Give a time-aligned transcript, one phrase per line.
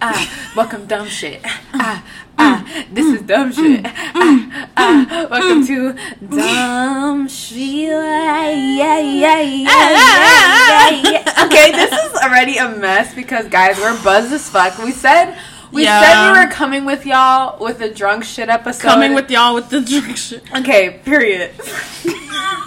[0.00, 1.40] ah, welcome dumb shit.
[1.44, 2.04] Ah, ah,
[2.38, 3.80] ah, ah mm, this is mm, dumb mm, shit.
[3.86, 5.94] Ah, ah, welcome to
[6.28, 7.88] dumb shit.
[7.88, 11.44] Yeah, ah, yeah, yeah, yeah, yeah.
[11.44, 14.78] Okay, this is already a mess because guys, we're buzzed as fuck.
[14.78, 15.36] We said
[15.72, 16.00] we Yeah.
[16.02, 18.82] said we were coming with y'all with a drunk shit episode.
[18.82, 20.42] Coming with y'all with the drunk shit.
[20.56, 21.52] Okay, period.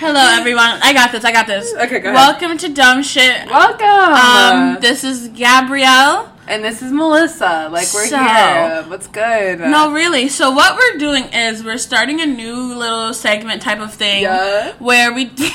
[0.00, 0.80] Hello, everyone.
[0.82, 1.24] I got this.
[1.24, 1.74] I got this.
[1.74, 2.14] Okay, go ahead.
[2.14, 3.46] Welcome to Dumb Shit.
[3.46, 3.86] Welcome.
[3.86, 6.32] Um, this is Gabrielle.
[6.48, 7.68] and this is Melissa.
[7.70, 8.84] Like we're So- here.
[8.88, 9.60] What's good?
[9.60, 10.28] No, really.
[10.28, 14.72] So what we're doing is we're starting a new little segment type of thing Yeah.
[14.78, 15.44] where we do,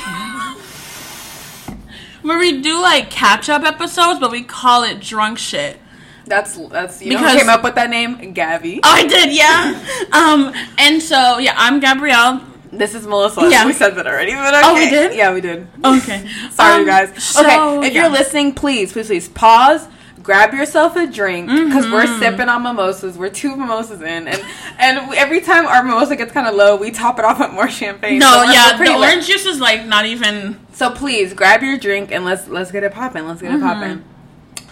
[2.21, 5.79] where we do like catch up episodes, but we call it drunk shit.
[6.27, 8.31] That's that's you know Because- who came up with that name?
[8.34, 8.79] Gabby.
[8.84, 9.73] Oh, I did, yeah.
[10.13, 12.41] um, and so yeah, I'm Gabrielle.
[12.77, 13.47] This is Melissa.
[13.49, 13.65] Yeah.
[13.65, 14.61] We said that already, but okay.
[14.65, 15.15] Oh, we did?
[15.15, 15.67] Yeah, we did.
[15.84, 17.23] Okay, Sorry, Um, you guys.
[17.23, 18.01] so, okay, if yeah.
[18.03, 19.88] you're listening, please, please, please pause.
[20.23, 22.17] Grab yourself a drink because we're Mhm.
[22.20, 23.15] sipping on mimosas.
[23.15, 24.41] We're two mimosas in, and
[24.79, 27.70] and every time our mimosa gets kind of low, we top it off with more
[27.70, 28.18] champagne.
[28.18, 30.59] No, So we're- yeah, we're the orange juice is like not even.
[30.73, 33.27] So please grab your drink and let's let's get it popping.
[33.27, 33.63] Let's get it Mhm.
[33.63, 34.03] popping.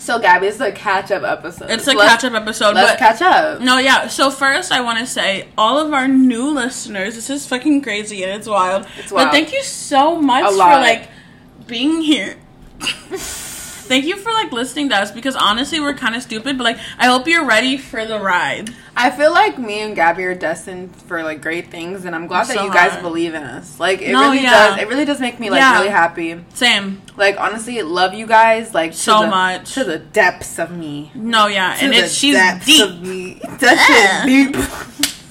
[0.03, 1.69] So Gabby, it's a catch up episode.
[1.69, 3.61] It's a Let's- catch up episode, Let's but catch up.
[3.61, 4.07] No, yeah.
[4.07, 7.15] So first, I want to say all of our new listeners.
[7.15, 8.85] This is fucking crazy and it's wild.
[8.99, 9.27] It's wild.
[9.27, 11.07] But thank you so much for like
[11.67, 12.35] being here.
[13.83, 16.57] thank you for like listening to us because honestly, we're kind of stupid.
[16.57, 18.69] But like, I hope you're ready for the ride.
[18.95, 22.47] I feel like me and Gabby are destined for like great things, and I'm glad
[22.47, 23.03] that So you guys hard.
[23.03, 23.79] believe in us.
[23.79, 24.51] Like it No, really yeah.
[24.69, 24.79] does.
[24.81, 25.77] It really does make me like Yeah.
[25.79, 26.39] really happy.
[26.53, 27.01] Same.
[27.17, 29.73] Like honestly, love you guys like So the- much.
[29.73, 31.11] to the depths of me.
[31.15, 32.83] No, yeah, To and it's she's depths deep.
[32.89, 33.39] of me.
[33.59, 35.09] That shit deep.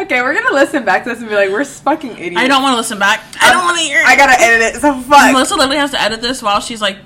[0.00, 2.36] okay, we're gonna listen back to this and be like, we're fucking idiots.
[2.36, 3.22] I don't want to listen back.
[3.40, 4.00] I don't want to hear.
[4.00, 4.06] it.
[4.06, 4.80] I gotta edit it.
[4.80, 5.32] So fuck.
[5.32, 6.98] Melissa literally has to edit this while she's like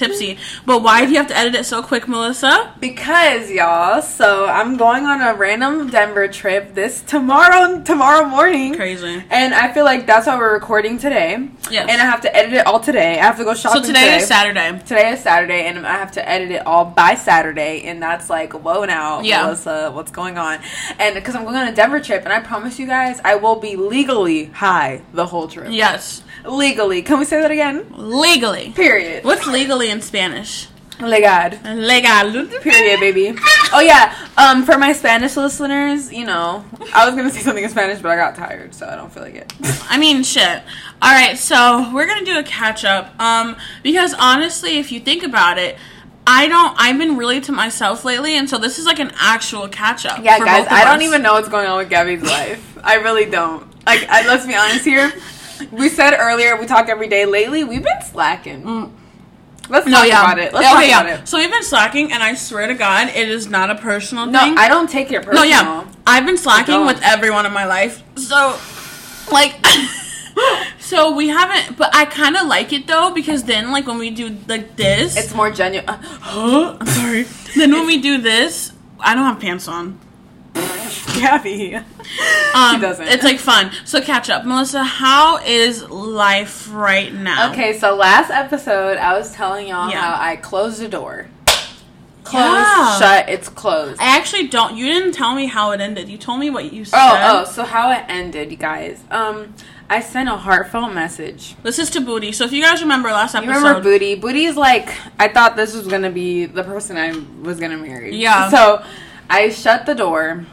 [0.00, 0.38] tipsy.
[0.66, 2.74] But why do you have to edit it so quick, Melissa?
[2.80, 8.74] Because y'all, so I'm going on a random Denver trip this tomorrow tomorrow morning.
[8.74, 9.22] Crazy.
[9.30, 11.48] And I feel like that's why we're recording today.
[11.70, 11.86] Yes.
[11.88, 13.20] And I have to edit it all today.
[13.20, 14.78] I have to go shopping So today is Saturday.
[14.86, 18.52] Today is Saturday, and I have to edit it all by Saturday, and that's like,
[18.54, 19.42] whoa, now, Yeah.
[19.44, 20.58] Melissa, what's going on?
[20.98, 23.56] And because I'm going on a Denver trip, and I promise you guys, I will
[23.56, 25.68] be legally high the whole trip.
[25.70, 27.02] Yes, Legally.
[27.02, 27.86] Can we say that again?
[27.96, 28.70] legally.
[28.70, 29.24] Period.
[29.24, 30.68] What's legally in Spanish?
[31.00, 31.50] Legal.
[31.74, 32.46] Legal.
[32.60, 33.34] Period, baby.
[33.72, 34.14] Oh yeah.
[34.36, 38.10] Um, for my Spanish listeners, you know, I was gonna say something in Spanish, but
[38.10, 39.52] I got tired, so I don't feel like it.
[39.88, 40.62] I mean, shit.
[41.02, 43.18] All right, so we're gonna do a catch up.
[43.20, 45.78] Um, because honestly, if you think about it,
[46.26, 46.74] I don't.
[46.78, 50.22] I've been really to myself lately, and so this is like an actual catch up.
[50.22, 52.78] Yeah, for guys, I don't even know what's going on with Gabby's life.
[52.84, 53.66] I really don't.
[53.86, 55.12] Like, I, let's be honest here.
[55.70, 57.24] We said earlier we talk every day.
[57.24, 58.62] Lately, we've been slacking.
[58.62, 58.92] Mm.
[59.70, 60.22] Let's No, talk yeah.
[60.24, 60.52] about it.
[60.52, 61.00] Let's okay, talk yeah.
[61.00, 61.28] about it.
[61.28, 64.40] So we've been slacking, and I swear to God, it is not a personal No,
[64.40, 64.54] thing.
[64.56, 65.44] No, I don't take it personal.
[65.44, 65.86] No, yeah.
[66.06, 68.02] I've been slacking with everyone in my life.
[68.16, 68.58] So,
[69.32, 69.54] like,
[70.80, 74.10] so we haven't, but I kind of like it though because then, like, when we
[74.10, 75.88] do like this, It's more genuine.
[75.88, 76.76] Uh, huh?
[76.80, 77.22] I'm sorry.
[77.56, 79.98] then when we do this, I don't have pants on.
[81.18, 81.76] Gabby.
[82.54, 83.06] Um, doesn't.
[83.08, 83.70] It's like fun.
[83.84, 84.82] So catch up, Melissa.
[84.82, 87.52] How is life right now?
[87.52, 90.00] Okay, so last episode, I was telling y'all Yeah.
[90.00, 91.28] how I closed the door.
[92.24, 92.98] Closed, Yeah.
[92.98, 94.00] shut, it's closed.
[94.00, 94.76] I actually don't.
[94.76, 96.08] You didn't tell me how it ended.
[96.08, 96.98] You told me what you said.
[96.98, 99.00] Oh, oh, so how it ended, you guys.
[99.10, 99.54] Um,
[99.88, 101.56] I sent a heartfelt message.
[101.64, 102.30] This is to Booty.
[102.30, 104.14] So if you guys remember last You episode, remember Booty?
[104.14, 107.12] Booty's like I thought this was gonna be the person I
[107.42, 108.14] was gonna marry.
[108.14, 108.48] Yeah.
[108.50, 108.84] So
[109.30, 110.44] I shut the door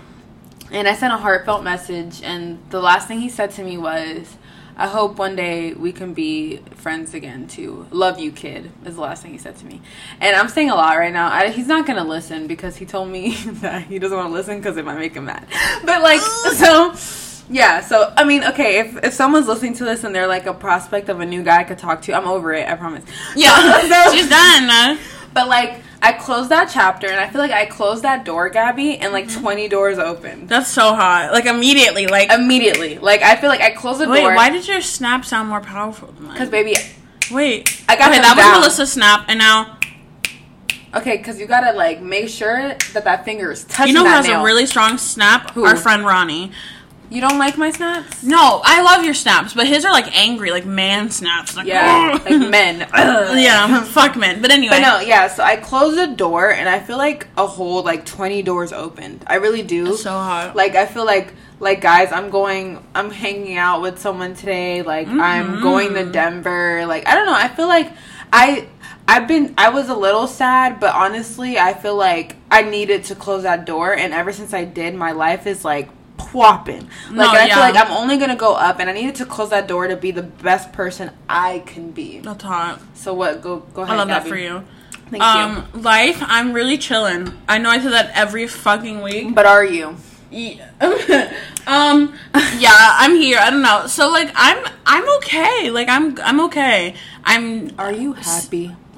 [0.72, 4.38] and I sent a heartfelt message and the last thing he said to me was
[4.80, 7.88] I hope one day we can be friends again too.
[7.90, 9.82] Love you, kid, is the last thing he said to me.
[10.22, 11.32] And I'm saying a lot right now.
[11.32, 14.34] I, he's not going to listen because he told me that he doesn't want to
[14.34, 15.48] listen because it might make him mad.
[15.84, 16.94] But, like, so,
[17.50, 17.82] yeah.
[17.82, 21.10] So, I mean, okay, if, if someone's listening to this and they're like a prospect
[21.10, 23.04] of a new guy I could talk to, I'm over it, I promise.
[23.36, 25.00] yeah, So- she's done.
[25.38, 28.98] But, like, I closed that chapter and I feel like I closed that door, Gabby,
[28.98, 29.42] and like Mm-hmm.
[29.42, 30.48] 20 doors opened.
[30.50, 31.32] That's so hot.
[31.32, 32.06] Like immediately.
[32.08, 32.98] Like Immediately.
[33.00, 34.36] Like, I feel like I closed the wait, door.
[34.36, 36.34] why did your snap sound more powerful than mine?
[36.34, 36.76] Because, baby,
[37.32, 38.22] wait, I got okay.
[38.22, 38.62] That down.
[38.62, 39.78] was Melissa's snap, and now
[40.96, 44.10] Okay, because you gotta like make sure that that finger is touching you know who
[44.10, 44.42] has nail.
[44.42, 45.52] a really strong snap?
[45.52, 45.66] Who?
[45.66, 46.52] Our friend Ronnie.
[47.10, 48.22] You don't like my snaps?
[48.22, 51.56] No, I love your snaps, but his are like angry, like man snaps.
[51.56, 52.80] Like, Yeah, like men.
[53.40, 54.42] Yeah, fuck men.
[54.42, 55.28] But anyway, But no, yeah.
[55.28, 59.24] So I closed the door, and I feel like a whole like twenty doors opened.
[59.28, 59.96] I really do.
[59.96, 60.56] So hot.
[60.56, 62.84] Like I feel like like guys, I'm going.
[62.94, 64.82] I'm hanging out with someone today.
[64.82, 65.62] Like I'm Mhm.
[65.62, 66.86] going to Denver.
[66.86, 67.34] Like I don't know.
[67.36, 67.92] I feel like
[68.34, 68.68] I
[69.08, 73.16] I've been I was a little sad, but honestly, I feel like I needed to
[73.16, 75.88] close that door and ever since I did, my life is like
[76.32, 76.90] plopping.
[77.12, 77.56] Like No, I yeah.
[77.56, 79.96] feel like I'm only to go up and I needed to close that door to
[79.96, 82.20] be the best person I can be.
[82.20, 82.82] That's hot.
[82.94, 83.96] So what go go ahead.
[83.96, 84.64] I love that for you.
[85.10, 87.32] Thank um, life, I'm really chilling.
[87.48, 89.34] I know I say that every fucking week.
[89.34, 89.96] But are you?
[90.30, 90.70] Yeah.
[91.68, 92.14] um
[92.58, 93.40] yeah, I'm here.
[93.40, 93.88] I don't know.
[93.88, 95.70] So like I'm I'm okay.
[95.72, 96.96] Like I'm I'm okay.
[97.24, 98.76] I'm Are you happy?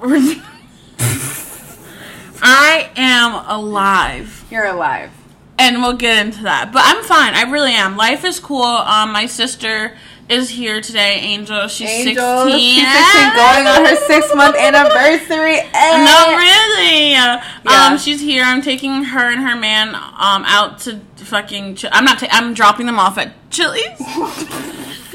[2.42, 4.44] I am alive.
[4.50, 5.12] You're alive.
[5.60, 6.72] And we'll get into that.
[6.72, 7.34] But I'm fine.
[7.34, 7.96] I really am.
[7.96, 8.62] Life is cool.
[8.64, 9.96] Um my sister
[10.28, 11.66] is here today, Angel.
[11.66, 12.52] She's Angel, 16.
[12.60, 15.56] she's 16 going on her six month anniversary.
[15.58, 16.04] Eh.
[16.04, 17.10] No, really.
[17.10, 17.44] Yeah.
[17.90, 18.44] Um, she's here.
[18.44, 21.74] I'm taking her and her man um out to fucking.
[21.76, 22.20] Ch- I'm not.
[22.20, 23.98] Ta- I'm dropping them off at Chili's.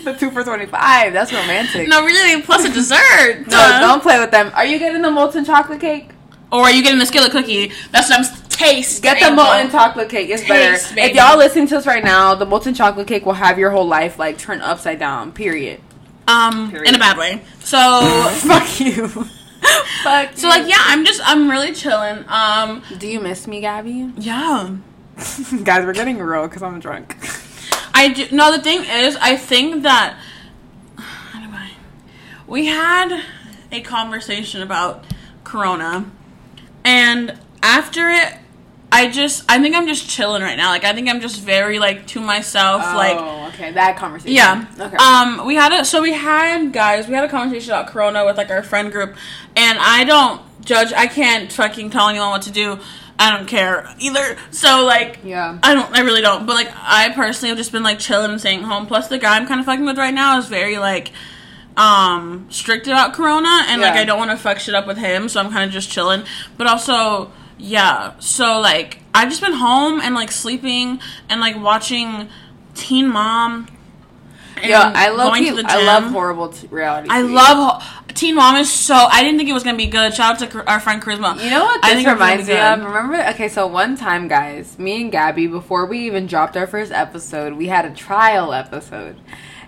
[0.05, 1.13] The two for 25.
[1.13, 1.87] That's romantic.
[1.87, 2.39] no, really.
[2.43, 3.47] Plus a dessert.
[3.47, 4.51] No, don't play with them.
[4.53, 6.11] Are you getting the molten chocolate cake?
[6.51, 7.71] Or are you getting the skillet cookie?
[7.91, 9.01] That's what I'm taste.
[9.03, 9.43] Get the Angel.
[9.43, 10.29] molten chocolate cake.
[10.29, 10.95] It's better.
[10.95, 11.09] Baby.
[11.11, 13.87] If y'all listening to us right now, the molten chocolate cake will have your whole
[13.87, 15.31] life like turned upside down.
[15.31, 15.81] Period.
[16.27, 16.89] Um, Period.
[16.89, 17.41] in a bad way.
[17.59, 18.01] So.
[18.47, 19.07] Fuck you.
[20.03, 20.37] Fuck.
[20.37, 22.23] So like yeah, I'm just I'm really chilling.
[22.27, 24.11] Um do you miss me, Gabby?
[24.17, 24.75] yeah.
[25.63, 27.15] Guys, we're getting real because I'm drunk.
[27.93, 30.17] I do no the thing is I think that
[31.33, 31.69] anyway
[32.45, 33.23] we had
[33.71, 35.05] a conversation about
[35.45, 36.05] Corona
[36.83, 38.33] and after it
[38.95, 40.69] I just I think I'm just chilling right now.
[40.69, 44.35] Like I think I'm just very like to myself like oh, okay, that conversation.
[44.35, 44.65] yeah.
[44.79, 44.95] Okay.
[44.95, 48.37] Um, we had a so we had guys, we had a conversation about Corona with
[48.37, 49.15] like our friend group,
[49.55, 50.93] and I don't judge.
[50.93, 52.79] I can't fucking tell anyone what to do.
[53.19, 54.37] I don't care either.
[54.51, 55.57] So like, Yeah.
[55.61, 55.91] I don't.
[55.93, 56.45] I really don't.
[56.45, 58.87] But like, I personally have just been like chilling and staying home.
[58.87, 61.11] Plus, the guy I'm kind of fucking with right now is very like
[61.75, 65.27] um strict about Corona, and like I don't want to fuck shit up with him.
[65.27, 66.23] So I'm kind of just chilling.
[66.57, 67.31] But also.
[67.57, 70.99] Yeah, so like I've just been home and like sleeping
[71.29, 72.29] and like watching
[72.73, 73.67] Teen Mom
[74.63, 77.09] Yo, I love going I love horrible t- reality.
[77.11, 77.33] I TV.
[77.33, 78.95] love ho- Teen Mom is so.
[78.95, 80.13] I didn't think it was gonna be good.
[80.13, 81.43] Shout out to our friend Charisma.
[81.43, 82.79] You know what I this think was gonna reminds me of?
[82.85, 83.29] Remember?
[83.31, 87.53] Okay, so one time, guys, me and Gabby, before we even dropped our first episode,
[87.53, 89.17] we had a trial episode,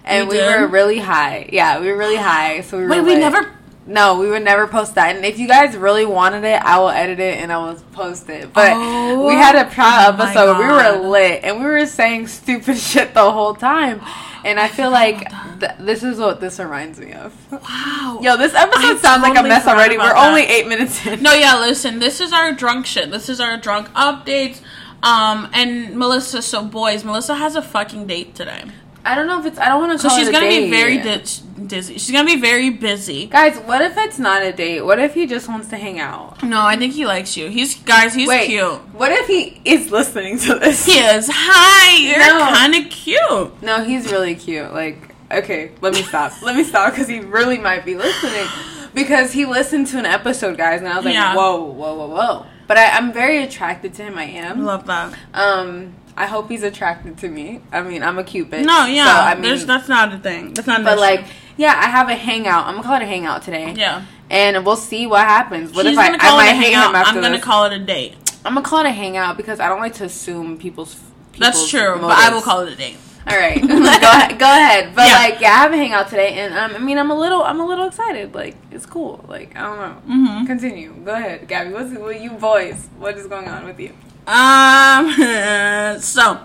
[0.06, 1.50] and We we, were really high.
[1.51, 2.62] Yeah, we were really high.
[2.62, 3.56] So we were Wait, we never.
[3.88, 5.16] No, we would never post that.
[5.16, 8.30] And if you guys really wanted it, I will edit it and I will post
[8.30, 8.51] it.
[8.51, 10.57] But Oh we had a trial my episode.
[10.60, 14.01] We were lit and we were saying stupid shit the whole time.
[14.44, 15.19] And I feel like
[15.60, 17.34] th- this is what this reminds me of.
[17.51, 18.19] Wow.
[18.22, 19.98] Yo, this episode I sounds like a mess already.
[19.98, 20.28] We're that.
[20.28, 21.24] only eight minutes in.
[21.24, 21.57] No, yeah.
[21.57, 23.10] Listen, this is our drunk shit.
[23.10, 24.62] This is our drunk updates.
[25.01, 26.42] Um, and Melissa.
[26.42, 28.66] So boys, Melissa has a fucking date today.
[29.07, 29.57] I don't know if it's.
[29.59, 31.24] I don't want to So call she's it a gonna be very di-
[31.65, 31.94] dizzy.
[31.98, 33.27] She's gonna be very busy.
[33.27, 34.81] Guys, what if it's not a date?
[34.81, 36.44] What if he just wants to hang out?
[36.44, 37.50] No, I think he likes you.
[37.50, 38.13] He's guys.
[38.13, 38.80] He's Wait, cute.
[38.94, 40.86] what if he is listening to this?
[40.86, 41.30] He is.
[41.31, 42.54] Hi, you're No.
[42.54, 43.63] kind of cute.
[43.63, 44.74] No, he's really cute.
[44.74, 46.42] Like, okay, let me stop.
[46.42, 48.45] let me stop because he really might be listening.
[48.94, 51.36] Because he listened to an episode, guys, and I was like, Yeah.
[51.36, 52.45] whoa, whoa, whoa, whoa.
[52.68, 54.18] But I, I'm very attracted to him.
[54.18, 54.65] I am.
[54.65, 55.13] love that.
[55.33, 57.61] Um, I hope he's attracted to me.
[57.71, 58.65] I mean, I'm a cute bitch.
[58.65, 59.05] No, yeah.
[59.05, 60.53] So, I mean, there's that's not a thing.
[60.53, 60.79] That's not.
[60.79, 61.01] An but issue.
[61.01, 61.25] like,
[61.57, 62.65] yeah, I have a hangout.
[62.65, 63.73] I'm gonna call it a hangout today.
[63.77, 64.03] yeah.
[64.29, 65.73] And we'll see what happens.
[65.73, 66.89] What She's if I, gonna I call might it a hate hangout.
[66.89, 67.45] him after I'm gonna this.
[67.45, 68.15] call it a date.
[68.43, 70.95] I'm gonna call it a hangout because I don't like to assume people's.
[71.31, 72.97] people's That's true, but I will call it a date.
[73.29, 74.39] All right, go ahead.
[74.39, 74.95] Go ahead.
[74.95, 75.13] But Yeah.
[75.17, 77.59] like, yeah, I have a hangout today, and um, I mean, I'm a little, I'm
[77.59, 78.33] a little excited.
[78.33, 79.24] Like, it's cool.
[79.27, 79.77] Like, I don't
[80.09, 80.15] know.
[80.15, 80.47] Mhm.
[80.47, 80.93] Continue.
[81.05, 81.74] Go ahead, Gabby.
[81.74, 82.88] What's what you boys?
[82.97, 83.91] What is going on with you?
[84.27, 85.12] Um.
[86.01, 86.39] so,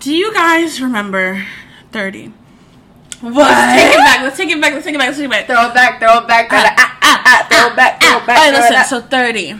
[0.00, 1.44] do you guys remember
[1.92, 2.32] thirty?
[3.20, 3.74] What?
[3.74, 4.22] Take it back.
[4.22, 4.72] Let's take it back.
[4.74, 5.08] Let's take it back.
[5.08, 5.46] Let's take it back.
[5.46, 5.98] Throw it back.
[5.98, 6.48] Throw it back.
[6.50, 8.00] Throw it ah, ah, ah, throw it back.
[8.00, 8.38] Throw it back.
[8.38, 8.84] All right, listen.
[8.84, 9.52] So thirty.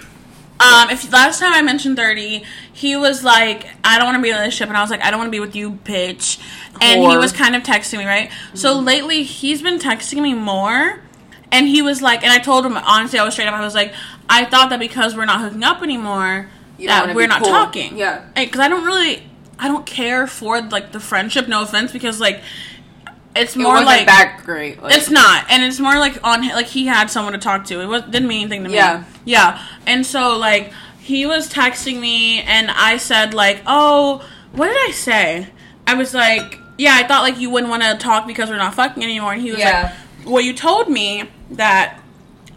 [0.60, 4.28] Um, if last time I mentioned thirty, he was like, "I don't want to be
[4.30, 6.38] in a relationship," and I was like, "I don't want to be with you, bitch."
[6.80, 8.30] And he was kind of texting me, right?
[8.54, 8.84] So Mm-hmm.
[8.86, 11.00] lately, he's been texting me more,
[11.50, 13.54] and he was like, and I told him honestly, I was straight up.
[13.54, 13.92] I was like,
[14.28, 17.50] I thought that because we're not hooking up anymore, that we're not cool.
[17.50, 17.96] talking.
[17.96, 18.24] Yeah.
[18.34, 19.22] because I don't really,
[19.58, 21.48] I don't care for like the friendship.
[21.48, 22.40] No offense, because like,
[23.36, 24.82] it's it more wasn't like that great.
[24.82, 27.80] Like, it's not, and it's more like on like he had someone to talk to.
[27.80, 28.76] It was didn't mean anything to me.
[28.76, 29.04] Yeah.
[29.24, 29.64] yeah.
[29.86, 34.92] And so like he was texting me, and I said like, "Oh, what did I
[34.92, 35.48] say?"
[35.86, 38.74] I was like, "Yeah, I thought like you wouldn't want to talk because we're not
[38.74, 39.94] fucking anymore." And he was Yeah.
[40.18, 41.98] like, "Well, you told me that."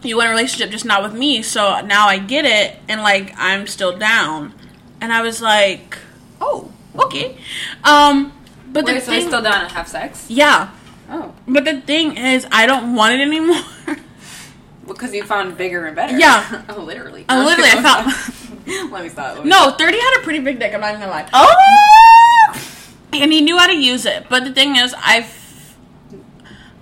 [0.02, 1.42] You want a relationship, just not with me.
[1.42, 4.54] So now I get it, and like I'm still down.
[5.00, 5.98] And I was like,
[6.40, 7.36] "Oh, okay."
[7.84, 8.32] Um,
[8.72, 10.26] but the Wait, so thing, still down to have sex?
[10.28, 10.70] yeah.
[11.10, 13.62] Oh, But the thing is, I don't want it anymore.
[14.86, 16.16] because you found bigger and better.
[16.16, 16.62] Yeah.
[16.70, 17.26] oh, literally.
[17.28, 18.90] Uh, literally, I found.
[18.92, 19.36] Let me stop.
[19.36, 21.28] Let me No, 30 had a pretty big dick, I'm not even gonna lie.
[21.32, 22.54] Oh.
[23.12, 24.26] And he knew how to use it.
[24.30, 25.76] But the thing is, I've.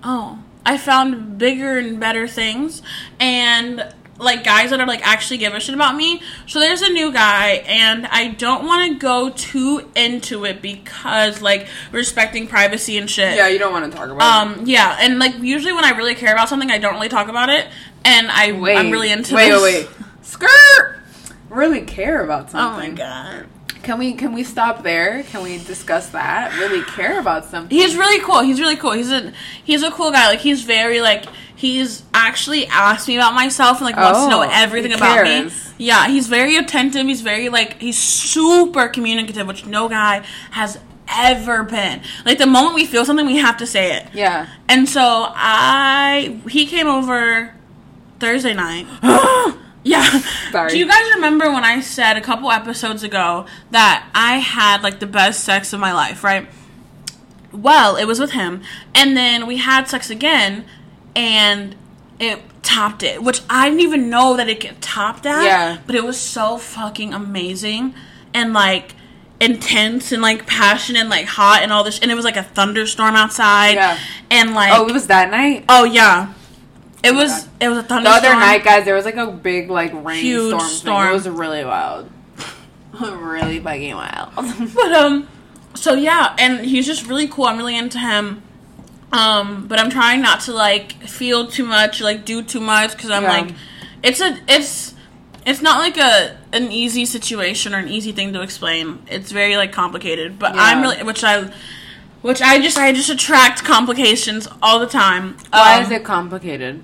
[0.04, 0.38] Oh.
[0.64, 2.82] I found bigger and better things.
[3.18, 3.94] And.
[4.18, 6.20] Like guys that are like actually give a shit about me.
[6.46, 11.40] So there's a new guy, and I don't want to go too into it because
[11.40, 13.34] like respecting privacy and shit.
[13.34, 14.20] Yeah, you don't want to talk about.
[14.20, 17.28] Um, yeah, and like usually when I really care about something, I don't really talk
[17.28, 17.66] about it,
[18.04, 18.52] and I.
[18.52, 19.62] Wait, I'm really into Wait, this.
[19.62, 20.06] wait, wait.
[20.20, 21.00] Skirt.
[21.48, 22.90] Really care about something.
[22.90, 23.46] Oh my god,
[23.82, 25.22] Can we can we stop there?
[25.24, 26.56] Can we discuss that?
[26.58, 27.76] Really care about something?
[27.76, 28.40] he's really cool.
[28.40, 28.92] He's really cool.
[28.92, 29.32] He's a
[29.64, 30.28] he's a cool guy.
[30.28, 31.24] Like he's very like
[31.56, 35.50] he's actually asked me about myself and like wants to know Oh, everything about me.
[35.78, 37.06] Yeah, he's very attentive.
[37.06, 42.02] He's very like he's super communicative, which no guy has ever been.
[42.24, 44.08] Like the moment we feel something, we have to say it.
[44.12, 44.46] Yeah.
[44.68, 47.54] And so I he came over
[48.18, 48.86] Thursday night.
[49.84, 50.20] yeah.
[50.52, 50.70] Sorry.
[50.70, 55.00] Do you guys remember when I said a couple episodes ago that I had like
[55.00, 56.48] the best sex of my life, right?
[57.52, 58.62] Well, it was with him.
[58.94, 60.64] And then we had sex again
[61.16, 61.74] and
[62.18, 65.44] it topped it, which I didn't even know that it could top that.
[65.44, 65.78] Yeah.
[65.86, 67.94] But it was so fucking amazing
[68.34, 68.94] and like
[69.40, 72.42] intense and like passionate and like hot and all this and it was like a
[72.42, 73.72] thunderstorm outside.
[73.74, 73.98] Yeah.
[74.30, 75.64] And like Oh, it was that night.
[75.68, 76.34] Oh yeah.
[77.02, 78.16] It was it was a The thunderstorm.
[78.18, 80.60] other night, guys, there was like a big like Huge rainstorm.
[80.60, 80.68] thing.
[80.68, 81.08] storm.
[81.08, 82.10] It was really wild.
[83.00, 84.30] really fucking wild.
[84.74, 85.28] But um
[85.74, 87.44] so yeah, and he's just really cool.
[87.46, 88.42] I'm really into him.
[89.12, 93.10] Um but I'm trying not to like feel too much, like do too much cuz
[93.10, 93.30] I'm Yeah.
[93.30, 93.54] like
[94.02, 94.94] it's a it's
[95.46, 98.98] it's not like a an easy situation or an easy thing to explain.
[99.08, 100.62] It's very like complicated, but Yeah.
[100.64, 101.50] I'm really which I
[102.22, 105.36] which I just I just attract complications all the time.
[105.50, 106.82] Why Um, is it complicated?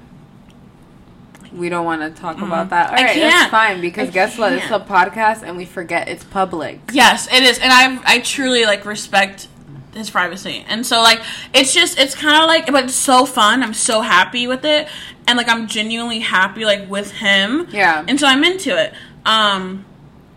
[1.52, 2.90] We don't want to talk about that.
[2.90, 3.30] All right, I can't.
[3.30, 4.52] that's fine because I guess what?
[4.52, 6.80] It's a podcast and we forget it's public.
[6.92, 9.48] Yes, it is, and I I truly like respect
[9.94, 11.20] his privacy, and so like
[11.54, 13.62] it's just it's kind of like, but it's so fun.
[13.62, 14.88] I'm so happy with it,
[15.26, 17.68] and like I'm genuinely happy like with him.
[17.70, 18.04] Yeah.
[18.06, 18.92] and so I'm into it.
[19.24, 19.84] Um,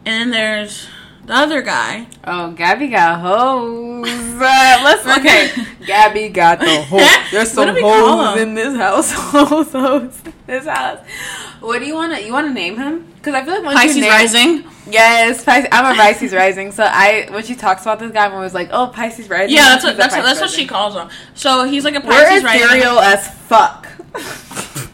[0.06, 0.88] and then there's
[1.26, 2.08] the other guy.
[2.24, 4.08] Oh, Gabby got hoes.
[4.08, 5.52] Uh, let's okay.
[5.86, 7.02] Gabby got the hoes.
[7.32, 9.12] There's some do we call hoes in this house.
[9.32, 11.00] Hoes, hoes, this house.
[11.60, 12.24] What do you want to?
[12.24, 13.08] You want to name him?
[13.16, 14.64] Because I feel like once Pisces you name, rising.
[14.90, 16.72] Yes, Pisces, I'm a Pisces rising.
[16.72, 19.56] So I when she talks about this guy, I'm always like, oh, Pisces rising.
[19.56, 21.10] Yeah, that's what that's what, that's what she calls him.
[21.34, 22.66] So he's like a Pisces We're Pisces rising.
[22.68, 23.88] ethereal as fuck.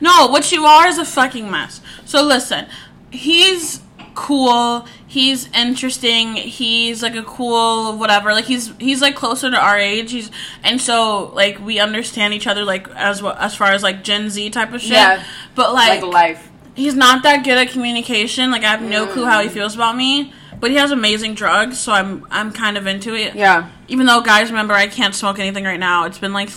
[0.00, 1.80] No, what you are is a fucking mess.
[2.04, 2.66] So listen,
[3.10, 3.80] he's
[4.14, 4.86] cool.
[5.14, 6.34] He's interesting.
[6.34, 8.32] He's like a cool whatever.
[8.32, 10.10] Like he's he's like closer to our age.
[10.10, 10.28] He's
[10.64, 14.28] and so like we understand each other like as well as far as like Gen
[14.28, 14.94] Z type of shit.
[14.94, 15.22] Yeah.
[15.54, 16.50] But like, like life.
[16.74, 18.50] he's not that good at communication.
[18.50, 19.52] Like I have no clue how he mm.
[19.52, 20.32] feels about me.
[20.58, 23.36] But he has amazing drugs, so I'm I'm kind of into it.
[23.36, 23.70] Yeah.
[23.86, 26.06] Even though guys, remember I can't smoke anything right now.
[26.06, 26.50] It's been like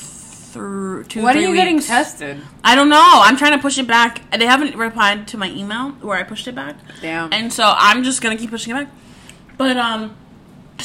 [0.58, 1.24] through two.
[1.24, 2.42] When are you getting tested?
[2.64, 3.02] I don't know.
[3.02, 4.22] I'm trying to push it back.
[4.38, 7.32] They haven't replied to my email where I pushed it back, Damn.
[7.32, 8.94] and so I'm just gonna keep pushing it back.
[9.58, 10.16] But um,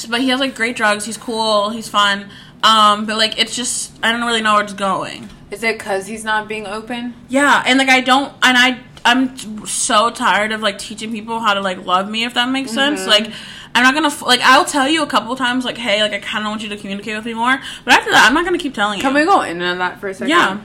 [0.09, 1.05] but he has like great drugs.
[1.05, 1.71] He's cool.
[1.71, 2.31] He's fun.
[2.63, 5.29] Um, but like it's just I don't really know where it's going.
[5.51, 7.15] Is it because he's not being open?
[7.29, 11.55] Yeah, and like I don't, and I I'm so tired of like teaching people how
[11.55, 12.97] to like love me if that makes Mm-hmm.
[12.97, 13.07] sense.
[13.07, 13.33] Like
[13.75, 16.45] I'm not gonna like I'll tell you a couple times like hey like I kind
[16.45, 18.75] of want you to communicate with me more, but after that I'm not gonna keep
[18.75, 19.03] telling you.
[19.03, 20.31] Can we go in on that for a second?
[20.31, 20.61] Yeah.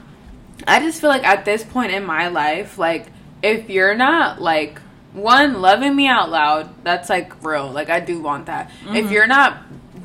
[0.68, 3.08] I just feel like at this point in my life, like
[3.42, 4.82] if you're not like
[5.14, 7.72] one loving me out loud, that's like real.
[7.72, 8.70] Like I do want that.
[8.70, 8.96] Mm-hmm.
[8.96, 9.58] If you're not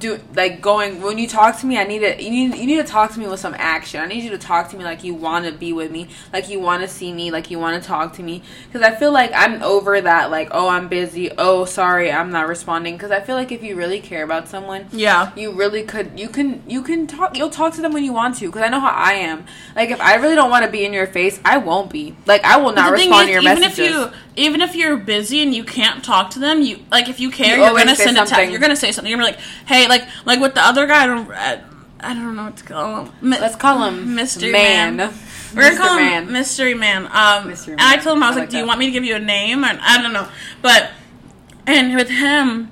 [0.03, 2.77] do like going when you talk to me, I need to you need you need
[2.77, 4.01] to talk to me with some action.
[4.01, 6.51] I need you to talk to me like you want to be with me, like
[6.51, 8.43] you want to see me, like you want to talk to me.
[8.67, 10.31] Because I feel like I'm over that.
[10.31, 11.31] Like oh I'm busy.
[11.39, 12.97] Oh sorry I'm not responding.
[12.97, 15.33] Because I feel like if you really care about someone, Yeah.
[15.37, 18.37] you really could you can you can talk you'll talk to them when you want
[18.37, 19.45] to because i know how i am
[19.77, 22.43] like if i really don't want to be in your face i won't be like
[22.45, 25.43] i will not respond is, to your even messages if you even if you're busy
[25.43, 28.17] and you can't talk to them, you like if you care, You are gonna send
[28.17, 28.51] a text.
[28.51, 29.11] You're gonna say something.
[29.11, 31.05] You're gonna be like, hey, like like with the other guy.
[31.05, 31.63] I don't, I,
[32.01, 33.13] I don't know what to call him.
[33.21, 35.15] Mi- let's call him Mystery man, Man.
[35.55, 37.09] We're gonna call man him Mystery Man.
[37.13, 38.87] Um, Mystery and I told him I was I like, like "Do you want me
[38.87, 40.29] to give you a name?" And I don't know,
[40.63, 40.91] but
[41.67, 42.71] and with him,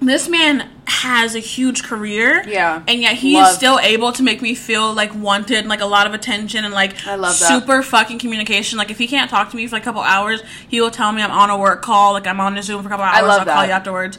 [0.00, 2.44] this man has a huge career.
[2.46, 2.82] Yeah.
[2.86, 3.54] and yet he's Love.
[3.54, 6.72] still able to make me feel like wanted, and, like a lot of attention, and
[6.72, 7.48] like I love that.
[7.48, 8.78] super fucking communication.
[8.78, 11.12] Like if he can't talk to me for like a couple hours, he will tell
[11.12, 13.22] me I'm on a work call, like I'm on a Zoom for a couple hours.
[13.22, 13.66] love I'll call that.
[13.66, 14.18] you afterwards.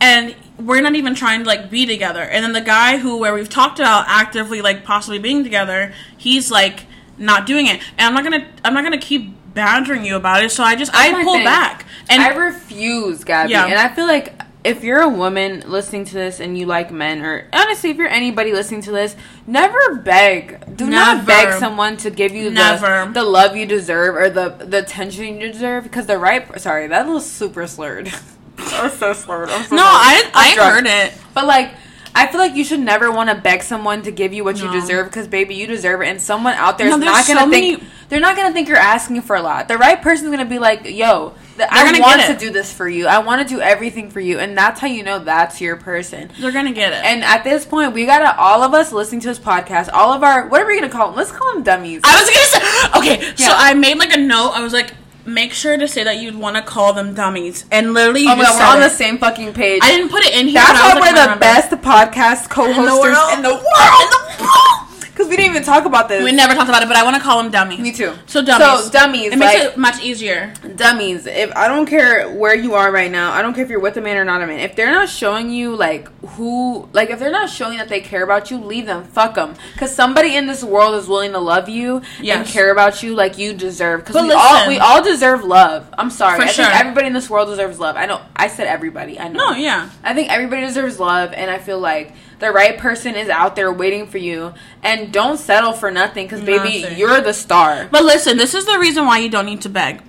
[0.00, 2.22] And we're not even trying to like be together.
[2.22, 6.50] And then the guy who where we've talked about actively like possibly being together, he's
[6.50, 6.86] like
[7.18, 7.80] not doing it.
[7.96, 10.50] And I'm not gonna I'm not gonna keep badgering you about it.
[10.50, 11.44] So I just I pull thing.
[11.44, 11.86] back.
[12.10, 13.52] And I refuse, Gabby.
[13.52, 13.66] Yeah.
[13.66, 17.22] And I feel like if you're a woman listening to this and you like men,
[17.22, 19.16] or honestly, if you're anybody listening to this,
[19.46, 20.76] never beg.
[20.76, 23.06] Do not beg someone to give you Never.
[23.06, 26.60] the, the love you deserve or the the attention you deserve because the right.
[26.60, 28.06] Sorry, that was super slurred.
[28.56, 29.50] that was so slurred.
[29.50, 29.82] I'm so no.
[29.84, 31.12] I I heard it.
[31.34, 31.72] But like,
[32.14, 34.70] I feel like you should never want to beg someone to give you what you
[34.70, 36.06] deserve because, baby, you deserve it.
[36.08, 38.68] And someone out there is No, not gonna so think many- they're not gonna think
[38.68, 39.66] you're asking for a lot.
[39.68, 42.88] The right person's gonna be like, "Yo, I gonna want get to do this for
[42.88, 43.06] you.
[43.06, 46.30] I want to do everything for you," and that's how you know that's your person.
[46.40, 47.04] They're gonna get it.
[47.04, 50.22] And at this point, we gotta all of us listening to this podcast, all of
[50.22, 51.16] our what are we gonna call them?
[51.16, 52.00] Let's call them dummies.
[52.04, 53.36] I was gonna say okay.
[53.36, 54.52] So I made like a note.
[54.54, 54.94] I was like,
[55.24, 57.64] make sure to say that you'd want to call them dummies.
[57.70, 59.80] And literally, you oh my god, we're on said the same fucking page.
[59.82, 60.54] I didn't put it in here.
[60.54, 64.88] That's why we're like, the best podcast co-hosters in the world.
[65.22, 66.24] Because we didn't even talk about this.
[66.24, 67.80] We never talked about it, but I want to call them dummies.
[67.80, 68.14] Me too.
[68.26, 68.84] So dummies.
[68.86, 70.52] So dummies, It makes it much easier.
[70.76, 73.78] dummies if i don't care where you are right now i don't care if you're
[73.80, 77.10] with a man or not a man if they're not showing you like who like
[77.10, 80.34] if they're not showing that they care about you leave them fuck them because somebody
[80.34, 84.00] in this world is willing to love you and care about you like you deserve
[84.04, 86.64] because we all we all deserve love i'm sorry For i sure.
[86.64, 89.56] think everybody in this world deserves love i know i said everybody i know No,
[89.56, 89.90] yeah.
[90.02, 93.72] I think everybody deserves love, and I feel like the right person is out there
[93.72, 94.52] waiting for you.
[94.82, 96.98] And don't settle for nothing, because baby, Nothing.
[96.98, 97.88] you're the star.
[97.90, 100.02] But listen, this is the reason why you don't need to beg.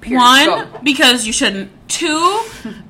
[0.00, 0.20] Period.
[0.20, 0.80] One, Go.
[0.82, 1.70] because you shouldn't.
[1.88, 2.42] Two,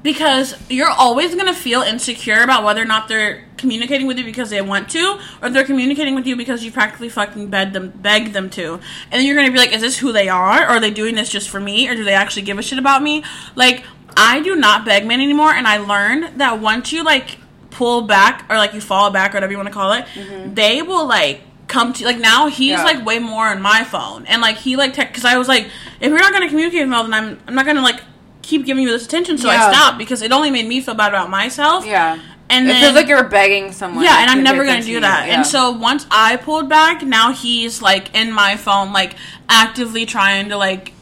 [0.02, 4.50] because you're always gonna feel insecure about whether or not they're communicating with you because
[4.50, 8.32] they want to, or they're communicating with you because you practically fucking begged them, begged
[8.32, 8.74] them to.
[8.74, 10.62] And then you're gonna be like, is this who they are?
[10.62, 11.88] Or are they doing this just for me?
[11.88, 13.22] Or do they actually give a shit about me?
[13.54, 13.84] Like,
[14.16, 17.38] I do not beg men anymore, and I learned that once you like
[17.78, 20.54] pull back or like you fall back or whatever you want to call it, mm-hmm.
[20.54, 22.84] they will like come to like now he's Yeah.
[22.90, 25.64] like way more on my phone and like he like because I was like
[26.00, 28.00] if you're not gonna communicate with me, well, then I'm I'm not gonna like
[28.42, 29.66] keep giving you this attention so Yeah.
[29.66, 31.84] I stopped because it only made me feel bad about myself.
[31.84, 32.18] Yeah.
[32.48, 34.04] and it then feels like you're begging someone.
[34.04, 35.26] yeah, and I'm never gonna do that.
[35.26, 35.34] Yeah.
[35.34, 39.16] And so once I pulled back, now he's like in my phone, like
[39.48, 40.92] actively trying to like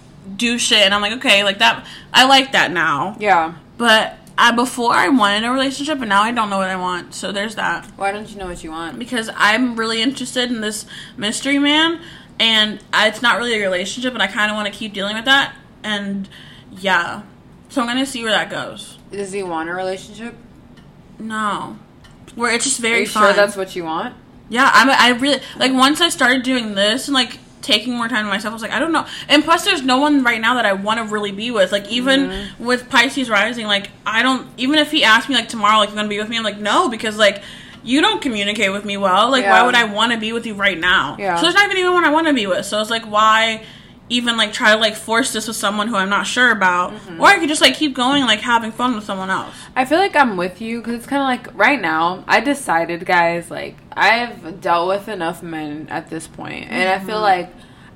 [0.44, 1.84] do shit, and I'm like, okay, like that.
[2.14, 3.16] I like that now.
[3.20, 3.54] yeah.
[3.76, 7.14] But I before I wanted a relationship, and now I don't know what I want.
[7.14, 7.86] So there's that.
[7.96, 8.98] Why don't you know what you want?
[8.98, 12.00] Because I'm really interested in this mystery man,
[12.40, 15.14] and I, it's not really a relationship, and I kind of want to keep dealing
[15.14, 15.54] with that.
[15.84, 16.28] And
[16.72, 17.22] yeah,
[17.68, 18.98] so I'm gonna see where that goes.
[19.10, 20.34] Does he want a relationship?
[21.18, 21.78] No,
[22.34, 22.96] where it's just very.
[22.96, 23.22] Are you fun.
[23.22, 24.16] sure that's what you want?
[24.48, 24.90] Yeah, I'm.
[24.90, 28.52] I really like once I started doing this and like taking more time to myself.
[28.52, 29.06] I was like, I don't know.
[29.28, 31.72] And plus, there's no one right now that I want to really be with.
[31.72, 32.64] Like even Mm-hmm.
[32.64, 34.46] with Pisces rising, like I don't.
[34.56, 36.58] Even if he asked me like tomorrow, like you're gonna be with me, I'm like
[36.58, 37.42] no because like.
[37.86, 39.30] You don't communicate with me well.
[39.30, 41.16] Like, why would I want to be with you right now?
[41.18, 41.36] Yeah.
[41.36, 42.64] So there's not even anyone I want to be with.
[42.64, 43.62] So it's like, why
[44.08, 46.92] even like try to like force this with someone who I'm not sure about?
[46.92, 47.20] Mm-hmm.
[47.20, 49.54] Or I could just like keep going, like having fun with someone else.
[49.74, 52.24] I feel like I'm with you because it's kind of like right now.
[52.26, 57.20] I decided, guys, like I've dealt with enough men at this point, and I feel
[57.20, 57.52] like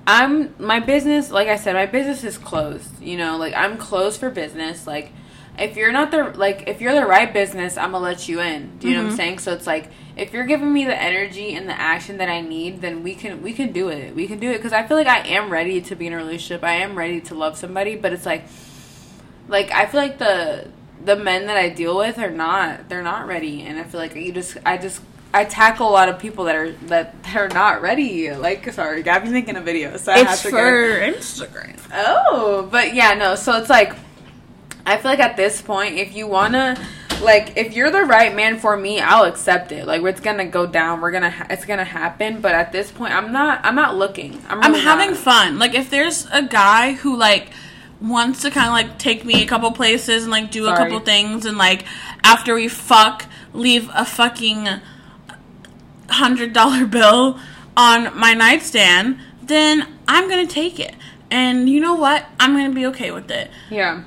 [0.06, 1.30] I'm my business.
[1.30, 3.02] Like I said, my business is closed.
[3.02, 4.86] You know, like I'm closed for business.
[4.86, 5.12] Like
[5.58, 8.78] if you're not the like if you're the right business, I'm gonna let you in.
[8.78, 9.40] Do you know what I'm saying?
[9.40, 12.80] So it's like if you're giving me the energy and the action that I need,
[12.80, 14.14] then we can we can do it.
[14.14, 16.16] We can do it because I feel like I am ready to be in a
[16.16, 16.64] relationship.
[16.64, 18.44] I am ready to love somebody, but it's like
[19.48, 20.68] like I feel like the
[21.04, 24.14] the men that I deal with are not they're not ready and I feel like
[24.16, 25.00] you just I just
[25.32, 28.32] I tackle a lot of people that are that they're not ready.
[28.34, 31.12] Like sorry, Gabby's making a video, so I have It's to for go.
[31.12, 31.78] Instagram.
[31.94, 33.34] Oh, but yeah, no.
[33.36, 33.94] So it's like
[34.84, 36.76] I feel like at this point, if you wanna
[37.22, 39.86] like if you're the right man for me, I'll accept it.
[39.86, 41.00] Like it's gonna go down.
[41.00, 42.40] We're gonna ha- it's gonna happen.
[42.40, 44.42] But at this point, I'm not I'm not looking.
[44.48, 45.18] I'm I'm having not.
[45.18, 45.58] fun.
[45.58, 47.50] Like if there's a guy who like
[48.00, 51.00] wants to kind of like take me a couple places and like do a couple
[51.00, 51.84] things and like
[52.22, 54.68] after we fuck leave a fucking
[56.10, 57.38] hundred dollar bill
[57.76, 60.94] on my nightstand, then I'm gonna take it.
[61.30, 62.24] And you know what?
[62.40, 63.50] I'm gonna be okay with it.
[63.70, 64.04] Yeah,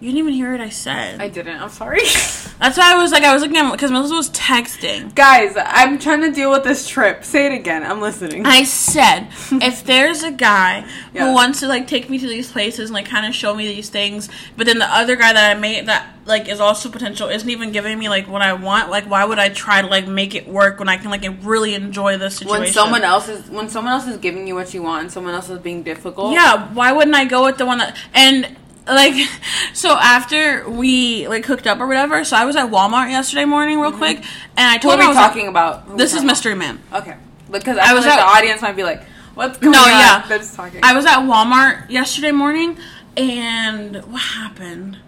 [0.00, 1.20] You didn't even hear what I said.
[1.20, 1.60] I didn't.
[1.60, 1.98] I'm sorry.
[2.60, 5.12] That's why I was like, I was looking at because Melissa was texting.
[5.14, 7.24] Guys, I'm trying to deal with this trip.
[7.24, 7.82] Say it again.
[7.82, 8.46] I'm listening.
[8.46, 9.26] I said,
[9.62, 11.26] if there's a guy Yeah.
[11.28, 13.66] who wants to like take me to these places and like kind of show me
[13.66, 17.28] these things, but then the other guy that I made that like is also potential
[17.28, 20.06] isn't even giving me like what I want, like why would I try to like
[20.06, 22.60] make it work when I can like really enjoy the situation?
[22.60, 25.34] when someone else is when someone else is giving you what you want and someone
[25.34, 26.32] else is being difficult.
[26.34, 28.56] yeah, why wouldn't I go with the one that and
[28.88, 29.14] like
[29.72, 33.80] so after we like hooked up or whatever, so I was at Walmart yesterday morning
[33.80, 34.24] real quick, and
[34.58, 34.82] I Mm-hmm.
[34.88, 35.96] Told are him I we was like, talking about?
[35.96, 36.80] This is Mystery Man.
[36.92, 37.16] Okay,
[37.50, 39.02] because I, was was like at- the audience might be like,
[39.34, 39.88] What's going No, on?
[39.88, 40.24] yeah.
[40.26, 40.80] They're just talking.
[40.82, 42.76] I was at Walmart yesterday morning,
[43.16, 44.98] and what happened?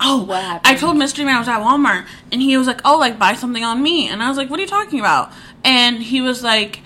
[0.00, 0.66] Oh, What happened?
[0.66, 3.34] I told Mystery Man I was at Walmart, and he was like, "Oh, like buy
[3.34, 5.32] something on me," and I was like, "What are you talking about?"
[5.64, 6.80] And he was like,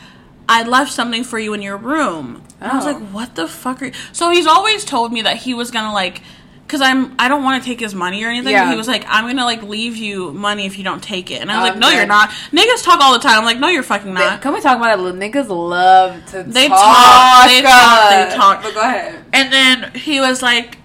[0.48, 2.92] "I left something for you in your room." And I was Oh.
[2.92, 3.92] like, "What the fuck are?" You?
[4.12, 6.22] So he's always told me that he was gonna like.
[6.70, 8.52] Cause I'm, I don't want to take his money or anything.
[8.52, 8.70] Yeah.
[8.70, 11.50] He was like, I'm gonna like leave you money if you don't take it, and
[11.50, 12.30] I was Oh, like, No, you're not.
[12.52, 13.38] Niggas talk all the time.
[13.38, 14.40] I'm like, No, you're fucking They- not.
[14.40, 15.02] Can we talk about it?
[15.02, 16.78] Niggas love to They talk.
[16.78, 18.62] talk, they talk, they talk.
[18.62, 19.24] But go ahead.
[19.32, 20.78] And then he was like,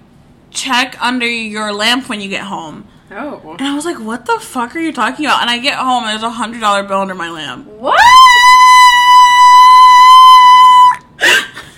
[0.50, 2.88] check under your lamp when you get home.
[3.12, 3.56] Oh.
[3.60, 5.42] And I was like, what the fuck are you talking about?
[5.42, 7.68] And I get home and there's a hundred dollar bill under my lamp.
[7.68, 8.00] What?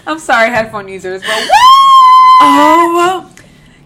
[0.08, 1.50] I'm sorry, headphone users, but what?
[2.39, 3.30] Oh,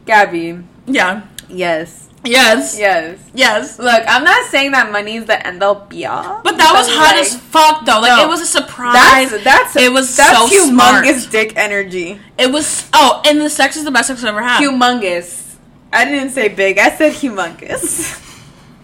[0.05, 0.63] Gabby.
[0.87, 1.23] yeah.
[1.49, 2.07] Yes.
[2.23, 2.77] Yes.
[2.77, 3.19] Yes.
[3.33, 3.79] Yes.
[3.79, 6.41] Look, I'm not saying that money is the end all be all.
[6.43, 7.99] But that was hot as fuck though.
[7.99, 8.25] Like No.
[8.25, 9.31] it was a surprise.
[9.31, 11.31] That's that's it was that's so humongous smart.
[11.31, 12.19] dick energy.
[12.37, 14.61] It was oh, and the sex is the best sex I've ever had.
[14.61, 15.55] Humongous.
[15.91, 16.77] I didn't say big.
[16.77, 18.17] I said humongous.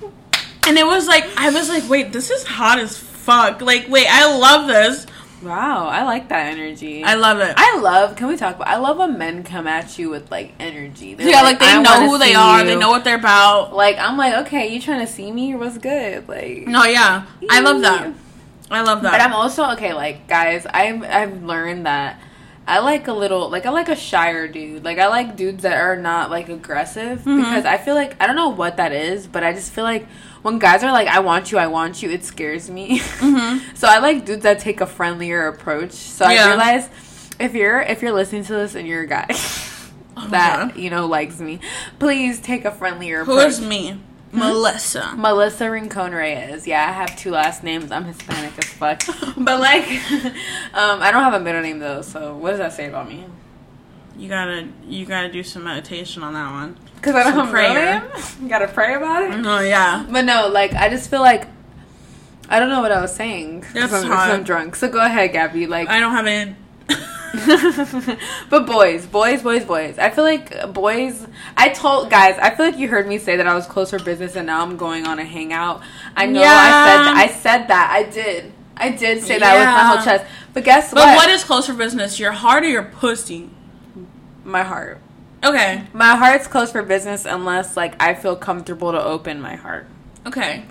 [0.67, 3.61] and it was like I was like, wait, this is hot as fuck.
[3.61, 5.05] Like, wait, I love this.
[5.43, 7.03] Wow, I like that energy.
[7.03, 7.53] I love it.
[7.57, 8.15] I love.
[8.15, 8.67] Can we talk about?
[8.67, 11.13] I love when men come at you with like energy.
[11.13, 12.61] They're yeah, like, they "I know who they are.
[12.61, 13.75] you." They know what they're about.
[13.75, 15.53] Like I'm like, okay, you trying to see me?
[15.53, 16.27] What's good?
[16.27, 18.13] Like No, yeah, I love that.
[18.71, 19.11] I love that.
[19.11, 22.19] But I'm also okay, like guys, I've I've learned that
[22.67, 24.83] I like a little like I like a shyer dude.
[24.83, 27.37] Like I like dudes that are not like aggressive Mm-hmm.
[27.37, 30.07] because I feel like I don't know what that is, but I just feel like
[30.41, 32.99] when guys are like I want you, I want you, it scares me.
[32.99, 33.61] Mhm.
[33.77, 35.91] so I like dudes that take a friendlier approach.
[35.91, 36.45] So Yeah.
[36.45, 36.89] I realize
[37.39, 39.27] if you're if you're listening to this and you're a guy
[40.19, 40.77] Oh that, God.
[40.77, 41.59] you know, likes me,
[41.99, 43.47] please take a friendlier approach.
[43.49, 43.99] is me?
[44.31, 45.13] Melissa.
[45.15, 46.67] Melissa Rincon Reyes.
[46.67, 47.91] Yeah, I have two last names.
[47.91, 49.01] I'm Hispanic as fuck.
[49.37, 49.87] But like,
[50.73, 52.01] um, I don't have a middle name though.
[52.01, 53.25] So what does that say about me?
[54.17, 56.77] You gotta, you gotta do some meditation on that one.
[56.95, 59.45] Because I don't a middle You gotta pray about it.
[59.45, 60.05] Oh yeah.
[60.09, 61.47] But no, like I just feel like
[62.49, 63.65] I don't know what I was saying.
[63.73, 64.11] That's I'm.
[64.11, 64.75] I'm drunk.
[64.75, 65.67] So go ahead, Gabby.
[65.67, 66.55] Like, I don't have any.
[68.49, 69.99] but boys, boys, boys, boys.
[69.99, 71.27] I feel like boys.
[71.57, 72.37] I told guys.
[72.39, 74.63] I feel like you heard me say that I was close for business, and now
[74.63, 75.81] I'm going on a hangout.
[76.15, 77.13] I know I said Yeah.
[77.15, 77.91] I said that.
[77.91, 78.53] I did.
[78.77, 80.25] I did say that with my whole chest.
[80.53, 81.05] But guess But what?
[81.05, 82.19] But what is close for business?
[82.19, 83.49] Your heart or your pussy?
[84.47, 84.99] My heart?
[85.43, 85.83] Okay.
[85.93, 89.87] My heart's closed for business unless like I feel comfortable to open my heart
[90.25, 90.63] Okay.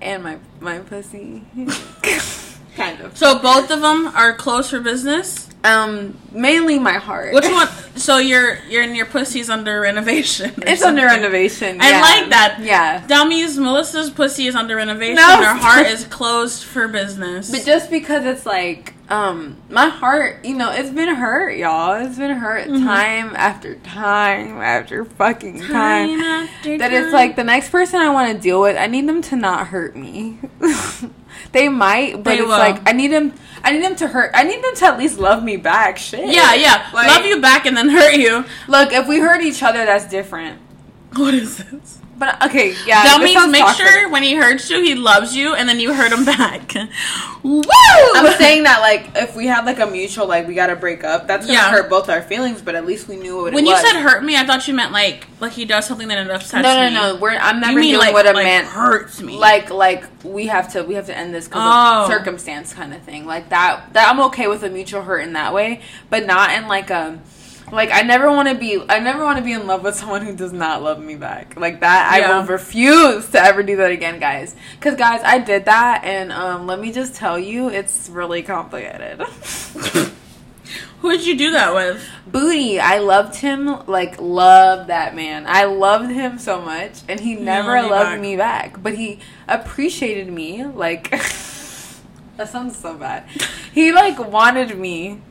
[0.00, 1.42] and my my pussy.
[2.76, 3.16] kind of.
[3.16, 5.48] So both of them are closed for business.
[5.62, 7.34] Um, mainly my heart.
[7.34, 7.68] Which one?
[7.96, 10.54] So your your your pussy's under renovation.
[10.62, 11.22] It's under something.
[11.22, 11.78] renovation.
[11.80, 12.60] I like that.
[12.62, 13.06] Yeah.
[13.06, 15.16] Dummies, Melissa's pussy is under renovation.
[15.16, 15.36] No.
[15.36, 17.50] Her heart is closed for business.
[17.50, 22.04] But just because it's like, um, my heart, you know, it's been hurt, y'all.
[22.06, 22.84] It's been hurt Mm-hmm.
[22.86, 26.20] time after time after fucking time.
[26.20, 29.20] after That it's like the next person I want to deal with, I need them
[29.22, 30.38] to not hurt me.
[31.52, 32.50] they might, but They it's will.
[32.58, 33.32] like I need them.
[33.62, 34.30] I need them to hurt.
[34.34, 35.98] I need them to at least love me back.
[35.98, 36.26] Shit.
[36.32, 36.88] Yeah, yeah.
[36.94, 38.44] Like- Love you back and then hurt you.
[38.68, 40.58] Look, if we hurt each other, that's different.
[41.16, 41.98] What is this?
[42.20, 43.02] But okay, yeah.
[43.04, 43.86] That means make toxic.
[43.86, 46.74] sure when he hurts you, he loves you, and then you hurt him back.
[47.42, 47.62] Woo!
[48.14, 51.26] I'm saying that like if we had like a mutual like we gotta break up,
[51.26, 51.70] that's gonna Yeah.
[51.70, 52.60] hurt both our feelings.
[52.60, 54.92] But at least we knew what when you said hurt me, I thought you meant
[54.92, 56.94] like like he does something that it upsets no, no, me.
[56.94, 59.38] no, we're I'm never mean like with a like man hurts me?
[59.38, 62.02] like like we have to we have to end this because Oh.
[62.04, 65.32] of circumstance kind of thing like that that i'm okay with a mutual hurt in
[65.32, 65.80] that way
[66.10, 67.18] but not in like a
[67.72, 70.22] like i never want to be i never want to be in love with someone
[70.22, 71.58] who does not love me back.
[71.58, 74.54] Like that i will refuse to ever do that again guys.
[74.78, 79.22] Because guys i did that and um let me just tell you it's really complicated.
[81.00, 82.06] Who did you do that with?
[82.26, 82.78] booty.
[82.78, 85.46] I loved him like loved that man.
[85.46, 88.20] I loved him so much and he never love loved back.
[88.20, 88.82] me back.
[88.82, 91.10] But he appreciated me like
[92.36, 93.24] that sounds so bad.
[93.72, 95.22] He like wanted me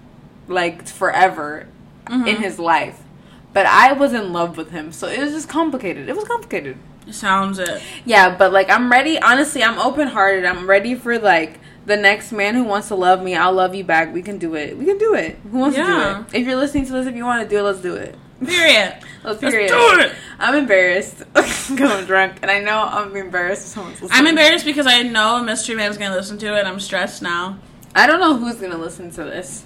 [0.48, 1.68] like forever
[2.10, 2.28] Mm-hmm.
[2.28, 3.02] in his life
[3.54, 6.76] but i was in love with him so it was just complicated it was complicated
[7.12, 7.82] Sounds it.
[8.06, 12.56] yeah but like i'm ready honestly i'm open-hearted i'm ready for like the next man
[12.56, 14.98] who wants to love me i'll love you back we can do it we can
[14.98, 15.86] do it who wants Yeah.
[15.86, 17.82] to do it if you're listening to this if you want to do it let's
[17.82, 18.96] do it Period.
[19.24, 20.14] Let's, Let's do it.
[20.40, 23.64] I'm embarrassed because I'm drunk, and I know I'm embarrassed.
[23.64, 24.18] If someone's listening.
[24.18, 26.66] I'm embarrassed because I know a mystery man's gonna listen to it.
[26.66, 27.60] I'm stressed now.
[27.94, 29.66] I don't know who's gonna listen to this.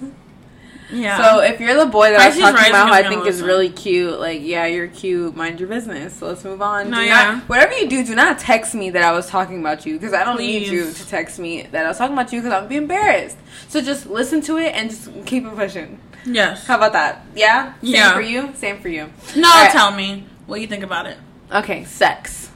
[0.94, 1.18] Yeah.
[1.18, 3.16] So if you're the boy that I was talking rising about, who is I gonna
[3.16, 3.48] think is listen.
[3.48, 5.36] really cute, like yeah, you're cute.
[5.36, 6.14] Mind your business.
[6.14, 6.90] So let's move on.
[6.90, 7.32] No, do yeah.
[7.36, 10.14] not, whatever you do, do not text me that I was talking about you because
[10.14, 12.68] I don't need you to text me that I was talking about you because I'm
[12.68, 13.38] be embarrassed.
[13.68, 16.00] So just listen to it and just keep it pushing.
[16.26, 16.66] Yes.
[16.68, 17.26] How about that?
[17.36, 17.74] Yeah.
[17.82, 18.14] Same Yeah.
[18.14, 18.52] for you.
[18.56, 19.10] Same for you.
[19.36, 19.72] No, All right.
[19.72, 21.18] tell me what you think about it.
[21.52, 22.50] Okay, sex.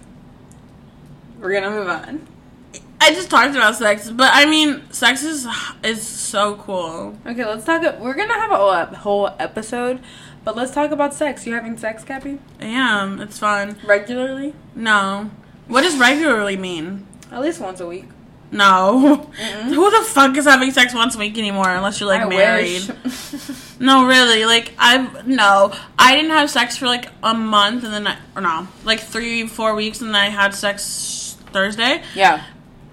[1.39, 2.27] We're gonna move on.
[2.99, 5.47] I just talked about sex, but I mean, sex is
[5.83, 7.17] is so cool.
[7.25, 7.81] Okay, let's talk.
[7.99, 9.99] We're gonna have a whole, episode,
[10.43, 11.45] but let's talk about sex.
[11.45, 12.39] You having sex, Gabby?
[12.59, 13.21] I am.
[13.21, 13.77] It's fun.
[13.85, 14.53] Regularly?
[14.75, 15.29] No.
[15.67, 17.05] What does regularly mean?
[17.31, 18.05] At least once a week.
[18.51, 19.27] No.
[19.37, 19.63] Mm-mm.
[19.73, 22.81] Who the fuck is having sex once a week anymore unless you're like I married?
[23.03, 23.51] wish.
[23.79, 24.43] No, really.
[24.45, 25.71] Like I've no.
[25.99, 29.45] I didn't have sex for like a month and then I or no, like three,
[29.45, 32.01] four weeks and then I had sex Thursday.
[32.15, 32.43] yeah.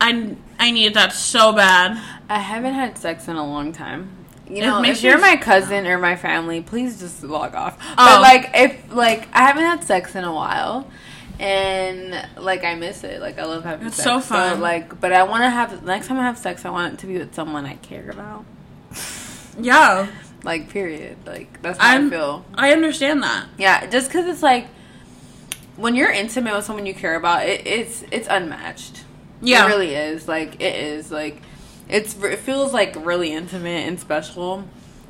[0.07, 2.01] I I needed that so bad.
[2.29, 4.11] I haven't had sex in a long time.
[4.49, 7.79] You know, if you're my cousin or my family, please just log off.
[7.81, 7.95] Oh.
[7.97, 10.91] But like, if like I haven't had sex in a while,
[11.41, 13.21] and like I miss it.
[13.23, 14.27] Like I love having sex It's sex.
[14.27, 14.61] so fun.
[14.61, 17.07] like, but I want to have next time I have sex, I want it to
[17.07, 18.45] be with someone I care about.
[19.59, 20.09] Yeah,
[20.45, 21.17] Like, period.
[21.27, 22.45] Like that's how i I'm- feel.
[22.55, 23.47] I understand that.
[23.57, 24.67] Yeah, just because it's like
[25.77, 29.04] when you're intimate with someone you care about, it, it's it's unmatched.
[29.45, 29.67] Yeah.
[29.67, 30.27] it really is.
[30.29, 31.11] Like it is.
[31.11, 31.43] Like
[31.89, 34.65] it's it feels like really intimate and special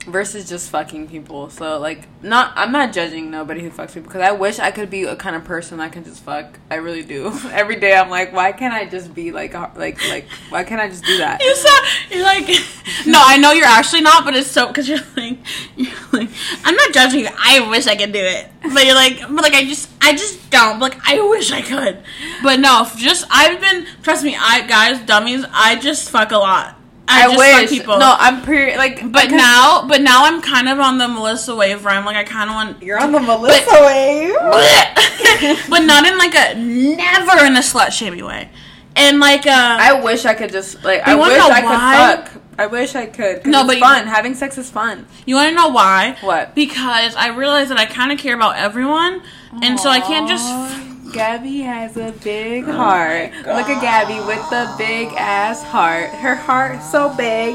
[0.06, 1.50] versus just fucking people.
[1.50, 4.90] So like, not I'm not judging nobody who fucks people because I wish I could
[4.90, 6.58] be a kind of person that can just fuck.
[6.70, 7.32] I really do.
[7.52, 10.88] Every day I'm like, why can't I just be like like like why can't I
[10.88, 11.40] just do that?
[11.44, 11.68] You so
[12.10, 12.46] you're like,
[13.06, 15.38] no, I know you're actually not, but it's so because you're like,
[15.76, 16.30] you're like,
[16.64, 17.28] I'm not judging you.
[17.36, 20.50] I wish I could do it, but you're like, but like I just, I just
[20.50, 20.78] don't.
[20.80, 22.02] Like I wish I could,
[22.42, 23.86] but no, just I've been.
[24.02, 26.78] Trust me, I guys, dummies, I just fuck a lot.
[27.06, 27.60] I, I, just wish.
[27.60, 27.98] fuck people.
[27.98, 29.00] No, I'm pretty like.
[29.00, 32.16] but because now, but now I'm kind of on the Melissa wave where I'm like,
[32.16, 32.82] I kind of want.
[32.82, 34.34] you're on the Melissa wave.
[35.68, 38.48] but not in like a never in a slut shamey way,
[38.96, 41.06] and like uh, I wish I could just like.
[41.06, 42.16] I wish I why?
[42.22, 42.42] could fuck.
[42.58, 43.44] I wish I could.
[43.46, 44.06] No, it's but you- fun.
[44.06, 45.06] Having sex is fun.
[45.26, 46.16] you want to know why?
[46.20, 46.54] What?
[46.54, 49.22] Because I realize that I kind of care about everyone,
[49.62, 50.93] and so I can't just.
[51.14, 53.30] Gabby has a big heart.
[53.46, 56.10] Look at Gabby with the big ass heart.
[56.10, 57.54] Her heart so big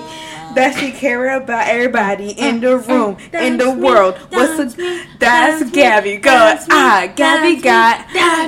[0.56, 4.16] that she care about everybody in the room, in the world.
[4.30, 6.18] What's me, That's Gabby.
[6.18, 6.32] Go.
[6.72, 8.08] Ah, Gabby got.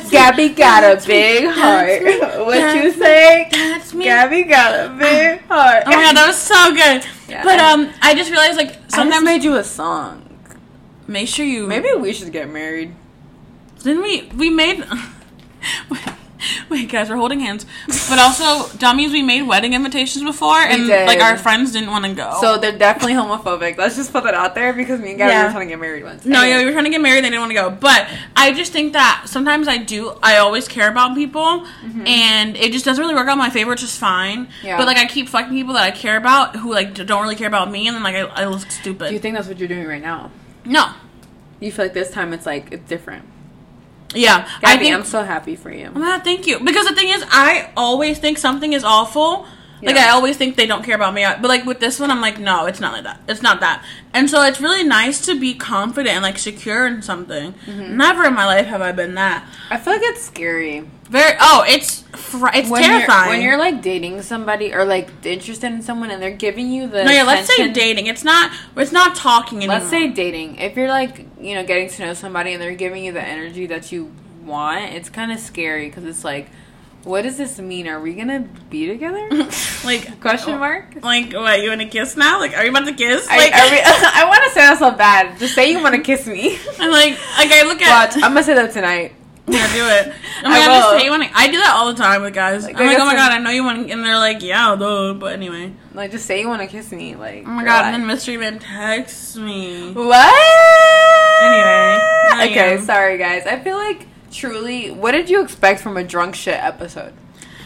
[0.09, 2.01] Gabby got a big heart.
[2.45, 3.49] What you say?
[3.51, 4.05] That's me.
[4.05, 5.83] Gabby got a big heart.
[5.85, 7.05] Oh my god, that was so good.
[7.43, 10.23] But um, I just realized like I sometimes made you a song.
[11.05, 12.95] make sure you Maybe we should get married.
[13.83, 14.23] Didn't we?
[14.35, 14.83] We made.
[16.69, 17.67] Wait, guys, we're holding hands.
[18.09, 21.05] But also, dummies, we made wedding invitations before, and did.
[21.05, 22.35] like our friends didn't want to go.
[22.41, 23.77] So they're definitely homophobic.
[23.77, 25.45] Let's just put that out there because me and Gabby Yeah.
[25.45, 26.25] were trying to get married once.
[26.25, 26.49] no, Anyway.
[26.53, 27.23] yeah, we were trying to get married.
[27.23, 27.69] They didn't want to go.
[27.69, 30.17] But I just think that sometimes I do.
[30.23, 31.67] I always care about people,
[32.07, 34.47] and it just doesn't really work out in my favor, which is fine.
[34.47, 34.65] Mm-hmm.
[34.65, 34.77] Yeah.
[34.77, 37.47] But like, I keep fucking people that I care about who like don't really care
[37.47, 39.09] about me, and then like I, I look stupid.
[39.09, 40.31] Do you think that's what you're doing right now?
[40.65, 40.91] no.
[41.59, 43.23] You feel like this time it's like it's different.
[44.13, 45.91] Yeah, I think, I'm so happy for you.
[45.95, 46.59] Ah, thank you.
[46.59, 49.45] Because the thing is, I always think something is awful.
[49.81, 50.07] Like Yeah.
[50.07, 51.23] I always think they don't care about me.
[51.23, 53.21] But like with this one, I'm like, no, it's not like that.
[53.27, 53.83] It's not that.
[54.13, 57.53] And so it's really nice to be confident and like secure in something.
[57.53, 57.97] Mm-hmm.
[57.97, 59.47] Never in my life have I been that.
[59.69, 60.89] I feel like it's scary.
[61.09, 61.35] Very.
[61.41, 63.23] Oh, it's fr- it's when terrifying.
[63.25, 66.87] You're, when you're like dating somebody or like interested in someone and they're giving you
[66.87, 67.23] the no, yeah.
[67.23, 68.07] Let's say dating.
[68.07, 68.51] It's not.
[68.77, 69.79] It's not talking anymore.
[69.79, 70.55] Let's say dating.
[70.57, 73.65] If you're like you know getting to know somebody and they're giving you the energy
[73.67, 74.13] that you
[74.45, 76.49] want, it's kind of scary because it's like,
[77.03, 77.87] what does this mean?
[77.87, 79.27] Are we gonna be together?
[79.83, 80.95] like Question oh, mark.
[81.01, 81.61] Like what?
[81.61, 82.39] You want to kiss now?
[82.39, 83.27] Like are you about to kiss?
[83.29, 85.39] I, Like are we, I want to say that so bad.
[85.39, 86.57] Just say you want to kiss me.
[86.79, 87.89] I'm like like I look at.
[88.13, 89.15] Watch, I'm gonna say that tonight.
[89.47, 90.13] Yeah, do it.
[90.45, 90.99] Oh my I god, just will.
[90.99, 91.29] say you want to.
[91.37, 92.63] I do that all the time with guys.
[92.63, 95.13] Like, I'm like, oh my god, I'm- know you want, and they're like, yeah, duh.
[95.15, 97.15] But anyway, Like, just say you want to kiss me.
[97.15, 99.91] Like, oh my god, and then mystery man texts me.
[99.93, 101.41] What?
[101.41, 103.45] Anyway, okay, sorry guys.
[103.47, 107.13] I feel like truly, what did you expect from a drunk shit episode?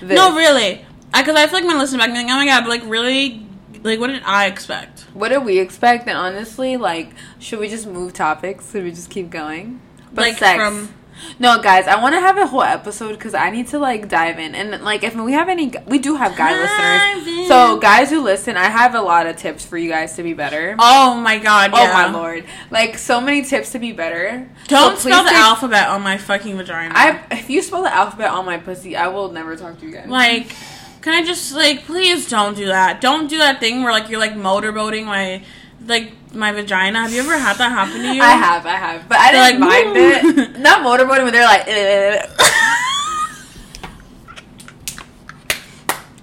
[0.01, 0.15] This.
[0.17, 2.62] No, really, because I, feel like when I listen back, I'm like, oh my god,
[2.62, 3.45] but like really,
[3.84, 5.01] like what did I expect?
[5.13, 6.08] What did we expect?
[6.08, 8.71] And honestly, like, should we just move topics?
[8.71, 9.80] Should we just keep going?
[10.13, 10.58] But Like, sex.
[10.58, 10.93] from-
[11.40, 14.40] no, guys, I want to have a whole episode because I need to like dive
[14.40, 17.40] in and like if we have any, we do have guy Dive listeners.
[17.40, 17.48] in.
[17.48, 20.34] So guys who listen, I have a lot of tips for you guys to be
[20.34, 20.76] better.
[20.80, 21.94] Oh my god, Oh yeah.
[21.94, 22.46] my lord!
[22.72, 24.50] Like so many tips to be better.
[24.68, 26.94] Don't So spell the take- alphabet on my fucking vagina.
[26.96, 29.94] I if you spell the alphabet on my pussy, I will never talk to you
[29.94, 30.08] guys.
[30.08, 30.56] like.
[31.02, 33.00] Can I just like please don't do that?
[33.00, 35.44] Don't do that thing where like you're like motorboating my
[35.86, 37.02] like my vagina.
[37.02, 38.21] Have you ever had that happen to you?
[38.21, 40.60] I have, I have, but I They're didn't like, mind "Woo." it.
[40.60, 41.67] Not motorboating, but they're like.
[41.67, 42.41] "Ugh."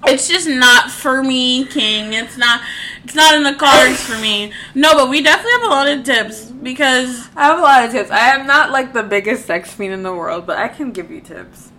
[0.05, 2.13] It's just not for me, King.
[2.13, 2.61] It's not.
[3.05, 4.53] It's not in the cards for me.
[4.75, 7.29] No, but we definitely have a lot of tips because.
[7.37, 8.11] I have a lot of tips.
[8.11, 11.11] I am not like the biggest sex fiend in the world, but I can give
[11.11, 11.71] you tips.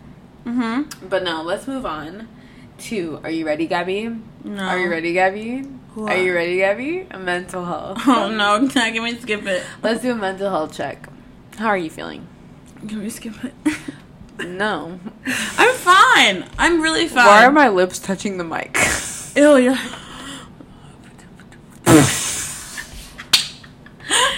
[0.46, 1.08] Mm-hmm.
[1.10, 2.30] But no, let's move on
[2.80, 3.20] to.
[3.24, 4.10] Are you ready, Gabby?
[4.44, 4.64] No.
[4.64, 5.68] Are you ready, Gabby?
[5.96, 6.14] What?
[6.14, 7.08] Are you ready, Gabby?
[7.12, 8.00] A mental health.
[8.08, 8.68] Oh no!
[8.68, 9.64] Give me skip it.
[9.84, 11.08] Let's do a mental health check.
[11.58, 12.28] How are you feeling?
[12.88, 13.54] Can we skip it.
[14.44, 15.00] No.
[15.58, 16.50] I'm fine.
[16.58, 17.28] I'm really fine.
[17.28, 18.76] Why are my lips touching the mic?
[19.36, 19.78] Ew, yeah.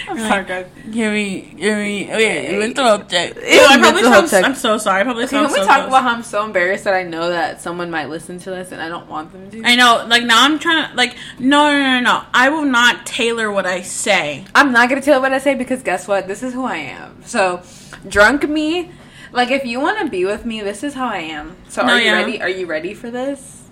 [0.07, 0.65] I'm sorry, like, guys.
[0.91, 2.05] Give me, give me.
[2.05, 3.35] Okay, mental health check.
[3.35, 4.45] Ew, Ew, I probably sound, check.
[4.45, 5.01] I'm so sorry.
[5.01, 5.87] I probably Okay, sound can we so talk gross.
[5.89, 8.81] about how I'm so embarrassed that I know that someone might listen to this and
[8.81, 9.61] I don't want them to?
[9.65, 10.05] I know.
[10.07, 10.95] Like now, I'm trying to.
[10.95, 12.23] Like no, no, no, no.
[12.33, 14.45] I will not tailor what I say.
[14.53, 16.27] I'm not gonna tell you what I say because guess what?
[16.27, 17.23] This is who I am.
[17.25, 17.61] So,
[18.07, 18.91] drunk me.
[19.31, 21.57] Like, if you want to be with me, this is how I am.
[21.67, 22.13] So, No, are you yeah.
[22.13, 22.41] ready?
[22.41, 23.63] Are you ready for this?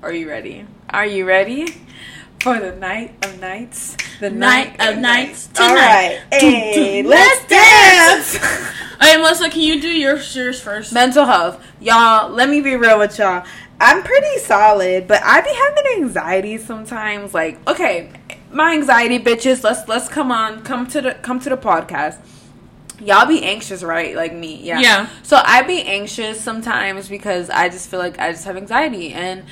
[0.00, 0.64] Are you ready?
[0.90, 1.66] Are you ready
[2.40, 3.96] for the night of nights?
[4.20, 6.40] The Night of nights All right, tonight.
[6.40, 7.10] hey, Dun, dun.
[7.10, 8.36] let's dance.
[9.00, 10.92] Hey, Melissa, can you do yours, yours first?
[10.92, 12.28] Mental health, y'all.
[12.30, 13.44] Let me be real with y'all.
[13.80, 17.32] I'm pretty solid, but I be having anxiety sometimes.
[17.32, 18.10] Like, okay,
[18.52, 19.62] my anxiety, bitches.
[19.62, 22.18] Let's let's come on, come to the come to the podcast.
[23.00, 24.16] Y'all be anxious, right?
[24.16, 24.80] Like me, yeah.
[24.80, 25.08] Yeah.
[25.22, 29.44] So I be anxious sometimes because I just feel like I just have anxiety and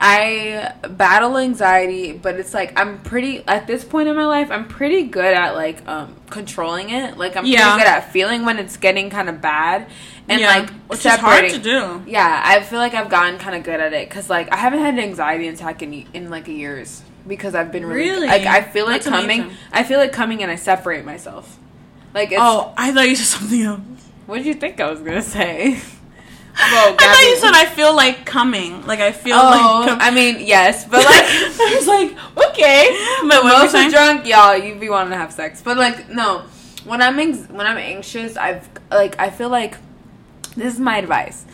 [0.00, 4.50] I battle anxiety, but it's like I'm pretty at this point in my life.
[4.50, 7.16] I'm pretty good at like um controlling it.
[7.16, 7.62] Like I'm Yeah.
[7.72, 9.86] pretty good at feeling when it's getting kind of bad
[10.28, 12.02] and Yeah, like which is hard to do.
[12.06, 14.80] Yeah, I feel like I've gotten kind of good at it because like I haven't
[14.80, 18.26] had an anxiety attack in in like years because I've been really, Really?
[18.26, 19.40] like I feel like That's coming.
[19.42, 19.56] amazing.
[19.72, 21.56] I feel like coming and I separate myself.
[22.12, 23.80] Like it's, Oh, I thought you said something else.
[24.26, 25.80] what did you think I was gonna say?
[26.56, 28.86] Whoa, I thought you said I feel like coming.
[28.86, 29.88] Like I feel Oh, like.
[29.88, 33.90] Com- I mean, yes, but like, I was like, okay, but you most saying?
[33.90, 36.42] drunk, y'all, you'd be wanting to have sex, but like, no.
[36.84, 39.76] When I'm anx- when I'm anxious, I've like I feel like
[40.56, 41.44] this is my advice.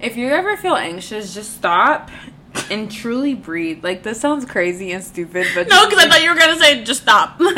[0.00, 2.10] If you ever feel anxious, just stop
[2.70, 3.82] and truly breathe.
[3.84, 6.84] Like this sounds crazy and stupid, but No, because I thought you were gonna say
[6.84, 7.40] just stop.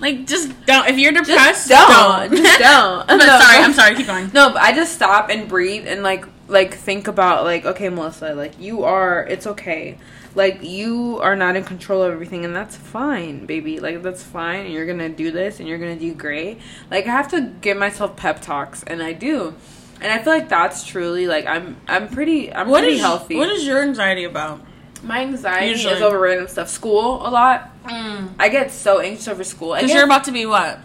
[0.00, 0.88] like just don't.
[0.88, 2.36] If you're just depressed, don't, don't.
[2.42, 3.06] just don't.
[3.06, 3.94] but No, sorry, I'm sorry.
[3.94, 4.30] Keep going.
[4.32, 8.34] No, but I just stop and breathe and like like think about like okay, Melissa,
[8.34, 9.98] like you are it's okay.
[10.34, 13.80] Like you are not in control of everything and that's fine, baby.
[13.80, 16.60] Like that's fine and you're to do this and you're to do great.
[16.90, 19.54] Like I have to give myself pep talks and I do.
[19.98, 23.36] And I feel like that's truly like I'm I'm pretty I'm What pretty is healthy.
[23.36, 24.60] What is your anxiety about?
[25.02, 25.94] My anxiety Usually.
[25.94, 26.68] is over random stuff.
[26.68, 27.70] School a lot.
[27.86, 29.72] Because I get so anxious over school.
[29.72, 30.78] I you're about to be what?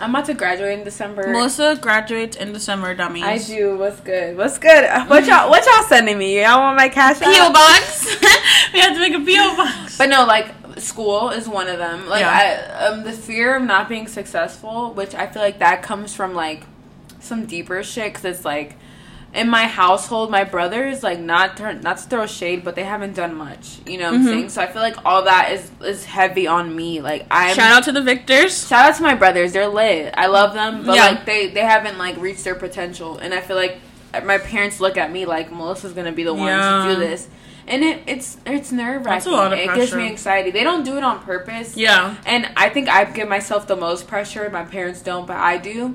[0.00, 1.28] I'm about to graduate in December.
[1.28, 2.94] Melissa graduates in December.
[2.94, 3.22] Dummies.
[3.22, 3.76] I do.
[3.76, 4.36] What's good?
[4.36, 4.84] What's good?
[4.84, 5.50] Uh, What y'all?
[5.50, 6.40] What y'all sending me?
[6.42, 7.20] Y'all want my cash?
[7.20, 8.06] PO box.
[8.72, 9.98] we have to make a PO box.
[9.98, 12.08] But no, like school is one of them.
[12.08, 12.78] Like Yeah.
[12.80, 16.34] I, um, the fear of not being successful, which I feel like that comes from
[16.34, 16.62] like
[17.18, 18.14] some deeper shit.
[18.14, 18.76] Cause it's like
[19.32, 23.14] in my household, my brothers like not turn, not to throw shade, but they haven't
[23.14, 23.78] done much.
[23.86, 24.28] You know what I'm Mhm.
[24.28, 24.48] saying?
[24.50, 27.00] So I feel like all that is is heavy on me.
[27.00, 28.66] Like I'm Shout out to the victors.
[28.66, 29.52] Shout out to my brothers.
[29.52, 30.12] They're lit.
[30.16, 31.06] I love them, but Yeah.
[31.06, 33.78] like they they haven't like reached their potential, and I feel like
[34.24, 36.86] my parents look at me like Melissa's gonna be the one Yeah.
[36.88, 37.28] to do this,
[37.68, 39.32] and it it's it's nerve wracking.
[39.52, 40.50] It gives me anxiety.
[40.50, 41.76] They don't do it on purpose.
[41.76, 42.14] Yeah.
[42.26, 44.50] And I think I give myself the most pressure.
[44.52, 45.94] My parents don't, but I do.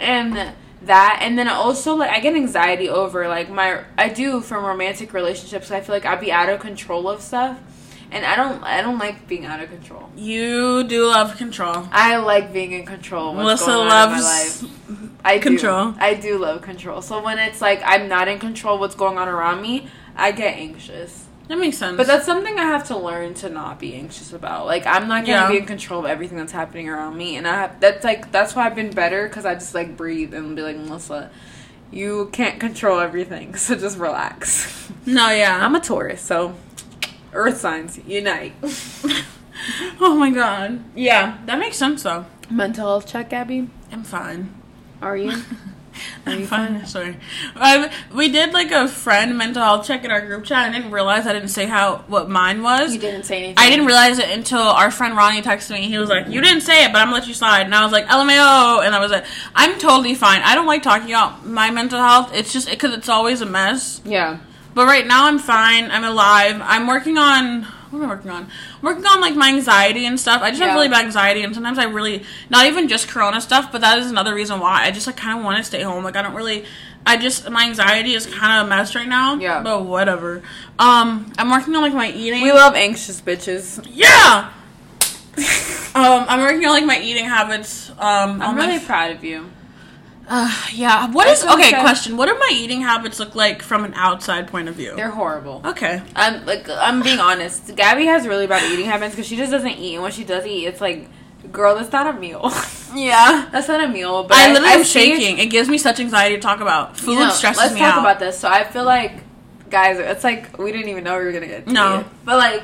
[0.00, 0.38] And
[0.82, 5.12] that and then also like I get anxiety over like my I do from romantic
[5.12, 5.70] relationships.
[5.70, 7.58] I feel like I'd be out of control of stuff.
[8.10, 10.08] And I don't I don't like being out of control.
[10.16, 11.88] You do love control.
[11.92, 13.34] I like being in control.
[13.34, 14.70] What's Melissa loves life.
[15.24, 15.92] I control.
[15.92, 15.98] Do.
[16.00, 17.02] I do love control.
[17.02, 20.56] So when it's like I'm not in control what's going on around me, I get
[20.56, 21.27] anxious.
[21.48, 21.96] That makes sense.
[21.96, 24.66] But that's something I have to learn to not be anxious about.
[24.66, 25.48] Like I'm not gonna Yeah.
[25.50, 28.54] be in control of everything that's happening around me, and I have that's like that's
[28.54, 31.30] why I've been better because I just like breathe and be like Melissa,
[31.90, 34.90] you can't control everything, so just relax.
[35.06, 35.64] no, yeah.
[35.64, 36.54] I'm a Taurus, so
[37.32, 38.52] Earth signs unite.
[40.00, 40.84] oh my god.
[40.94, 42.26] Yeah, that makes sense though.
[42.50, 43.68] Mental health check, Abby.
[43.90, 44.54] I'm fine.
[45.00, 45.32] Are you?
[46.26, 46.86] I'm fine.
[46.86, 47.16] Sorry.
[47.54, 50.68] I, we did like a friend mental health check in our group chat.
[50.68, 52.94] I didn't realize I didn't say how what mine was.
[52.94, 53.54] You didn't say anything.
[53.58, 55.88] I didn't realize it until our friend Ronnie texted me.
[55.88, 57.82] He was like, "You didn't say it, but I'm gonna let you slide." And I
[57.82, 59.24] was like, "LMAO," and I was like,
[59.54, 60.42] "I'm totally fine.
[60.42, 62.34] I don't like talking about my mental health.
[62.34, 64.00] It's just because it's always a mess.
[64.04, 64.38] Yeah.
[64.74, 65.90] But right now, I'm fine.
[65.90, 66.60] I'm alive.
[66.62, 68.44] I'm working on what am I working on?
[68.44, 70.42] I'm working on like my anxiety and stuff.
[70.42, 73.72] I just have really bad anxiety, and sometimes I really not even just Corona stuff,
[73.72, 76.04] but that is another reason why I just like kind of want to stay home.
[76.04, 76.64] Like I don't really.
[77.06, 79.34] I just my anxiety is kind of a mess right now.
[79.36, 79.62] Yeah.
[79.62, 80.42] But whatever.
[80.78, 82.42] Um, I'm working on like my eating.
[82.42, 83.86] We love anxious bitches.
[83.90, 84.52] yeah.
[85.94, 87.90] um, I'm working on like my eating habits.
[87.90, 89.48] Um, I'm really proud of you.
[90.30, 91.10] Uh, yeah.
[91.10, 91.70] What is okay?
[91.70, 94.94] Question: What do my eating habits look like from an outside point of view?
[94.94, 95.62] They're horrible.
[95.64, 96.02] okay.
[96.14, 97.74] I'm like I'm being honest.
[97.74, 100.44] Gabby has really bad eating habits because she just doesn't eat, and when she does
[100.46, 101.08] eat, it's like,
[101.50, 102.50] girl, that's not a meal.
[102.94, 103.50] Yeah.
[103.52, 104.24] that's not a meal.
[104.24, 105.36] But I literally am see- shaking.
[105.36, 106.96] It gives me such anxiety to talk about.
[106.96, 108.00] Food you know, stresses let's me talk out.
[108.00, 108.38] about this.
[108.38, 109.12] So I feel like,
[109.68, 111.98] guys, it's like we didn't even know we were gonna get to No.
[112.00, 112.06] it.
[112.24, 112.62] But like,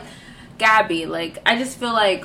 [0.57, 2.25] Gabby, like I just feel like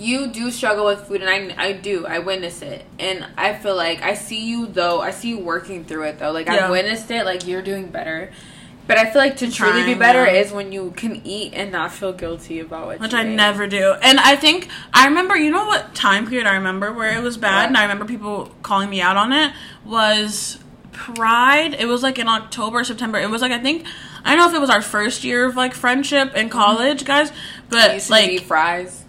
[0.00, 2.06] you do struggle with food, and I I do.
[2.06, 5.00] I witness it, and I feel like I see you though.
[5.00, 6.32] I see you working through it though.
[6.32, 6.68] Like Yeah.
[6.68, 7.24] I witnessed it.
[7.24, 8.32] Like you're doing better.
[8.86, 10.40] But I feel like to truly be better yeah.
[10.40, 13.36] is when you can eat and not feel guilty about what which I ate.
[13.36, 13.92] never do.
[14.02, 15.36] And I think I remember.
[15.36, 17.66] You know what time period I remember where it was bad, What?
[17.68, 19.52] and I remember people calling me out on it
[19.84, 20.58] was
[20.92, 21.74] Pride.
[21.74, 23.18] It was like in October, September.
[23.18, 23.86] It was like I think
[24.24, 26.58] I don't know if it was our first year of like friendship in mm-hmm.
[26.58, 27.32] college, guys,
[27.68, 28.99] but like fries.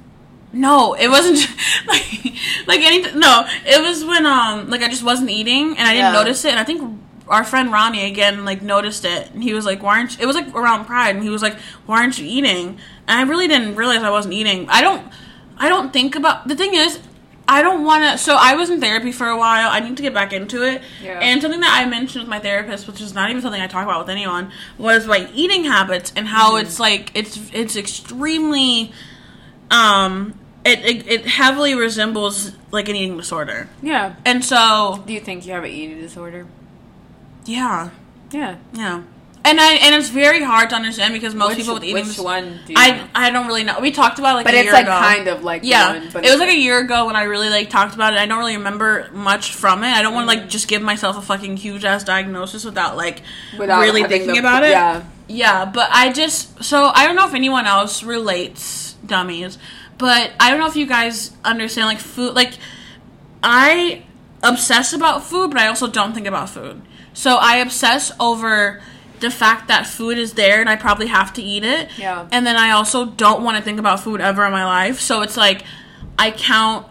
[0.53, 1.37] No, it wasn't
[1.87, 2.33] like
[2.67, 3.01] like any.
[3.13, 6.11] No, it was when um like I just wasn't eating and I didn't Yeah.
[6.13, 9.65] notice it, and I think our friend Ronnie again like noticed it, and he was
[9.65, 10.23] like, "Why aren't?" You?
[10.23, 12.77] It was like around Pride, and he was like, "Why aren't you eating?"
[13.07, 14.67] And I really didn't realize I wasn't eating.
[14.69, 15.07] I don't.
[15.57, 16.99] I don't think about the thing is.
[17.47, 18.17] I don't want to.
[18.17, 19.69] So I was in therapy for a while.
[19.69, 20.81] I need to get back into it.
[21.03, 21.19] Yeah.
[21.19, 23.83] And something that I mentioned with my therapist, which is not even something I talk
[23.83, 26.65] about with anyone, was my eating habits and how Mm-hmm.
[26.65, 28.93] it's like it's it's extremely
[29.69, 30.33] um
[30.63, 34.15] it, it it heavily resembles like an eating disorder Yeah.
[34.25, 36.45] and so Do you think you have an eating disorder?
[37.45, 37.89] yeah
[38.31, 38.57] Yeah.
[38.73, 39.01] yeah
[39.43, 42.19] and i and it's very hard to understand because most which, people with eating which
[42.19, 43.07] one do you i know?
[43.15, 44.91] i don't really know we talked about it, like But a it's year like ago.
[44.99, 47.49] kind of like yeah one, but it was like a year ago when i really
[47.49, 50.27] like talked about it i don't really remember much from it i don't want to
[50.27, 50.49] like mm-hmm.
[50.49, 53.23] just give myself a fucking huge ass diagnosis without like
[53.57, 55.03] Without really thinking the- about it Yeah.
[55.27, 59.57] Yeah, but I just so I don't know if anyone else relates dummies,
[60.01, 62.53] but I don't know if you guys understand like food like
[63.43, 64.03] I
[64.43, 66.81] obsess about food, but I also don't think about food.
[67.13, 68.81] So I obsess over
[69.19, 71.89] the fact that food is there and I probably have to eat it.
[71.99, 72.27] Yeah.
[72.31, 74.99] And then I also don't want to think about food ever in my life.
[74.99, 75.63] So it's like
[76.17, 76.87] I count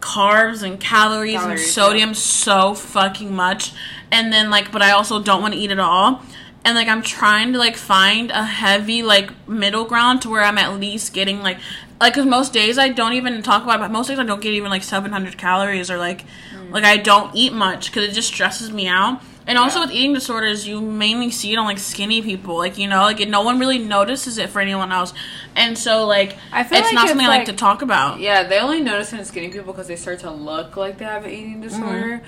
[0.00, 3.72] carbs and calories, and Calories, sodium so fucking much.
[4.10, 6.20] And then like but I also don't want to eat it all.
[6.64, 10.58] And like I'm trying to like find a heavy like middle ground to where I'm
[10.58, 11.58] at least getting like
[12.02, 14.40] like cuz most days I don't even talk about it, but most days I don't
[14.40, 16.24] get even like 700 calories or like
[16.54, 16.72] Mm.
[16.72, 19.20] like I don't eat much cuz it just stresses me out.
[19.44, 19.86] And also Yeah.
[19.86, 23.26] with eating disorders, you mainly see it on like skinny people, like you know, like
[23.28, 25.12] no one really notices it for anyone else,
[25.56, 27.82] and so like I feel it's like not it's something I like like- to talk
[27.82, 28.20] about.
[28.20, 31.04] Yeah, they only notice it in skinny people because they start to look like they
[31.06, 32.22] have an eating disorder.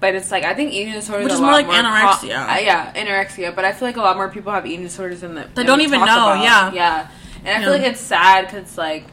[0.00, 1.24] But it's like I think eating disorders Mm-hmm.
[1.24, 2.36] Which is more like anorexia.
[2.56, 3.54] uh, yeah, anorexia.
[3.56, 5.80] But I feel like a lot more people have eating disorders than the, They don't
[5.80, 6.42] even know, about.
[6.44, 6.70] yeah.
[6.72, 7.06] yeah.
[7.44, 7.64] And I Yeah.
[7.64, 9.06] feel like it's sad because like,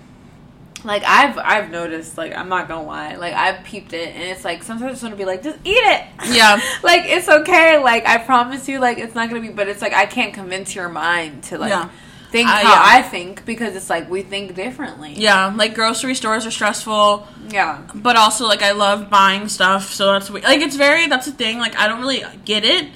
[0.86, 4.46] like I've I've noticed like I'm not gonna lie like I've peeped it and it's
[4.46, 6.04] like sometimes I just want to be like just eat it.
[6.30, 6.62] Yeah.
[6.84, 7.78] like it's okay.
[7.80, 9.50] Like I promise you, like it's not gonna be.
[9.50, 11.90] But it's like I can't convince your mind to like Yeah.
[12.32, 12.82] think Uh, how yeah.
[12.84, 15.14] I think because it's like we think differently.
[15.16, 17.82] Yeah, like grocery stores are stressful, Yeah.
[17.94, 21.32] but also like I love buying stuff, so that's we- like it's very that's the
[21.34, 21.60] thing.
[21.60, 22.88] Like I don't really get it.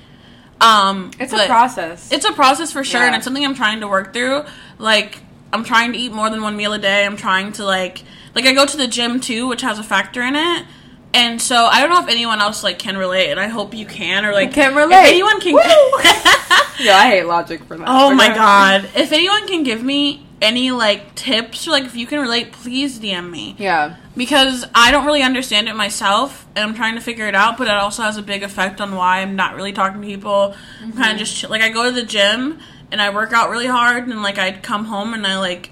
[0.61, 2.11] Um, It's a process.
[2.11, 4.43] It's a process for sure, and it's something I'm trying to work through.
[4.77, 5.19] Like
[5.51, 7.05] I'm trying to eat more than one meal a day.
[7.05, 8.03] I'm trying to like
[8.35, 10.65] like I go to the gym too, which has a factor in it.
[11.11, 13.85] And so I don't know if anyone else like can relate, and I hope you
[13.85, 15.07] can or like can If relate.
[15.07, 15.53] anyone can.
[16.79, 17.85] yeah, I hate logic for that.
[17.87, 18.35] Oh my Okay.
[18.35, 18.89] god!
[18.95, 22.99] If anyone can give me any like tips or like if you can relate, please
[22.99, 23.95] DM me Yeah.
[24.15, 27.57] because I don't really understand it myself and I'm trying to figure it out.
[27.57, 30.53] But it also has a big effect on why I'm not really talking to people.
[30.81, 31.17] I'm kind of mm-hmm.
[31.17, 32.59] just like I go to the gym
[32.91, 35.71] and I work out really hard and like I'd come home and I like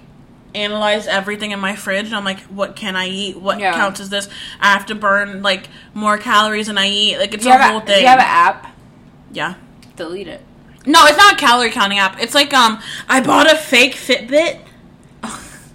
[0.54, 3.36] analyze everything in my fridge and I'm like, what can I eat?
[3.40, 3.74] What Yeah.
[3.74, 4.28] counts as this?
[4.60, 7.18] I have to burn like more calories than I eat.
[7.18, 7.96] Like it's a whole a, thing.
[7.96, 8.74] do you have an app?
[9.32, 9.54] yeah.
[9.96, 10.42] Delete it.
[10.86, 12.20] No, it's not a calorie counting app.
[12.20, 14.60] It's like um, I bought a fake Fitbit,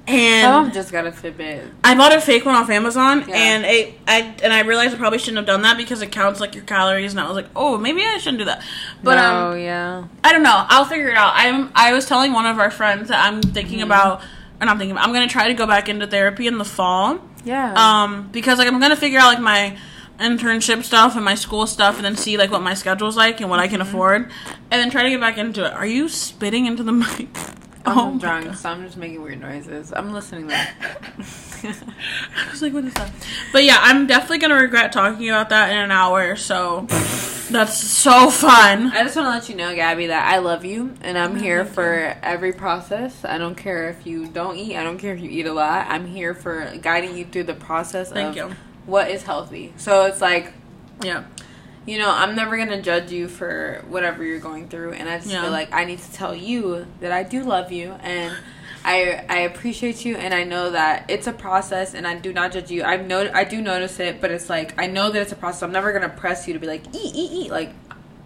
[0.08, 1.70] and mom just got a Fitbit.
[1.84, 3.36] I bought a fake one off Amazon, Yeah.
[3.36, 6.40] and it, I and I realized I probably shouldn't have done that because it counts
[6.40, 8.62] like your calories, and I was like, oh, maybe I shouldn't do that.
[9.02, 10.04] But no, um, yeah.
[10.24, 10.66] I don't know.
[10.70, 11.32] I'll figure it out.
[11.36, 11.72] I'm.
[11.76, 13.86] I was telling one of our friends that I'm thinking Mm-hmm.
[13.86, 14.22] about,
[14.60, 15.06] or not thinking about.
[15.08, 17.20] I'm gonna try to go back into therapy in the fall.
[17.46, 17.74] Yeah.
[17.76, 19.78] Um, because like I'm gonna figure out like my
[20.20, 23.50] internship stuff and my school stuff, and then see like what my schedule's like and
[23.50, 23.90] what I can Mm-hmm.
[23.90, 25.74] afford, and then try to get back into it.
[25.74, 27.30] Are you spitting into the mic?
[27.86, 28.58] I'm Oh drunk, God.
[28.58, 29.92] so I'm just making weird noises.
[29.94, 30.56] I'm listening though.
[31.66, 33.12] I was like, what is that?
[33.52, 36.36] But yeah, I'm definitely gonna regret talking about that in an hour.
[36.36, 36.88] So
[37.52, 38.88] that's so fun.
[38.94, 41.40] I just want to let you know, Gabby, that I love you and I'm oh,
[41.40, 43.24] here for every process.
[43.26, 44.78] I don't care if you don't eat.
[44.78, 45.88] I don't care if you eat a lot.
[45.90, 48.56] I'm here for guiding you through the process Thank of you.
[48.86, 49.74] what is healthy.
[49.78, 50.54] So it's like,
[51.02, 51.26] Yeah.
[51.86, 55.30] You know, I'm never gonna judge you for whatever you're going through, and I just
[55.32, 55.42] Yeah.
[55.44, 58.34] feel like I need to tell you that I do love you and.
[58.86, 62.52] I, I appreciate you and I know that it's a process and I do not
[62.52, 62.84] judge you.
[62.84, 65.64] I know I do notice it, but it's like I know that it's a process.
[65.64, 67.70] I'm never gonna press you to be like eat eat eat like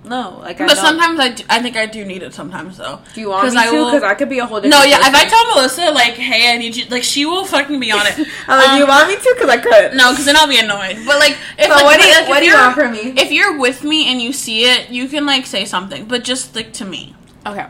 [0.07, 0.81] no like I But know.
[0.81, 2.99] sometimes I, do, I think I do need it sometimes though.
[3.13, 3.85] Do you want me 'Cause I to?
[3.85, 4.83] Because I could be a whole different.
[4.83, 4.99] No, yeah.
[5.07, 8.05] If I tell Melissa like, "Hey, I need you," like she will fucking be on
[8.07, 8.17] it.
[8.47, 9.35] I'm like, Um, you want me to?
[9.35, 9.93] Because I could.
[9.95, 10.97] No, because then I'll be annoyed.
[11.05, 12.75] But like, if So like, what do you- like, if what do you you're- want
[12.75, 13.13] from me?
[13.21, 16.45] If you're with me and you see it, you can like say something, but just
[16.49, 17.15] stick to me.
[17.45, 17.65] Okay.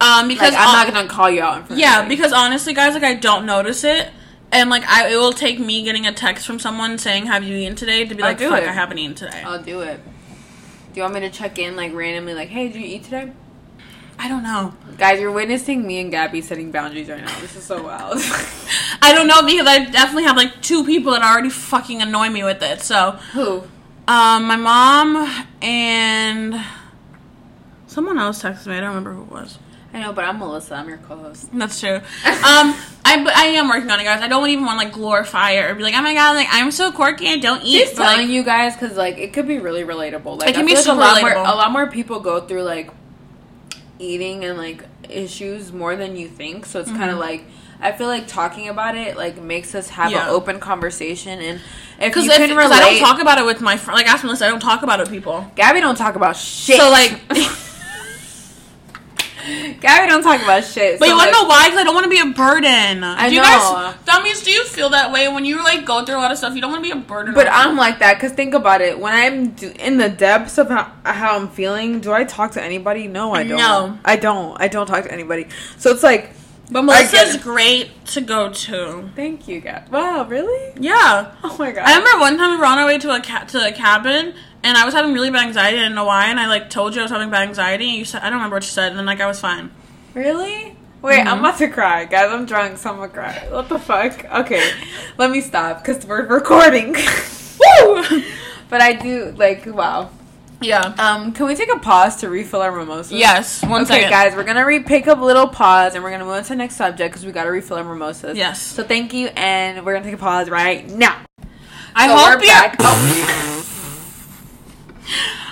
[0.00, 1.80] Um, because Like I'm not gonna call you out in front.
[1.80, 4.10] yeah, because honestly, guys, like I don't notice it,
[4.52, 7.56] and like I it will take me getting a text from someone saying, "Have you
[7.56, 8.68] eaten today?" to be I'll like, "Fuck, it.
[8.68, 10.00] I haven't eaten today." I'll do it.
[10.96, 12.32] Do you want me to check in like randomly?
[12.32, 13.30] Like, hey, did you eat today?
[14.18, 14.72] I don't know.
[14.96, 17.38] Guys, you're witnessing me and Gabby setting boundaries right now.
[17.38, 18.16] This is so wild.
[19.02, 22.44] I don't know because I definitely have like two people that already fucking annoy me
[22.44, 22.80] with it.
[22.80, 23.64] So, Who?
[24.08, 26.64] um, my mom and
[27.86, 28.76] someone else texted me.
[28.76, 29.58] I don't remember who it was.
[29.94, 30.74] I know, but I'm Melissa.
[30.74, 31.48] I'm your co-host.
[31.52, 32.00] That's true.
[32.26, 32.74] Um,
[33.04, 34.20] I I am working on it, guys.
[34.22, 36.48] I don't even want to like glorify it or be like, oh my god, like
[36.50, 37.28] I'm so quirky.
[37.28, 37.78] I don't eat.
[37.80, 40.38] Just But, like, telling you guys because like it could be really relatable.
[40.40, 41.22] Like It can be like a lot relatable.
[41.22, 42.90] More, a lot more people go through like
[43.98, 46.66] eating and like issues more than you think.
[46.66, 47.44] So it's kind of like
[47.80, 50.16] I feel like talking about it like makes us have Mm-hmm.
[50.16, 50.28] Yeah.
[50.28, 51.60] an open conversation and
[51.98, 52.72] if Because you can relate.
[52.72, 53.96] I don't talk about it with my friend.
[53.96, 55.50] Like, ask Melissa, I don't talk about it with people.
[55.56, 56.76] Gabby don't talk about shit.
[56.78, 57.20] So like,
[59.80, 60.98] Gabby don't talk about shit.
[60.98, 61.66] but so, you want to know why?
[61.66, 63.04] Because I don't want to be a burden.
[63.04, 63.46] I do you know.
[63.46, 66.38] guys, dummies, do you feel that way when you like go through a lot of
[66.38, 66.54] stuff?
[66.54, 67.34] You don't want to be a burden.
[67.34, 68.98] But I'm like that because think about it.
[68.98, 72.62] When I'm do- in the depths of how, how I'm feeling, do I talk to
[72.62, 73.06] anybody?
[73.08, 73.58] No, I don't.
[73.58, 73.98] No.
[74.04, 74.60] I don't.
[74.60, 75.46] I don't talk to anybody.
[75.78, 76.30] So it's like,
[76.70, 79.10] But Melissa's great to go to.
[79.14, 79.88] thank you, Gab.
[79.90, 80.72] Wow, really?
[80.80, 81.32] Yeah.
[81.44, 81.84] Oh my god.
[81.86, 84.34] I remember one time we were on our way to a ca- to a cabin,
[84.66, 85.76] and I was having really bad anxiety.
[85.78, 87.88] I didn't know why, and I like told you I was having bad anxiety.
[87.88, 89.70] And you said I don't remember what you said, and then like I was fine.
[90.14, 90.76] Really?
[91.02, 91.28] Wait, Mm-hmm.
[91.28, 92.30] I'm about to cry, guys.
[92.32, 93.46] I'm drunk, so I'm gonna cry.
[93.50, 94.24] What the fuck?
[94.42, 94.62] Okay,
[95.18, 96.92] let me stop because we're recording.
[97.60, 98.22] Woo!
[98.68, 100.10] but I do like wow.
[100.60, 100.94] yeah.
[100.98, 103.12] Um, can we take a pause to refill our mimosas?
[103.12, 103.62] Yes.
[103.62, 104.10] One okay, second.
[104.10, 106.48] guys, we're gonna re- pick up a little pause and we're gonna move on to
[106.48, 108.36] the next subject because we gotta refill our mimosas.
[108.36, 108.60] Yes.
[108.60, 111.20] So thank you, and we're gonna take a pause right now.
[111.94, 112.76] I So hope you're back.
[112.80, 113.65] Oh,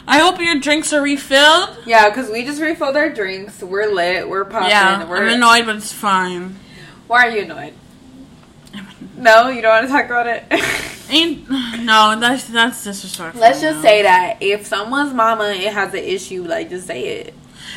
[0.07, 1.79] I hope your drinks are refilled.
[1.87, 3.63] yeah, because we just refilled our drinks.
[3.63, 4.29] We're lit.
[4.29, 4.71] We're popping.
[4.71, 5.09] yeah.
[5.09, 5.17] We're.
[5.29, 6.57] I'm annoyed, but it's fine.
[7.07, 7.75] Why are you annoyed?
[9.17, 10.45] No, you don't want to talk about it.
[11.11, 11.49] Ain't
[11.85, 13.41] no, that's that's disrespectful.
[13.41, 13.83] Let's just no.
[13.83, 17.35] say that if someone's mama it has an issue, like just say it.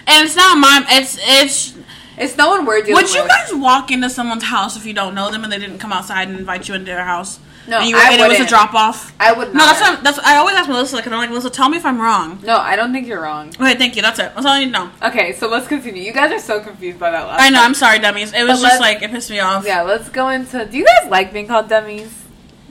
[0.08, 0.84] and it's not my.
[0.90, 1.78] It's it's.
[2.18, 3.30] It's no one we're dealing Would you with.
[3.30, 6.28] guys walk into someone's house if you don't know them and they didn't come outside
[6.28, 7.40] and invite you into their house?
[7.68, 9.14] No, and, you, I and it was a drop off.
[9.20, 9.56] I would not.
[9.56, 10.20] No, that's what I'm, that's.
[10.20, 12.40] I always ask Melissa because I'm like, Melissa, tell me if I'm wrong.
[12.44, 13.50] No, I don't think you're wrong.
[13.50, 14.02] Okay, thank you.
[14.02, 14.32] That's it.
[14.34, 14.92] That's all I need to know.
[15.04, 16.04] Okay, so let's continue.
[16.04, 17.42] You guys are so confused by that last.
[17.42, 17.58] I know.
[17.58, 17.68] part.
[17.68, 18.34] I'm sorry, dummies.
[18.34, 19.66] It was But just like it pissed me off.
[19.66, 20.66] Yeah, let's go into.
[20.66, 22.24] Do you guys like being called dummies?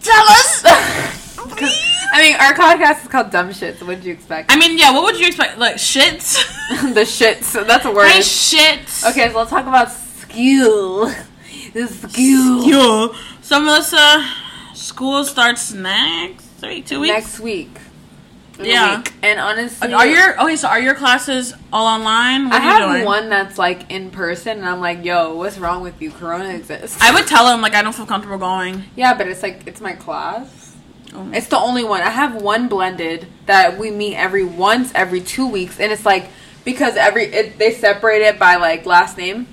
[0.02, 0.62] Tell us.
[2.12, 3.78] I mean, our podcast is called Dumb Shits.
[3.78, 4.50] So what did you expect?
[4.50, 4.92] I mean, yeah.
[4.92, 5.58] What would you expect?
[5.58, 6.36] Like shits.
[6.94, 7.52] the shits.
[7.66, 8.08] That's a word.
[8.08, 9.08] Hey, shits.
[9.10, 11.12] Okay, so let's talk about skill.
[11.72, 12.64] The skill.
[12.64, 13.14] Yo.
[13.42, 14.24] So Melissa,
[14.96, 17.12] school starts next week, two weeks.
[17.12, 17.78] Next week.
[18.58, 18.96] Yeah.
[18.96, 19.12] week.
[19.22, 20.56] And honestly, Are your okay?
[20.56, 22.46] So are your classes all online?
[22.48, 23.04] What I have doing?
[23.04, 26.10] one that's like in person, and I'm like, "Yo, what's wrong with you?
[26.10, 28.84] Corona exists." I would tell them like I don't feel comfortable going.
[28.96, 30.74] yeah, but it's like it's my class.
[31.14, 31.30] Oh.
[31.30, 32.00] It's the only one.
[32.00, 36.30] I have one blended that we meet every once every two weeks, and it's like
[36.64, 39.46] because every it, they separate it by like last name,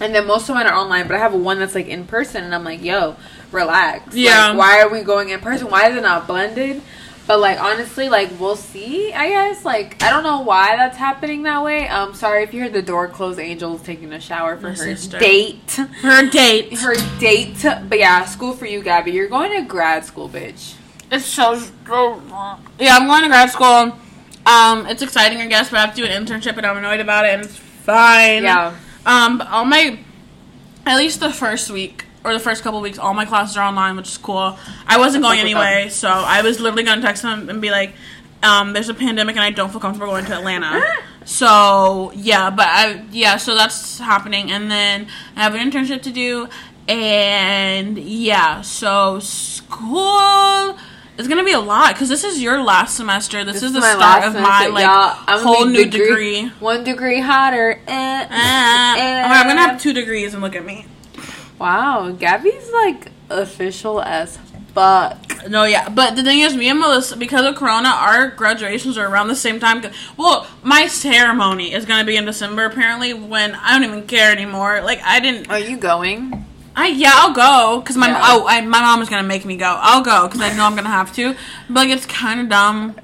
[0.00, 1.06] and then most of mine are online.
[1.06, 3.16] But I have one that's like in person, and I'm like, "Yo,
[3.52, 4.06] relax.
[4.08, 4.54] Like, Yeah.
[4.54, 5.68] why are we going in person?
[5.70, 6.82] Why is it not blended?"
[7.26, 9.12] But like honestly, like we'll see.
[9.12, 11.88] I guess like I don't know why that's happening that way.
[11.88, 13.36] Um, sorry if you heard the door close.
[13.38, 15.18] Angel's taking a shower for My her sister.
[15.18, 15.72] date.
[16.02, 16.78] Her date.
[16.78, 17.64] Her date.
[17.88, 19.10] But yeah, school for you, Gabby.
[19.10, 20.74] You're going to grad school, bitch.
[21.10, 21.54] It's so
[22.78, 22.96] yeah.
[22.96, 23.96] I'm going to grad school.
[24.46, 27.00] Um, it's exciting, I guess, but I have to do an internship, and I'm annoyed
[27.00, 28.44] about it, and it's fine.
[28.44, 28.74] Yeah.
[29.04, 29.98] Um, but all my,
[30.84, 33.96] at least the first week or the first couple weeks, all my classes are online,
[33.96, 34.58] which is cool.
[34.86, 37.94] I wasn't going anyway, so I was literally gonna text them and be like,
[38.42, 40.82] um, there's a pandemic and I don't feel comfortable going to Atlanta.
[41.24, 45.06] so yeah, but I yeah, so that's happening, and then
[45.36, 46.48] I have an internship to do,
[46.88, 50.76] and yeah, so school.
[51.18, 53.44] is gonna be a lot because this is your last semester.
[53.44, 54.42] This, is the start of semester.
[54.42, 56.48] my like Y'all, whole new degree.
[56.58, 57.80] One degree hotter.
[57.86, 58.28] Eh, eh.
[58.28, 60.86] Oh, I'm gonna have two degrees and look at me.
[61.58, 64.38] Wow, Gabby's like official as
[64.74, 65.48] fuck.
[65.48, 69.08] No, yeah, but the thing is, me and Melissa, because of Corona, our graduations are
[69.08, 69.82] around the same time.
[70.16, 73.14] Well, my ceremony is gonna be in December apparently.
[73.14, 74.82] When I don't even care anymore.
[74.82, 75.48] Like I didn't.
[75.50, 76.44] Are you going?
[76.74, 78.20] I yeah, I'll go because my Yeah.
[78.22, 79.78] oh I, my mom is gonna make me go.
[79.80, 81.34] I'll go because I know I'm gonna have to.
[81.68, 82.96] But like it's kind of dumb.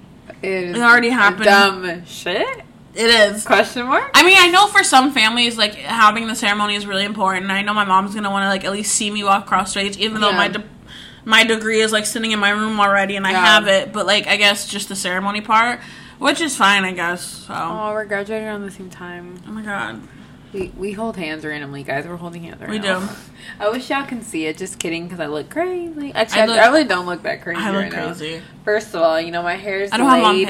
[0.42, 1.44] It, It already happened.
[1.44, 2.62] Dumb shit?
[2.94, 3.46] It is.
[3.46, 4.10] Question mark?
[4.14, 7.44] I mean, I know for some families, like having the ceremony is really important.
[7.44, 9.70] And I know my mom's gonna want to like at least see me walk across
[9.70, 10.64] stage, even though my de-
[11.24, 13.44] my degree is like sitting in my room already, and I Yeah.
[13.46, 13.92] have it.
[13.92, 15.80] But like, I guess just the ceremony part,
[16.18, 17.22] which is fine, I guess.
[17.46, 19.40] So, oh, we're graduating around the same time.
[19.48, 20.00] Oh, my god,
[20.52, 22.04] We we hold hands randomly, guys.
[22.06, 23.00] We're holding hands right We now.
[23.00, 23.08] do.
[23.58, 24.58] I wish y'all can see it.
[24.58, 26.12] Just kidding, because I look crazy.
[26.14, 28.06] Actually, I I, look- I really don't look that crazy I look right now.
[28.08, 28.42] crazy.
[28.66, 30.48] First of all, you know my hair's I don't have on laid.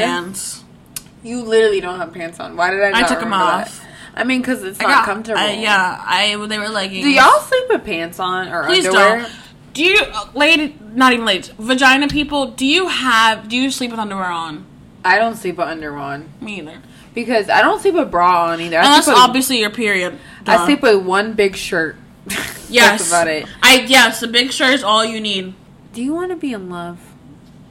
[1.23, 2.57] You literally don't have pants on.
[2.57, 2.99] Why did I?
[2.99, 3.69] I took them remember that?
[3.69, 3.85] off.
[4.15, 5.41] I mean, because it's I not got comfortable.
[5.41, 7.05] I, yeah, I they were leggings.
[7.05, 9.21] Do y'all sleep with pants on or Please underwear?
[9.23, 9.33] don't.
[9.73, 9.99] Do you,
[10.35, 12.49] lady, not even ladies, vagina people?
[12.49, 13.49] Do you have?
[13.49, 14.67] Do you sleep with underwear on?
[15.05, 16.81] I don't sleep with underwear on Me either.
[17.15, 18.77] because I don't sleep with bra on either.
[18.79, 20.19] I Unless with, obviously your period.
[20.47, 21.97] I sleep with one big shirt.
[22.69, 23.01] Yes.
[23.01, 23.47] That's about it.
[23.63, 25.53] I yes, the big shirt is all you need.
[25.93, 27.13] Do you want to be in love?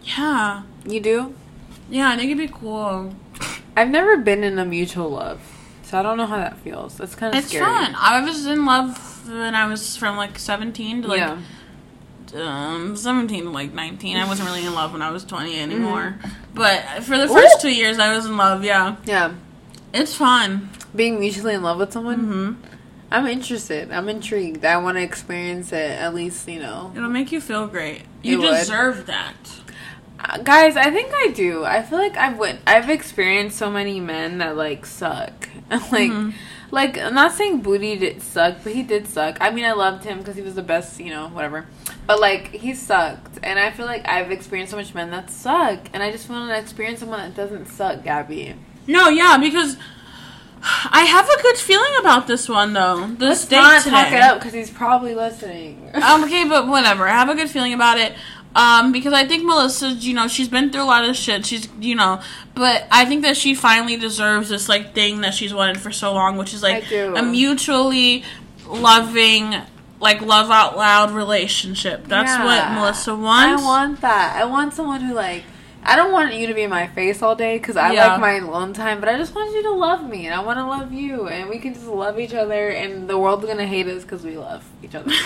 [0.04, 0.62] Yeah.
[0.86, 1.34] You do.
[1.90, 3.16] Yeah, I think it'd be cool.
[3.76, 5.42] I've never been in a mutual love,
[5.84, 6.98] so I don't know how that feels.
[6.98, 7.66] That's kind of It's scary.
[7.66, 7.96] fun.
[7.98, 11.38] I was in love when I was from like 17 to like yeah.
[12.36, 14.18] um 17 to like 19.
[14.18, 16.18] I wasn't really in love when I was 20 anymore.
[16.20, 16.30] Mm-hmm.
[16.54, 17.70] But for the first Ooh.
[17.70, 18.64] two years, I was in love.
[18.64, 19.34] Yeah, Yeah.
[19.94, 20.70] it's fun.
[20.96, 22.54] Being mutually in love with someone, hmm
[23.14, 23.92] I'm interested.
[23.92, 24.64] I'm intrigued.
[24.64, 26.94] I want to experience it at least, you know.
[26.96, 28.04] It'll make you feel great.
[28.24, 28.58] You It would.
[28.60, 29.36] deserve that.
[30.24, 31.66] Uh, guys, I think I do.
[31.66, 35.50] I feel like I've went, I've experienced so many men that like suck.
[35.72, 36.34] like, Mhm.
[36.70, 39.38] like I'm not saying Booty did suck, but he did suck.
[39.42, 41.66] I mean, I loved him because he was the best, you know, whatever.
[42.06, 45.80] But like, he sucked, and I feel like I've experienced so much men that suck,
[45.94, 48.56] and I just want to experience someone that doesn't suck, Gabby.
[48.88, 49.78] No, yeah, because
[50.92, 53.08] I have a good feeling about this one though.
[53.08, 53.96] This Let's date not today.
[53.96, 55.90] talk it up because he's probably listening.
[55.96, 57.08] um, okay, but whatever.
[57.08, 58.14] I have a good feeling about it.
[58.54, 61.46] Um, because I think Melissa, you know, she's been through a lot of shit.
[61.46, 62.22] She's, you know,
[62.54, 66.14] but I think that she finally deserves this like thing that she's wanted for so
[66.14, 68.24] long, which is like a mutually
[68.68, 69.56] loving,
[70.00, 72.08] like love out loud relationship.
[72.08, 72.46] That's Yeah.
[72.46, 73.62] what Melissa wants.
[73.62, 74.36] I want that.
[74.36, 75.44] I want someone who like.
[75.84, 78.08] I don't want you to be in my face all day because I Yeah.
[78.12, 80.60] like my alone time, but I just want you to love me and I want
[80.60, 83.88] to love you and we can just love each other and the world's gonna hate
[83.88, 85.12] us because we love each other.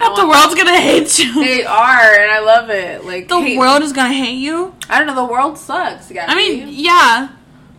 [0.00, 1.32] That the world's gonna hate you.
[1.34, 3.04] They are, and I love it.
[3.04, 4.74] Like the world is gonna hate you.
[4.88, 5.14] I don't know.
[5.14, 6.10] The world sucks.
[6.16, 7.28] I mean, yeah.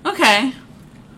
[0.06, 0.54] Okay.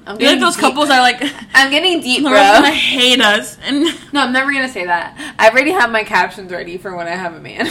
[0.07, 0.61] I'm You like those deep.
[0.61, 1.21] couples are like,
[1.53, 2.37] I'm getting deep, the bro.
[2.39, 3.83] world's gonna hate us, and
[4.13, 5.15] No, I'm never gonna say that.
[5.39, 7.67] I already have my captions ready for when I have a man.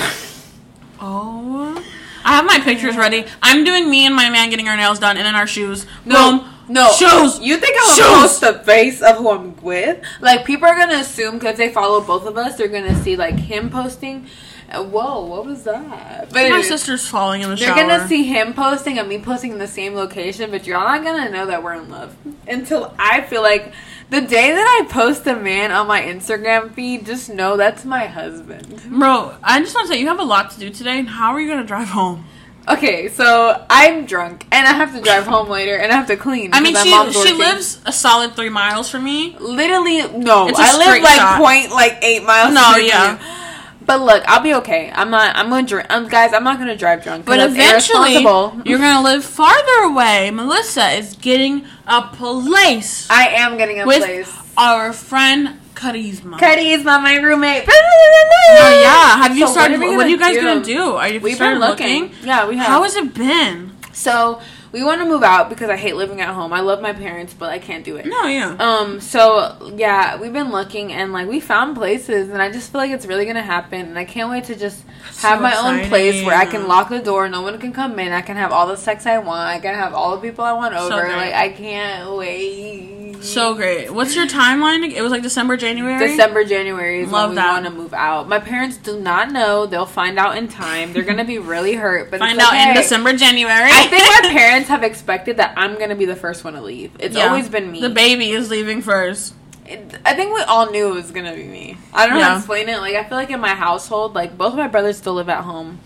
[1.00, 1.82] oh,
[2.24, 3.24] I have my pictures ready.
[3.42, 5.86] I'm doing me and my man getting our nails done, and then our shoes.
[6.04, 6.50] No, Boom.
[6.68, 7.40] no shoes.
[7.40, 10.02] You think I'm gonna post the face of who I'm with?
[10.20, 13.34] Like people are gonna assume because they follow both of us, they're gonna see like
[13.38, 14.26] him posting.
[14.70, 16.30] Uh, whoa, what was that?
[16.32, 17.88] But My sister's falling in the They're shower.
[17.88, 21.28] gonna see him posting and me posting in the same location, but you're not gonna
[21.28, 22.16] know that we're in love
[22.48, 23.74] until I feel like
[24.12, 27.06] the day that I post a man on my Instagram feed.
[27.06, 28.82] Just know that's my husband.
[28.90, 30.98] Bro, I just want to say you have a lot to do today.
[30.98, 32.26] and How are you gonna drive home?
[32.68, 36.16] Okay, so I'm drunk and I have to drive home later and I have to
[36.16, 36.50] clean.
[36.52, 39.34] I mean, she she lives a solid three miles from me.
[39.40, 40.50] literally no.
[40.54, 41.40] I live like shot.
[41.40, 42.52] point like eight miles.
[42.54, 43.12] No, from yeah.
[43.18, 43.41] you.
[43.86, 44.90] But look, I'll be okay.
[44.94, 45.34] I'm not.
[45.36, 45.86] I'm gonna drink.
[45.90, 47.26] Um, guys, I'm not gonna drive drunk.
[47.26, 48.14] But eventually,
[48.64, 50.30] you're gonna live farther away.
[50.30, 54.32] Melissa is getting a place I am getting a with place.
[54.56, 56.38] our friend Charisma.
[56.38, 57.64] Cuddy is not my roommate.
[57.68, 59.80] Oh yeah, have you So started?
[59.80, 60.42] what are What are you guys do?
[60.42, 60.82] gonna do?
[60.94, 62.12] Are you We've been looking.
[62.22, 62.66] Yeah, we have.
[62.66, 63.72] How has it been?
[63.92, 64.40] so
[64.72, 66.52] we want to move out because I hate living at home.
[66.52, 68.06] I love my parents, but I can't do it.
[68.06, 68.56] No, yeah.
[68.58, 69.00] Um.
[69.00, 72.90] So yeah, we've been looking and like we found places, and I just feel like
[72.90, 74.82] it's really gonna happen, and I can't wait to just
[75.20, 77.98] have So my own place where I can lock the door, no one can come
[77.98, 78.12] in.
[78.12, 79.48] I can have all the sex I want.
[79.48, 81.02] I can have all the people I want So over.
[81.02, 81.16] great.
[81.16, 82.98] like I can't wait.
[83.22, 83.88] So great.
[83.94, 84.90] What's your timeline?
[84.90, 85.96] It was like December, January.
[86.08, 87.52] December, January is Love when we that.
[87.52, 88.28] want to move out.
[88.28, 89.64] My parents do not know.
[89.66, 90.92] They'll find out in time.
[90.92, 92.74] They're gonna be really hurt, but Find it's out in.
[92.74, 93.70] December, January.
[93.72, 96.90] I think my parents have expected that I'm gonna be the first one to leave.
[96.98, 97.28] It's Yeah.
[97.28, 97.80] always been me.
[97.80, 99.34] The baby is leaving first.
[99.66, 101.76] It- I think we all knew it was gonna be me.
[101.94, 102.78] I don't know how to explain it.
[102.80, 105.42] Like I feel like in my household, like both of my brothers still live at
[105.44, 105.78] home,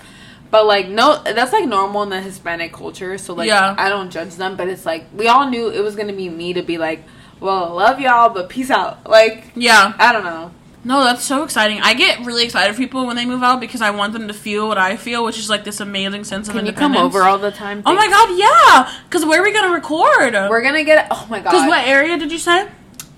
[0.51, 3.19] but like no, that's like normal in the Hispanic culture.
[3.19, 3.75] So like Yeah.
[3.77, 6.53] I don't judge them, but it's like we all knew it was gonna be me
[6.55, 7.05] to be like,
[7.39, 9.09] well, love y'all, but peace out.
[9.09, 9.93] Like Yeah.
[9.99, 10.51] I don't know.
[10.87, 11.81] No, that's so exciting.
[11.83, 14.35] I get really excited for people when they move out because I want them to
[14.35, 17.15] feel what I feel, which is like this amazing sense of Can you come independence.
[17.17, 17.83] over all the time?
[17.85, 19.03] Oh my god, yeah!
[19.05, 20.35] Because where are we gonna record?
[20.49, 21.09] We're gonna get.
[21.11, 21.51] Oh my god.
[21.51, 22.69] Because what area did you say?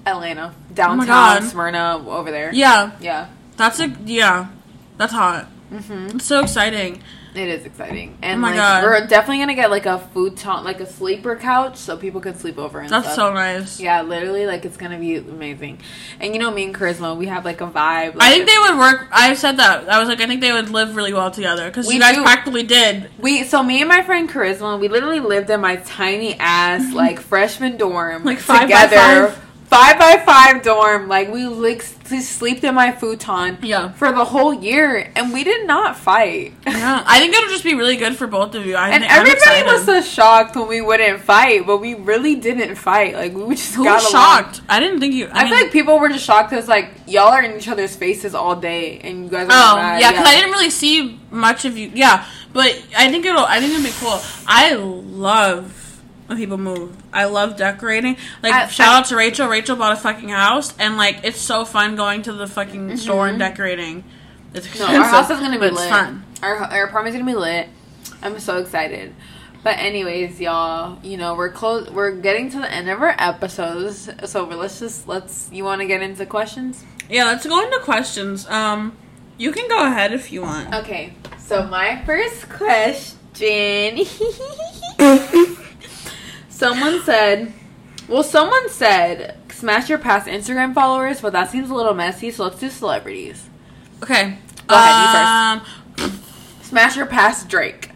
[0.06, 1.42] Atlanta, downtown, God.
[1.44, 2.50] Smyrna, over there.
[2.54, 3.26] Yeah, Yeah.
[3.58, 4.48] that's a yeah,
[4.96, 5.44] that's hot.
[5.68, 7.02] hmm It's so exciting.
[7.34, 8.84] It is exciting, oh and Oh my like God.
[8.84, 12.58] we're definitely gonna get like a futon, like a sleeper couch, so people can sleep
[12.58, 13.16] over and That's stuff.
[13.16, 13.78] so nice.
[13.78, 15.78] Yeah, literally, like it's gonna be amazing.
[16.20, 18.16] And you know, me and Charisma, we have like a vibe.
[18.18, 19.08] I think they would work.
[19.12, 19.88] I said that.
[19.88, 22.16] I was like, I think they would live really well together because We you guys
[22.16, 22.22] do.
[22.22, 23.10] practically did.
[23.18, 23.44] we.
[23.44, 27.76] So me and my friend Charisma, we literally lived in my tiny ass like freshman
[27.76, 29.44] dorm, Like five by together, five?
[29.68, 31.08] Five by five dorm.
[31.08, 33.92] Like we like slept in my futon Yeah.
[33.92, 36.54] for the whole year, and we did not fight.
[36.66, 38.76] Yeah, I think it'll just be really good for both of you.
[38.76, 43.14] I And everybody was so shocked when we wouldn't fight, but we really didn't fight.
[43.14, 44.12] Like we just Who got along.
[44.12, 44.60] shocked?
[44.68, 45.26] I didn't think you.
[45.26, 47.68] I, I, mean, feel like people were just shocked because like y'all are in each
[47.68, 50.00] other's faces all day, and you guys are Oh mad.
[50.00, 51.90] yeah, because I didn't really see much of you.
[51.94, 53.44] Yeah, but I think it'll.
[53.44, 54.18] I think it'll be cool.
[54.46, 55.74] I love
[56.28, 56.96] when people move.
[57.12, 58.16] I love decorating.
[58.42, 59.48] Like I- shout I- out to Rachel.
[59.48, 63.26] Rachel bought a fucking house, and like it's so fun going to the fucking store
[63.26, 64.04] and decorating.
[64.54, 64.92] It's Mm-hmm.
[64.92, 65.72] No, our house is gonna be lit.
[65.72, 66.24] It's fun.
[66.42, 67.68] Our our apartment's gonna be lit.
[68.22, 69.14] I'm so excited.
[69.64, 71.90] But anyways, y'all, you know we're close.
[71.90, 75.50] We're getting to the end of our episodes, so let's just let's.
[75.52, 76.84] You want to get into questions?
[77.10, 78.46] Yeah, let's go into questions.
[78.48, 78.96] Um,
[79.36, 80.72] you can go ahead if you want.
[80.74, 83.98] Okay, so my first question.
[86.58, 87.52] someone said,
[88.08, 92.30] well, someone said smash your past Instagram followers, but that seems a little messy.
[92.30, 93.48] So let's do celebrities.
[94.02, 95.62] Okay, Go ahead,
[95.96, 96.12] you Um,
[96.62, 97.90] Smash your past Drake.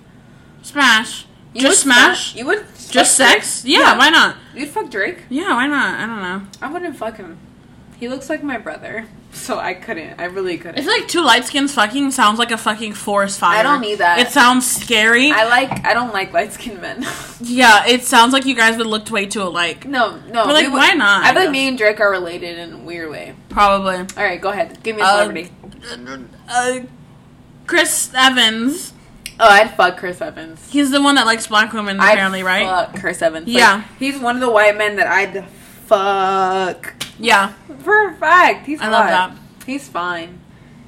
[0.62, 1.26] Smash.
[1.52, 2.34] You Just smash.
[2.34, 3.62] You would Just sex.
[3.62, 3.74] Drake?
[3.78, 4.36] Yeah, why not?
[4.54, 5.24] You'd fuck Drake.
[5.28, 5.98] Yeah, why not?
[6.00, 6.48] I don't know.
[6.62, 7.38] I wouldn't fuck him.
[7.98, 10.20] He looks like my brother, so I couldn't.
[10.20, 10.78] I really couldn't.
[10.78, 13.58] It's like two light skins fucking sounds like a fucking forest fire.
[13.58, 14.18] I don't need that.
[14.20, 15.30] It sounds scary.
[15.32, 15.84] I like.
[15.84, 17.04] I don't like light skinned men.
[17.40, 19.86] yeah, it sounds like you guys would look way too alike.
[19.86, 20.44] no, no.
[20.44, 22.78] But, like, would- why not, I I feel me and Drake are related in a
[22.78, 23.34] weird way.
[23.48, 23.96] Probably.
[23.96, 24.82] All right, go ahead.
[24.82, 25.50] Give me a Uh, celebrity.
[26.48, 26.80] Uh,
[27.66, 28.92] Chris Evans.
[29.40, 30.68] oh, I'd fuck Chris Evans.
[30.70, 32.66] He's the one that likes black women, I'd apparently, right?
[32.66, 33.46] Fuck Chris Evans.
[33.46, 33.84] Like, Yeah.
[33.98, 35.44] he's one of the white men that I'd
[35.86, 36.94] fuck.
[37.22, 37.52] Yeah,
[37.82, 39.36] For a fact, he's I love that.
[39.64, 40.40] He's fine.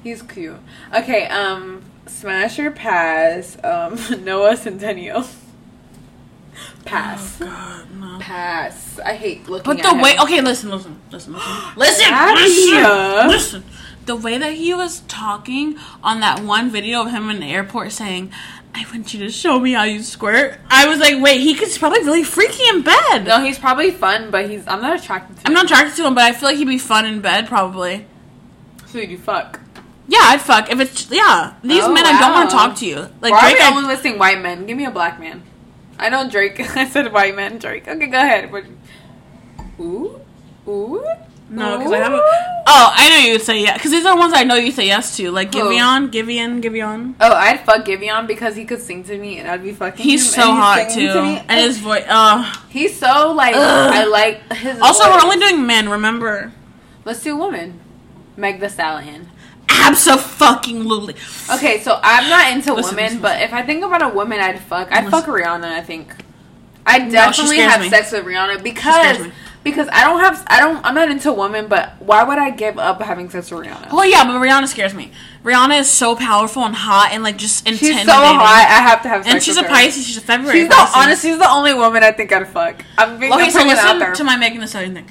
[0.03, 0.57] He's cute.
[0.93, 3.57] Okay, um, smash or pass?
[3.63, 5.27] Um, Noah Centineo.
[6.83, 7.41] Pass.
[7.41, 8.19] Oh, God, no.
[8.19, 8.99] Pass.
[8.99, 9.75] I hate looking.
[9.75, 10.21] But the way, him.
[10.23, 11.41] okay, listen, listen, listen, listen,
[11.75, 13.63] listen, listen, listen.
[14.05, 17.91] The way that he was talking on that one video of him in the airport
[17.91, 18.31] saying,
[18.75, 21.69] "I want you to show me how you squirt," I was like, wait, he could
[21.79, 23.25] probably really freaky in bed.
[23.25, 24.67] No, he's probably fun, but he's.
[24.67, 25.41] I'm not attracted to.
[25.47, 25.55] I'm him.
[25.55, 28.05] not attracted to him, but I feel like he'd be fun in bed, probably.
[28.87, 29.59] So you fuck.
[30.07, 31.53] Yeah, I'd fuck if it's yeah.
[31.63, 33.09] These Oh, men, I don't want to talk to you.
[33.21, 34.65] Like Why Drake, are we I- only listing white men?
[34.67, 35.41] Give me a black man.
[35.97, 36.59] I know Drake.
[36.77, 37.57] I said white man.
[37.57, 37.87] Drake.
[37.87, 38.51] Okay, go ahead.
[39.79, 40.19] Ooh,
[40.67, 41.03] ooh.
[41.47, 42.13] No, because I have.
[42.13, 44.71] A, oh, I know you would say yeah, because these are ones I know you
[44.71, 45.51] say yes to, like?
[45.51, 47.15] Giveon, Giveon, Giveon.
[47.19, 50.03] Oh, I'd fuck Giveon because he could sing to me and I'd be fucking.
[50.03, 51.37] He's so and hot singing too, to me.
[51.47, 52.05] and his voice.
[52.07, 52.51] Uh.
[52.69, 53.93] He's so like Ugh.
[53.93, 54.79] I like his.
[54.81, 55.13] Also, voice.
[55.13, 55.87] we're only doing men.
[55.89, 56.51] Remember.
[57.05, 57.79] Let's do women.
[58.35, 59.29] Meg Thee Stallion.
[59.69, 61.15] Absolutely.
[61.53, 64.39] Okay, so I'm not into Listen, women, listen, but if I think about a woman,
[64.39, 64.91] I'd fuck.
[64.91, 65.11] I'd Listen.
[65.11, 65.65] fuck Rihanna.
[65.65, 66.13] I think.
[66.85, 67.89] I definitely scares have me.
[67.89, 69.27] sex with Rihanna because.
[69.65, 72.77] Because I don't have I don't I'm not into women, but why would I give
[72.77, 73.91] up having sex with Rihanna?
[73.91, 75.11] Well, yeah, but Rihanna scares me.
[75.43, 78.67] Rihanna is so powerful and hot and like just She's so hot.
[78.69, 79.67] I have to have sex and she's a her.
[79.67, 80.05] Pisces.
[80.05, 80.59] She's a February.
[80.59, 81.23] She's the honest.
[81.23, 82.85] She's the only woman I think I'd fuck.
[82.95, 85.07] I'm being Okay, so listen to my Megan Thee Stallion thing.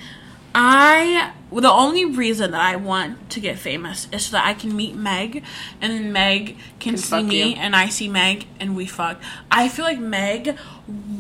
[0.55, 4.55] I well, the only reason that I want to get famous is so that I
[4.55, 5.45] can meet Meg,
[5.81, 7.57] and then Meg can, Can see me, you.
[7.57, 9.21] and I see Meg, and we fuck.
[9.53, 10.57] I feel like Meg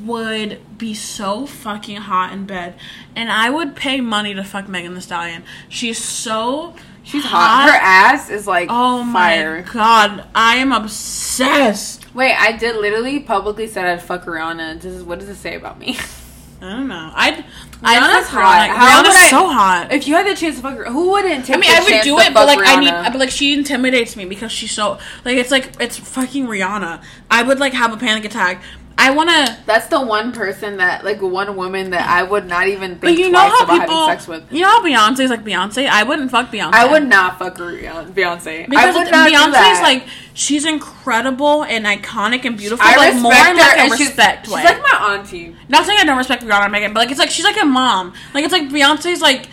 [0.05, 2.75] would be so fucking hot in bed,
[3.15, 5.45] and I would pay money to fuck Megan Thee Stallion.
[5.69, 6.75] She's so
[7.05, 7.69] She's hot.
[7.71, 9.63] Her ass is like Oh fire.
[9.65, 12.13] my god, I am obsessed.
[12.15, 14.81] Wait, I did literally publicly said I'd fuck Rihanna.
[14.81, 15.97] This is what does it say about me?
[16.63, 17.11] I don't know.
[17.15, 17.45] I'd.
[17.45, 17.45] I
[17.83, 18.69] Rihanna's hot.
[18.69, 18.77] Rihanna.
[18.77, 19.93] How Rihanna's I- so hot.
[19.93, 22.03] If you had the chance to fuck her, who wouldn't take I mean, I would
[22.03, 25.37] do it, but like I need, but like she intimidates me because she's so like
[25.37, 27.03] it's like it's fucking Rihanna.
[27.31, 28.63] I would like have a panic attack.
[28.97, 29.57] I want to.
[29.67, 33.31] That's the one person that, like, one woman that I would not even think you
[33.31, 34.53] know how about people, having sex with.
[34.53, 35.89] you know how Beyonce's like Beyonce.
[35.89, 36.73] I wouldn't fuck Beyonce.
[36.73, 38.69] I would not fuck Beyonce.
[38.69, 42.85] because I would not do Beyonce's like she's incredible and iconic and beautiful.
[42.87, 44.65] I like respect more in like her, a and she's, respect she's way.
[44.65, 45.57] like my auntie.
[45.69, 48.13] Not saying I don't respect Rihanna Megan, but like it's like she's like a mom.
[48.33, 49.49] Like it's like Beyonce's like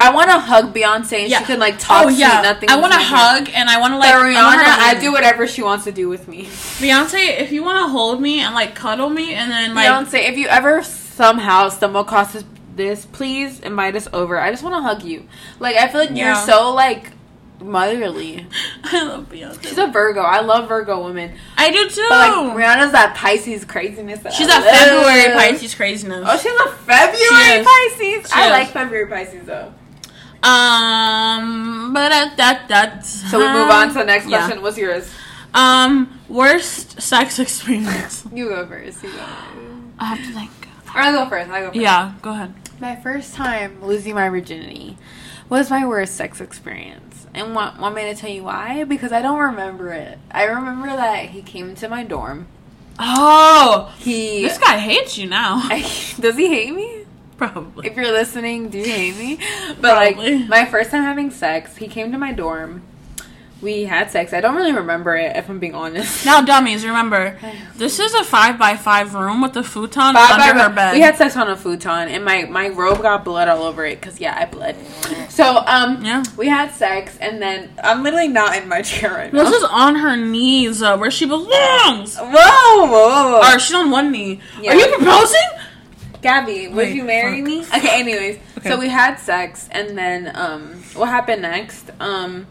[0.00, 1.38] I want to hug Beyonce and yeah.
[1.38, 2.42] she can like talk oh yeah.
[2.42, 2.70] nothing.
[2.70, 5.12] I want to to hug and I want to like But I Rihanna, I do
[5.12, 6.44] whatever she wants to do with me.
[6.44, 10.28] Beyonce, if you want to hold me and like cuddle me and then like Beyonce,
[10.28, 12.44] if you ever somehow stumble across this,
[12.76, 14.38] this, please invite us over.
[14.38, 15.26] I just want to hug you.
[15.58, 16.26] Like I feel like Yeah.
[16.26, 17.12] you're so like
[17.64, 18.46] motherly.
[18.84, 19.62] I love Beyonce.
[19.62, 20.20] She's a Virgo.
[20.20, 21.34] I love Virgo women.
[21.56, 22.06] I do too.
[22.08, 24.20] But like Rihanna's that Pisces craziness.
[24.20, 25.50] That she's I that February love.
[25.52, 26.24] Pisces craziness.
[26.28, 27.64] Oh, she's a February She.
[27.64, 28.30] Pisces.
[28.30, 28.50] She I is.
[28.50, 29.72] like February Pisces though.
[30.42, 34.44] Um, but that that that's So we move on to the next Yeah.
[34.44, 34.62] question.
[34.62, 35.10] What's yours?
[35.54, 38.24] Um, worst sex experience.
[38.32, 39.02] You go first.
[39.02, 39.24] You go.
[39.98, 40.50] I have to think.
[40.94, 41.50] Or I'll go first.
[41.50, 41.76] I'll go first.
[41.80, 42.52] Yeah, go ahead.
[42.80, 44.98] My first time losing my virginity
[45.48, 47.13] was my worst sex experience.
[47.34, 48.84] And want, want me to tell you why?
[48.84, 50.18] Because I don't remember it.
[50.30, 52.46] I remember that he came to my dorm.
[52.98, 55.68] Oh, He this guy hates you now.
[56.20, 57.04] does he hate me?
[57.36, 57.88] Probably.
[57.88, 59.38] If you're listening, do you hate me?
[59.80, 60.38] But Probably.
[60.38, 62.82] like my first time having sex, he came to my dorm.
[63.64, 64.34] We had sex.
[64.34, 66.26] I don't really remember it, if I'm being honest.
[66.26, 67.38] Now, dummies, remember,
[67.76, 70.92] this is a five by five room with a futon Five under her bed.
[70.92, 73.98] We had sex on a futon, and my my robe got blood all over it
[74.00, 74.76] because yeah, I bled.
[75.30, 76.22] So um, Yeah.
[76.36, 79.44] we had sex, and then I'm literally not in my chair right now.
[79.44, 82.18] this is on her knees, uh, where she belongs.
[82.18, 82.86] Whoa, whoa,
[83.40, 83.40] whoa.
[83.54, 84.40] Or she's on one knee.
[84.60, 84.72] Yeah.
[84.72, 85.40] Are you proposing?
[86.20, 87.46] Gabby, would Wait, you marry fuck.
[87.46, 87.60] me?
[87.78, 88.38] Okay, anyways.
[88.58, 88.68] Okay.
[88.70, 91.90] So we had sex and then um what happened next?
[92.00, 92.46] Um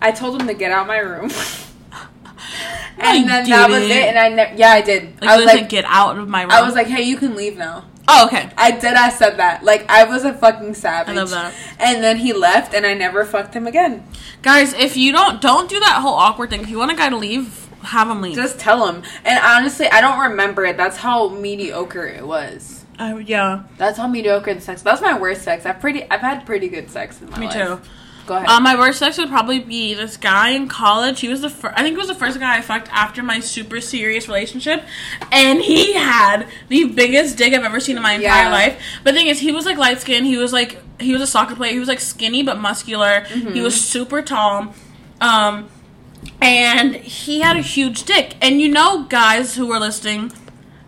[0.00, 1.30] I told him to get out of my room.
[2.98, 5.20] and then that was it and I ne- yeah, I did.
[5.20, 6.50] Like, I was like get out of my room.
[6.50, 8.50] I was like, "Hey, you can leave now." oh, okay.
[8.56, 9.64] I did I said that.
[9.64, 11.14] Like I was a fucking savage.
[11.14, 11.54] I love that.
[11.78, 14.06] And then he left and I never fucked him again.
[14.42, 16.62] Guys, if you don't, don't do that whole awkward thing.
[16.62, 18.34] If you want a guy to leave, have him leave.
[18.36, 19.02] Just tell him.
[19.24, 20.76] And honestly, I don't remember it.
[20.76, 22.84] That's how mediocre it was.
[22.98, 24.82] Uh, yeah, That's how mediocre the sex.
[24.82, 25.64] That's my worst sex.
[25.64, 27.56] I've pretty I've had pretty good sex in my me life.
[27.56, 27.80] Me too.
[28.30, 28.48] Go ahead.
[28.48, 31.18] Um, my worst sex would probably be this guy in college.
[31.18, 31.76] He was the first.
[31.76, 34.84] I think he was the first guy I fucked after my super serious relationship,
[35.32, 38.52] and he had the biggest dick I've ever seen in my entire Yeah.
[38.52, 38.80] life.
[39.02, 40.26] But the thing is, he was like light skinned.
[40.26, 41.72] He was like he was a soccer player.
[41.72, 43.22] He was like skinny but muscular.
[43.22, 43.52] Mm-hmm.
[43.52, 44.74] He was super tall.
[45.20, 45.68] Um,
[46.40, 48.36] and he had a huge dick.
[48.40, 50.30] And you know, guys who are listening,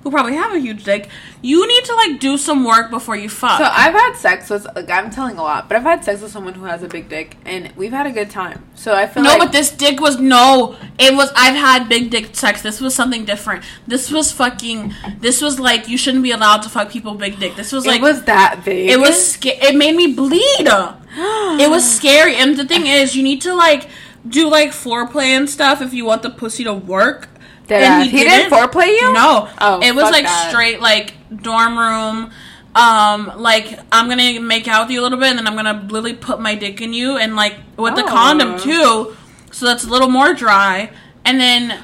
[0.02, 1.08] who probably have a huge dick,
[1.42, 3.58] you need to like do some work before you fuck.
[3.58, 4.66] So I've had sex with.
[4.74, 7.08] Like, I'm telling a lot, but I've had sex with someone who has a big
[7.08, 8.64] dick, and we've had a good time.
[8.74, 10.76] So I feel like No, like but this dick was no.
[10.98, 11.30] It was.
[11.36, 12.62] I've had big dick sex.
[12.62, 13.64] This was something different.
[13.86, 14.94] This was fucking.
[15.20, 17.54] This was like you shouldn't be allowed to fuck people big dick.
[17.56, 18.90] This was like it was that big.
[18.90, 19.38] It was.
[19.44, 20.66] It made me bleed.
[20.66, 22.36] it was scary.
[22.36, 23.88] And the thing is, you need to like
[24.28, 27.28] do like foreplay and stuff if you want the pussy to work.
[27.68, 28.10] And ass.
[28.10, 29.12] He didn't foreplay you?
[29.12, 29.48] No.
[29.60, 30.48] Oh, it was like that.
[30.50, 32.30] straight like dorm room.
[32.74, 35.82] Um, like I'm gonna make out with you a little bit, and then I'm gonna
[35.90, 38.08] literally put my dick in you, and like with the Oh.
[38.08, 39.16] condom too,
[39.50, 40.90] so that's a little more dry.
[41.24, 41.78] And then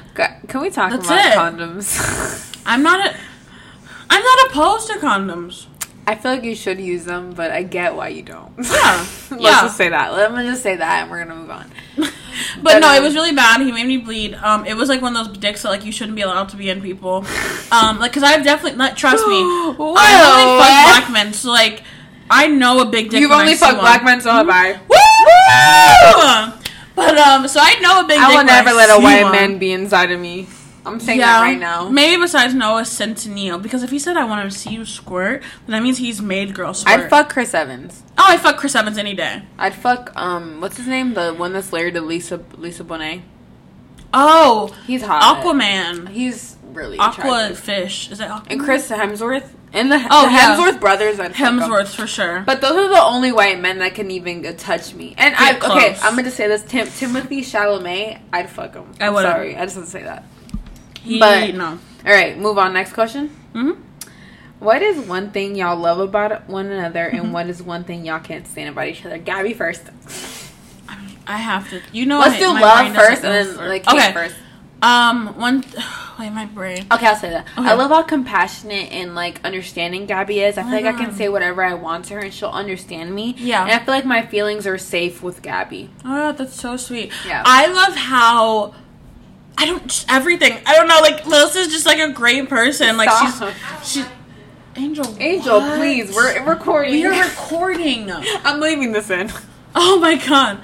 [0.47, 1.57] Can we talk That's about it.
[1.59, 2.61] condoms?
[2.65, 3.15] I'm not a,
[4.09, 5.67] I'm not opposed to condoms.
[6.09, 8.51] I feel like you should use them, but I get why you don't.
[8.57, 8.63] Yeah.
[9.29, 9.61] Let's Yeah.
[9.61, 10.11] just say that.
[10.11, 11.71] Let me just say that, and we're gonna move on.
[11.95, 12.11] But,
[12.63, 13.61] But, no, it um, was really bad.
[13.61, 14.33] He made me bleed.
[14.33, 16.57] Um, it was like one of those dicks that like you shouldn't be allowed to
[16.57, 17.25] be in people.
[17.71, 19.43] Um, like because I've definitely not trust me.
[19.43, 19.93] Whoa.
[19.95, 21.83] I only fuck black men, so like
[22.27, 23.19] I know a big dick.
[23.21, 24.79] You've only fucked black men, so have I.
[24.89, 26.59] Woo!
[26.95, 28.17] But um, so I know a big.
[28.19, 29.31] I dick will never let a white one.
[29.31, 30.47] man be inside of me.
[30.93, 31.89] I'm saying that right now.
[31.89, 35.73] Maybe besides Noah Centineo, because if he said I want to see you squirt, then
[35.73, 36.99] that means he's made girls squirt.
[36.99, 38.03] I'd fuck Chris Evans.
[38.17, 39.43] Oh, I'd fuck Chris Evans any day.
[39.57, 41.13] I'd fuck um what's his name?
[41.13, 43.21] The one that's married to Lisa Lisa Bonet.
[44.13, 45.21] Oh, He's hot.
[45.43, 47.59] Aquaman, He's really Aqua attractive.
[47.59, 48.11] fish.
[48.11, 48.51] Is that Aquaman?
[48.51, 49.49] And Chris Hemsworth.
[49.71, 50.55] And the, Oh, the yeah.
[50.57, 51.33] Hemsworth brothers I'd.
[51.33, 52.41] Hemsworth for sure.
[52.43, 55.13] But those are the only white men that can even touch me.
[55.15, 55.97] And I Get okay.
[56.01, 58.91] I'm gonna say this: Tim, Timothy Chalamet, I'd fuck him.
[58.99, 59.31] I wouldn't.
[59.31, 60.23] Sorry, I just want to say that.
[61.03, 61.79] He, but- no.
[62.05, 62.73] All right, move on.
[62.73, 63.27] Next question.
[63.53, 63.71] hmm
[64.59, 67.17] What is one thing y'all love about one another, Mm-hmm.
[67.25, 69.17] and what is one thing y'all can't stand about each other?
[69.17, 69.83] Gabby first.
[70.87, 71.81] I mean, I have to.
[71.91, 74.11] You know, Let's I, do my love first, and then like okay.
[74.13, 74.35] first.
[74.81, 75.63] Um, one.
[76.19, 76.85] Wait, my brain.
[76.91, 77.47] Okay, I'll say that.
[77.57, 77.67] Okay.
[77.67, 80.57] I love how compassionate and like understanding Gabby is.
[80.57, 83.13] I feel my like I can say whatever I want to her and she'll understand
[83.15, 83.35] me.
[83.37, 83.63] Yeah.
[83.63, 85.89] And I feel like my feelings are safe with Gabby.
[86.03, 87.11] Oh, that's so sweet.
[87.25, 87.43] Yeah.
[87.45, 88.73] I love how.
[89.59, 90.57] I don't everything.
[90.65, 90.99] I don't know.
[91.01, 92.95] Like Melissa's just like a great person.
[92.95, 93.53] Like Stop.
[93.83, 94.05] she's she.
[94.77, 95.17] Angel.
[95.19, 95.77] Angel, what?
[95.77, 96.93] please, we're recording.
[96.93, 98.09] we are recording.
[98.11, 99.29] I'm leaving this in.
[99.75, 100.61] Oh my god,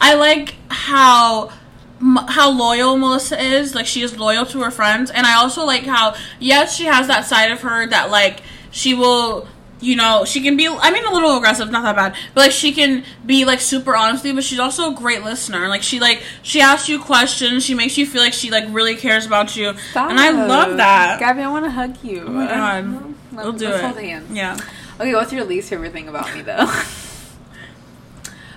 [0.00, 1.52] I like how
[2.00, 3.74] how loyal Melissa is.
[3.74, 7.06] Like she is loyal to her friends, and I also like how yes, she has
[7.08, 9.46] that side of her that like she will.
[9.80, 12.50] You know, she can be, I mean, a little aggressive, not that bad, but like
[12.50, 15.68] she can be like super honest with you, but she's also a great listener.
[15.68, 18.96] Like she like, she asks you questions, she makes you feel like she like really
[18.96, 19.68] cares about you.
[19.68, 21.20] And I love that.
[21.20, 22.24] Gabby, I want to hug you.
[22.26, 23.14] Oh my god.
[23.32, 23.84] We'll do Let's it.
[23.84, 24.30] hold hands.
[24.32, 24.58] Yeah.
[24.98, 26.66] Okay, what's your least favorite thing about me though?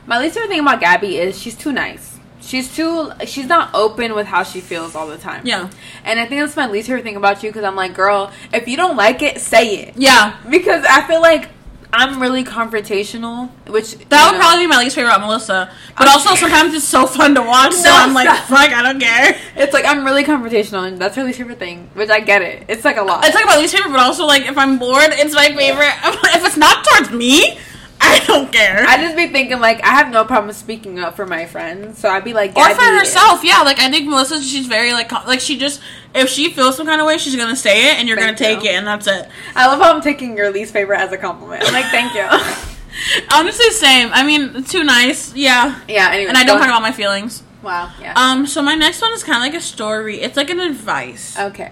[0.08, 2.11] My least favorite thing about Gabby is she's too nice.
[2.42, 3.12] She's too.
[3.26, 5.46] She's not open with how she feels all the time.
[5.46, 5.70] Yeah.
[6.04, 8.68] And I think that's my least favorite thing about you because I'm like, girl, if
[8.68, 9.94] you don't like it, say it.
[9.98, 10.38] Yeah.
[10.50, 11.50] Because I feel like
[11.94, 15.70] I'm really confrontational, which That would know, probably be my least favorite about Melissa.
[15.98, 18.46] But also sometimes it's so fun to watch, so No, I'm like, stop.
[18.48, 19.38] fuck, I don't care.
[19.58, 21.90] It's like I'm really confrontational, and that's her least favorite thing.
[21.94, 22.66] Which I get it.
[22.70, 23.26] It's like a lot.
[23.26, 25.94] It's like my least favorite, but also like if I'm bored, it's my favorite.
[26.34, 27.60] if it's not towards me,
[28.04, 28.84] I don't care.
[28.88, 32.10] I just be thinking like I have no problem speaking up for my friends, so
[32.10, 33.62] I'd be like, or for herself, yeah.
[33.62, 35.82] Like I think Melissa, she's very like like she just
[36.16, 38.56] if she feels some kind of way, she's gonna say it, and you're Thank gonna
[38.56, 39.28] take it, and that's it.
[39.56, 41.64] I love how I'm taking your least favorite as a compliment.
[41.66, 42.28] I'm like, thank you.
[43.34, 44.10] Honestly, same.
[44.12, 45.80] I mean, too nice, yeah.
[45.88, 46.10] yeah.
[46.12, 47.44] Anyway, And I don't talk about my feelings.
[47.64, 47.92] Wow.
[48.02, 48.14] Yeah.
[48.16, 50.20] Um, so my next one is kind of like a story.
[50.22, 51.38] It's like an advice.
[51.40, 51.72] okay.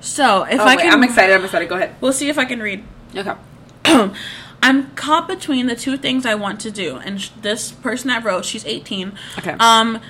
[0.00, 1.34] So if Oh, I wait, can, I'm excited.
[1.34, 1.68] I'm excited.
[1.68, 1.94] Go ahead.
[2.00, 2.82] We'll see if I can read.
[3.14, 3.34] Okay.
[4.62, 8.24] I'm caught between the two things I want to do, and sh- this person that
[8.24, 9.12] wrote, she's 18.
[9.38, 9.56] Okay.
[9.60, 10.00] Um,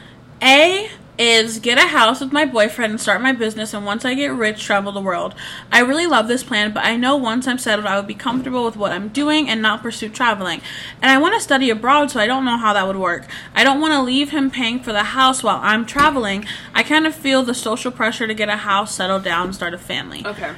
[0.43, 4.15] A is get a house with my boyfriend and start my business, and once I
[4.15, 5.35] get rich, travel the world.
[5.73, 8.65] I really love this plan, but I know once I'm settled, I would be comfortable
[8.65, 10.61] with what I'm doing and not pursue traveling.
[11.03, 13.27] And I want to study abroad, so I don't know how that would work.
[13.55, 16.47] I don't want to leave him paying for the house while I'm traveling.
[16.73, 19.79] I kind of feel the social pressure to get a house, settle down, start a
[19.79, 20.23] family.
[20.25, 20.55] Okay.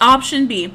[0.00, 0.74] Option B.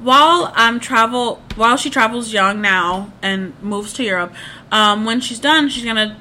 [0.00, 4.34] While I'm travel, while she travels young now and moves to Europe,
[4.70, 6.16] um, when she's done, she's gonna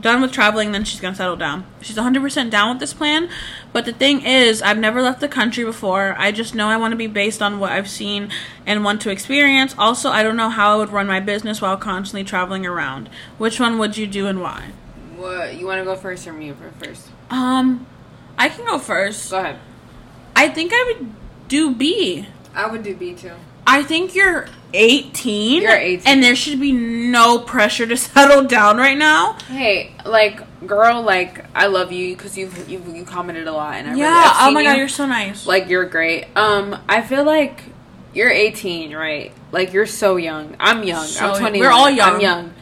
[0.00, 1.64] done with traveling, then she's gonna settle down.
[1.80, 3.28] She's 100% down with this plan,
[3.72, 6.14] but the thing is, I've never left the country before.
[6.18, 8.30] I just know I want to be based on what I've seen
[8.66, 9.74] and want to experience.
[9.78, 13.08] Also, I don't know how I would run my business while constantly traveling around.
[13.38, 14.72] Which one would you do and why?
[15.16, 17.08] What you want to go first or me first?
[17.30, 17.86] Um,
[18.36, 19.30] I can go first.
[19.30, 19.58] Go ahead.
[20.36, 21.14] I think I would
[21.48, 22.26] do B.
[22.54, 23.32] I would do B too.
[23.66, 25.62] I think you're 18.
[25.62, 26.06] You're 18.
[26.06, 29.38] And there should be no pressure to settle down right now.
[29.48, 33.88] Hey, like, girl, like, I love you because you've, you've, you commented a lot and
[33.88, 34.04] I yeah.
[34.06, 34.78] really, oh my god, you.
[34.78, 35.46] you're so nice.
[35.46, 36.26] like you're great.
[36.36, 37.62] Um, I feel like
[38.12, 39.32] you're 18, right?
[39.52, 40.56] Like you're so young.
[40.60, 41.06] I'm young.
[41.06, 41.60] So- I'm 20.
[41.60, 42.14] we're all young.
[42.14, 42.54] I'm young.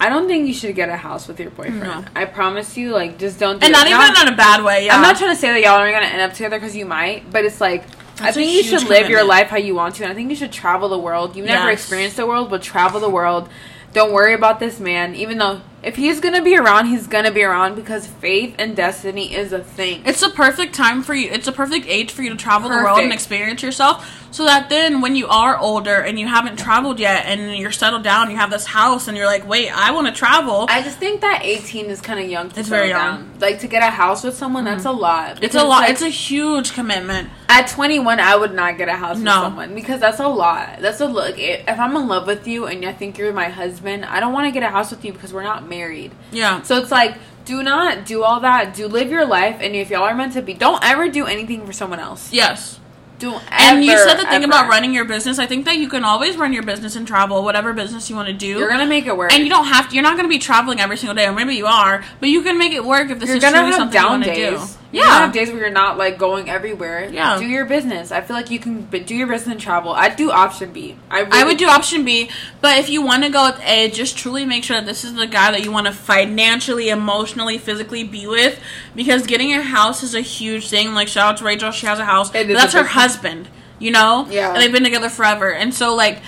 [0.00, 1.80] I don't think you should get a house with your boyfriend.
[1.80, 2.04] No.
[2.14, 2.92] I promise you.
[2.92, 3.58] Like, just don't.
[3.58, 3.76] Do and it.
[3.76, 4.86] not even Now- in a bad way.
[4.86, 4.94] Yeah.
[4.94, 7.28] I'm not trying to say that y'all are gonna end up together because you might,
[7.32, 7.82] but it's like
[8.18, 10.30] That's a think you should live your life how you want to, and I think
[10.30, 11.36] you should travel the world.
[11.36, 11.80] You've never Yes.
[11.80, 13.48] experienced the world, but travel the world.
[13.92, 17.42] Don't worry about this man, even though if he's gonna be around, he's gonna be
[17.42, 20.02] around because faith and destiny is a thing.
[20.04, 21.30] It's a perfect time for you.
[21.30, 24.28] It's a perfect age for you to travel the world and experience yourself.
[24.30, 28.02] So that then, when you are older and you haven't traveled yet, and you're settled
[28.02, 30.98] down, you have this house, and you're like, "Wait, I want to travel." I just
[30.98, 33.16] think that 18 is kind of young to It's very young.
[33.16, 33.30] down.
[33.40, 34.98] Like to get a house with someone, that's mm-hmm.
[34.98, 35.42] a lot.
[35.42, 35.80] it's a lot.
[35.80, 37.30] like, it's a huge commitment.
[37.48, 39.32] At 21, I would not get a house No.
[39.32, 40.80] with someone because that's a lot.
[40.80, 41.38] That's a look.
[41.38, 44.46] If I'm in love with you and I think you're my husband, I don't want
[44.46, 46.12] to get a house with you because we're not married.
[46.32, 46.62] Yeah.
[46.62, 48.74] So it's like, do not do all that.
[48.74, 51.64] Do live your life, and if y'all are meant to be, don't ever do anything
[51.66, 52.32] for someone else.
[52.32, 52.78] Yes.
[53.18, 53.42] Don't.
[53.50, 54.46] And you said the thing ever.
[54.46, 55.38] about running your business.
[55.38, 58.28] I think that you can always run your business and travel, whatever business you want
[58.28, 58.58] to do.
[58.58, 59.32] You're gonna make it work.
[59.32, 59.94] and you don't have to.
[59.94, 62.58] You're not to be traveling every single day, or maybe you are, but you can
[62.58, 64.77] make it work if this You're is gonna truly have something you want to do.
[64.90, 65.04] Yeah.
[65.18, 67.08] have days where you're not like going everywhere.
[67.10, 67.38] Yeah.
[67.38, 68.10] Do your business.
[68.10, 69.92] I feel like you can do your business and travel.
[69.92, 70.96] I'd do option B.
[71.10, 72.30] I, I really- would do option B,
[72.60, 75.14] but if you want to go with A, just truly make sure that this is
[75.14, 78.58] the guy that you want to financially, emotionally, physically be with,
[78.96, 80.94] because getting a house is a huge thing.
[80.94, 82.30] Like shout out to Rachel, she has a house.
[82.30, 84.26] That's her husband, you know.
[84.30, 84.52] Yeah.
[84.52, 86.20] and they've been together forever, and so like.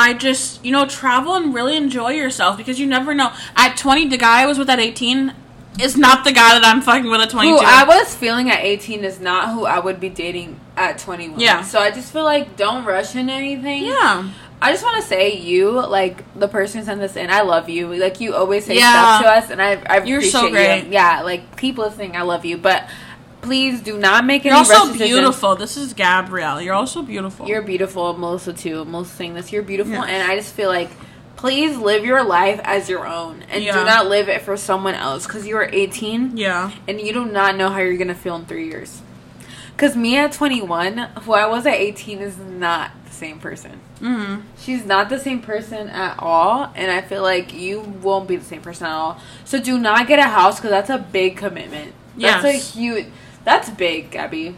[0.00, 3.32] I just, you know, travel and really enjoy yourself because you never know.
[3.56, 5.34] At 20, the guy I was with at 18
[5.80, 7.56] is not the guy that I'm fucking with at 22.
[7.56, 11.38] Who I was feeling at 18 is not who I would be dating at 21.
[11.40, 11.62] Yeah.
[11.62, 13.84] So I just feel like don't rush into anything.
[13.84, 14.30] yeah.
[14.60, 17.68] I just want to say you, like the person who sent this in, I love
[17.68, 17.94] you.
[17.94, 18.90] Like you always say Yeah.
[19.18, 20.92] stuff to us, and I, I You're so appreciate you.
[20.94, 22.16] Yeah, like keep listening.
[22.16, 22.88] I love you, but
[23.40, 25.54] please do not make any You're also beautiful.
[25.54, 26.60] This is Gabrielle.
[26.60, 27.46] You're also beautiful.
[27.46, 28.84] You're beautiful, Melissa too.
[28.84, 29.52] Melissa saying this.
[29.52, 30.06] You're beautiful, Yeah.
[30.06, 30.90] and I just feel like,
[31.38, 33.78] please live your life as your own, and Yeah.
[33.78, 35.24] do not live it for someone else.
[35.24, 36.72] Because you are 18, yeah.
[36.88, 39.00] and you do not know how you're gonna feel in three years.
[39.76, 43.80] Because me at 21, who I was at 18, is not the same person.
[44.02, 44.40] Mm-hmm.
[44.60, 48.44] She's not the same person at all, and I feel like you won't be the
[48.44, 49.20] same person at all.
[49.44, 51.94] So do not get a house because that's a big commitment.
[52.16, 53.06] That's a huge.
[53.44, 54.56] That's big, Gabby.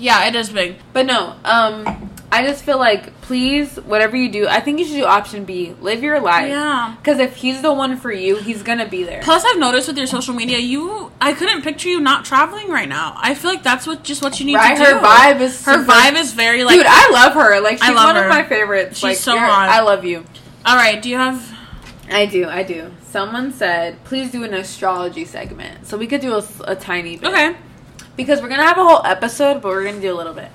[0.00, 0.76] Yeah, it is big.
[0.92, 4.94] But no, um, I just feel like please, whatever you do, I think you should
[4.96, 5.74] do option B.
[5.80, 6.48] Live your life.
[6.48, 6.94] Yeah.
[6.96, 9.20] Because if he's the one for you, he's gonna be there.
[9.22, 12.88] Plus, I've noticed with your social media, you I couldn't picture you not traveling right
[12.88, 13.14] now.
[13.16, 14.76] I feel like that's what just what you need Right?
[14.76, 14.90] to do.
[14.94, 16.76] Her vibe is her super- vibe is very like.
[16.76, 17.60] Dude, I love her.
[17.60, 18.22] Like she's I love one her.
[18.24, 18.98] of my favorites.
[18.98, 19.68] She's like, so hot.
[19.68, 20.24] I love you.
[20.64, 21.56] All right, do you have?
[22.10, 22.46] I do.
[22.48, 22.90] I do.
[23.10, 27.28] Someone said, please do an astrology segment, so we could do a, a tiny bit.
[27.30, 27.56] Okay.
[28.18, 30.50] Because we're gonna have a whole episode, but we're gonna do a little bit.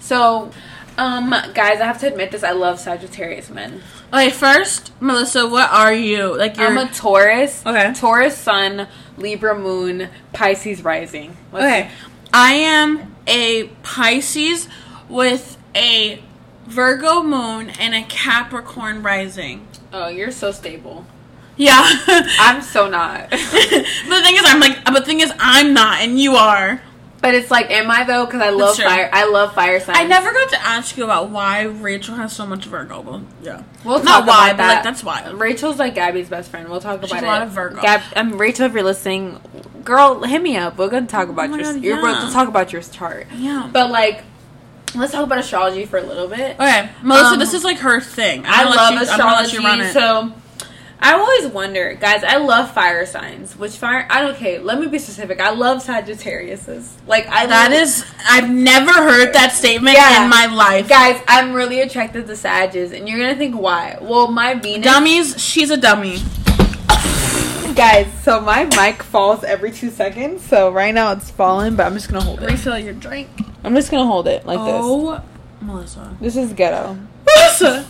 [0.00, 0.50] So,
[0.96, 3.82] um, guys, I have to admit this: I love Sagittarius men.
[4.14, 6.34] Okay, first, Melissa, what are you?
[6.34, 7.66] Like you're I'm a Taurus.
[7.66, 7.92] Okay.
[7.92, 11.36] Taurus Sun, Libra Moon, Pisces Rising.
[11.52, 11.90] Okay.
[12.32, 14.68] I am a Pisces
[15.08, 16.22] with a
[16.66, 19.66] Virgo moon and a Capricorn rising.
[19.92, 21.06] Oh, you're so stable.
[21.56, 21.80] Yeah.
[22.40, 23.30] I'm so not.
[23.30, 26.82] but the thing is, I'm like, but the thing is, I'm not, and you are.
[27.22, 28.26] but it's like, am I though?
[28.26, 29.08] Because I love fire.
[29.12, 29.98] I love fire signs.
[29.98, 33.02] I never got to ask you about why Rachel has so much Virgo.
[33.02, 34.74] But yeah, We'll not talk why, about but that.
[34.74, 35.30] like that's why.
[35.30, 36.68] Rachel's like Gabby's best friend.
[36.68, 37.24] We'll talk about She's it.
[37.24, 37.80] a lot of Virgo.
[37.80, 39.40] Gab, um, Rachel, if you're listening,
[39.82, 40.76] girl, hit me up.
[40.76, 41.72] We're gonna talk about Oh your.
[41.72, 42.02] God, You're yeah.
[42.02, 43.28] going to talk about your chart.
[43.34, 43.70] Yeah.
[43.72, 44.22] But like,
[44.94, 46.56] let's talk about astrology for a little bit.
[46.60, 48.44] Okay, Melissa, Um, this is like her thing.
[48.44, 49.56] I I'm gonna love let you- I'm let astrology.
[49.56, 49.92] you run it.
[49.94, 50.32] So
[50.98, 52.24] I always wonder, guys.
[52.24, 53.54] I love fire signs.
[53.56, 54.06] Which fire?
[54.10, 54.34] I don't.
[54.34, 55.40] Okay, let me be specific.
[55.40, 56.88] I love Sagittariuses.
[57.06, 57.46] Like I.
[57.46, 60.24] that love- is, I've never heard that statement Yeah.
[60.24, 60.88] in my life.
[60.88, 63.98] Guys, I'm really attracted to Sages, and you're gonna think why?
[64.00, 64.84] Well, my Venus.
[64.86, 66.18] Dummies, she's a dummy.
[67.74, 70.42] Guys, so my mic falls every two seconds.
[70.42, 72.46] So right now it's falling, but I'm just gonna hold it.
[72.50, 73.28] Refill your drink.
[73.64, 74.80] I'm just gonna hold it like this.
[74.82, 75.20] oh,
[75.60, 76.16] Melissa.
[76.20, 76.34] this.
[76.34, 76.96] This is ghetto.
[77.26, 77.86] Melissa,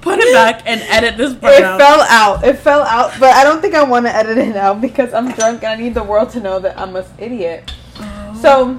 [0.00, 1.80] put it back and edit this part It out.
[1.80, 2.44] fell out.
[2.44, 5.32] It fell out, but I don't think I want to edit it out because I'm
[5.32, 7.72] drunk and I need the world to know that I'm an idiot.
[8.00, 8.78] Oh, So,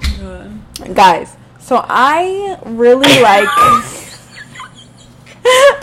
[0.93, 3.47] guys, so I really like.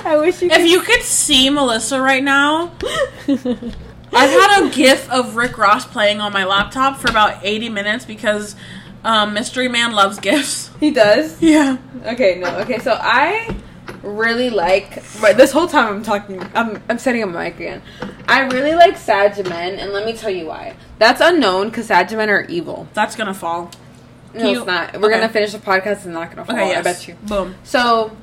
[0.04, 0.50] I wish you.
[0.50, 2.72] If you could see Melissa right now,
[3.28, 8.04] I've had a GIF of Rick Ross playing on my laptop for about 80 minutes
[8.04, 8.54] because
[9.04, 10.70] um, Mystery Man loves GIFs.
[10.78, 11.40] he does.
[11.42, 11.78] Yeah.
[12.04, 12.58] Okay, no.
[12.60, 13.56] Okay, so I
[14.02, 15.02] really like.
[15.20, 17.82] But this whole time I'm talking, I'm I'm setting up my mic again.
[18.28, 20.74] I really like Sag men, and let me tell you why.
[20.98, 22.88] That's unknown because Sag men are evil.
[22.94, 23.70] That's gonna fall.
[24.34, 25.00] No, You- it's not.
[25.00, 25.20] We're okay.
[25.20, 25.86] gonna finish the podcast.
[25.92, 26.56] It's not gonna fall.
[26.56, 26.78] Okay, yes.
[26.78, 27.14] I bet you.
[27.22, 27.54] Boom.
[27.64, 28.16] So,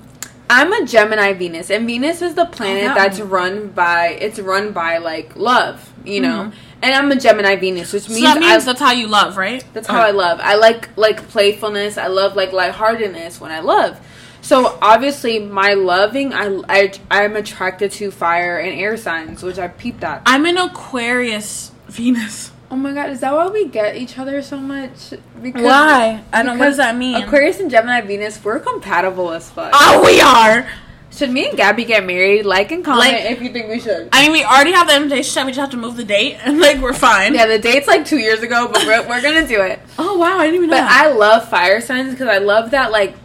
[0.49, 2.93] I'm a Gemini Venus, and Venus is the planet yeah.
[2.93, 4.09] that's run by.
[4.09, 6.51] It's run by like love, you know.
[6.51, 6.53] Mhm.
[6.83, 9.37] And I'm a Gemini Venus, which So means that means I, that's how you love,
[9.37, 9.63] right?
[9.73, 10.39] that's how I love.
[10.43, 11.97] I like like playfulness.
[11.97, 13.99] I love like lightheartedness when I love.
[14.43, 19.69] So obviously, my loving, I I I'm attracted to fire and air signs, which I
[19.69, 20.21] peeped at.
[20.25, 22.51] I'm an Aquarius Venus.
[22.69, 25.13] Oh my god, is that why we get each other so much?
[25.41, 26.23] Because Why?
[26.33, 26.57] I don't.
[26.57, 26.59] Know.
[26.59, 27.23] What does that mean?
[27.23, 29.71] Aquarius and Gemini Venus, we're compatible as fuck.
[29.73, 30.67] Oh, we are.
[31.11, 32.45] Should me and Gabby get married?
[32.45, 34.09] Like and comment Like- if you think we should.
[34.11, 35.45] I mean, we already have the invitation.
[35.45, 37.35] We just have to move the date, and like we're fine.
[37.35, 39.79] Yeah, the date's like two years ago, but we're, we're gonna do it.
[39.99, 40.81] Oh wow, I didn't even know.
[40.81, 40.91] But.
[40.91, 43.15] I love fire signs because I love that like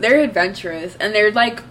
[0.00, 1.62] they're adventurous and they're like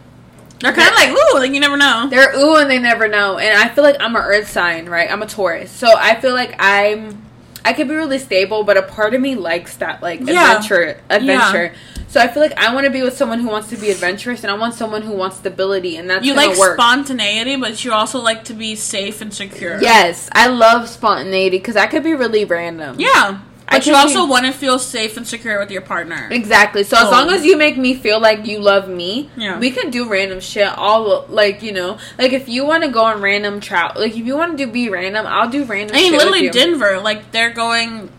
[0.60, 2.08] They're kind of like ooh, like you never know.
[2.10, 3.38] they're ooh and they never know.
[3.38, 5.12] And I feel like I'm an earth sign, right?
[5.12, 7.24] I'm a Taurus, so I feel like I'm
[7.66, 10.56] I could be really stable, but a part of me likes that like Yeah.
[10.56, 11.74] adventure adventure.
[12.10, 14.42] So I feel like I want to be with someone who wants to be adventurous,
[14.46, 16.76] and I want someone who wants stability, and that's You like work.
[16.80, 19.82] spontaneity, but you also like to be safe and secure.
[19.82, 22.96] Yes, I love spontaneity because that could be really random.
[22.98, 23.40] Yeah.
[23.70, 26.30] But you also want to feel safe and secure with your partner.
[26.32, 26.84] Exactly.
[26.84, 27.12] So as Oh.
[27.12, 29.60] long as you make me feel like you love me, Yeah.
[29.60, 30.68] we can do random shit.
[30.78, 34.26] All like you know, like if you want to go on random travel, like if
[34.26, 35.96] you want to do be random, I'll do random.
[35.96, 36.50] I mean, literally.
[36.50, 38.10] Denver, like they're going.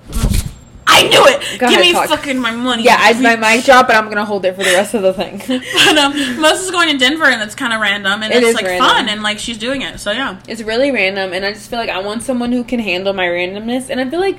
[0.90, 1.58] I knew it.
[1.60, 2.08] Go Give ahead, me talk.
[2.08, 2.82] fucking my money.
[2.82, 5.12] Yeah, I my mic drop, but I'm gonna hold it for the rest of the
[5.12, 5.38] thing.
[5.86, 8.64] But um, Melissa's going to Denver, and it's kind of random, and It it's like
[8.64, 8.88] random.
[8.88, 10.00] fun, and like she's doing it.
[10.00, 10.36] So yeah.
[10.48, 13.26] it's really random, and I just feel like I want someone who can handle my
[13.26, 14.36] randomness, and I feel like.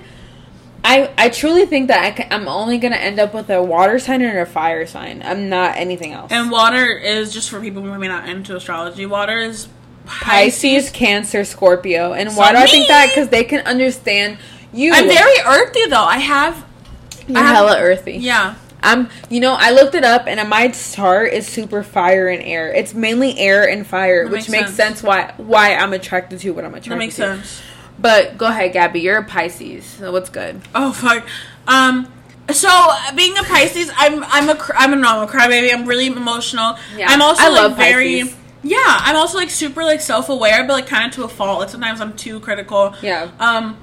[0.84, 4.00] I, I truly think that I can, I'm only gonna end up with a water
[4.00, 5.22] sign and a fire sign.
[5.24, 6.32] I'm not anything else.
[6.32, 9.06] And water is just for people who may not into astrology.
[9.06, 9.68] Water is
[10.06, 13.10] Pisces, Cancer, Scorpio, and So why do I think that?
[13.10, 14.38] Because they can understand
[14.74, 14.94] you.
[14.94, 16.04] I'm very earthy though.
[16.04, 16.66] I have
[17.28, 18.14] You're I have- hella earthy.
[18.14, 18.56] Yeah.
[18.82, 22.74] I'm, you know, I looked it up, and my chart is super fire and air.
[22.74, 25.04] It's mainly air and fire, That which makes makes sense.
[25.04, 26.90] why why I'm attracted to what I'm attracted to.
[26.92, 27.22] That makes to.
[27.22, 27.62] sense.
[28.02, 29.02] But go ahead, Gabby.
[29.02, 29.86] You're a Pisces.
[29.86, 30.62] So what's good?
[30.74, 31.28] Oh fuck.
[31.68, 32.12] Um.
[32.52, 32.70] So
[33.16, 35.74] being a Pisces, I'm I'm a I'm a no, I'm a crybaby.
[35.74, 36.78] I'm really emotional.
[36.96, 38.22] Yeah, I'm also I like very.
[38.22, 38.36] Pisces.
[38.62, 41.60] Yeah, I'm also like super like self aware, but like kind of to a fault.
[41.60, 42.94] Like sometimes I'm too critical.
[43.02, 43.32] Yeah.
[43.40, 43.78] Um.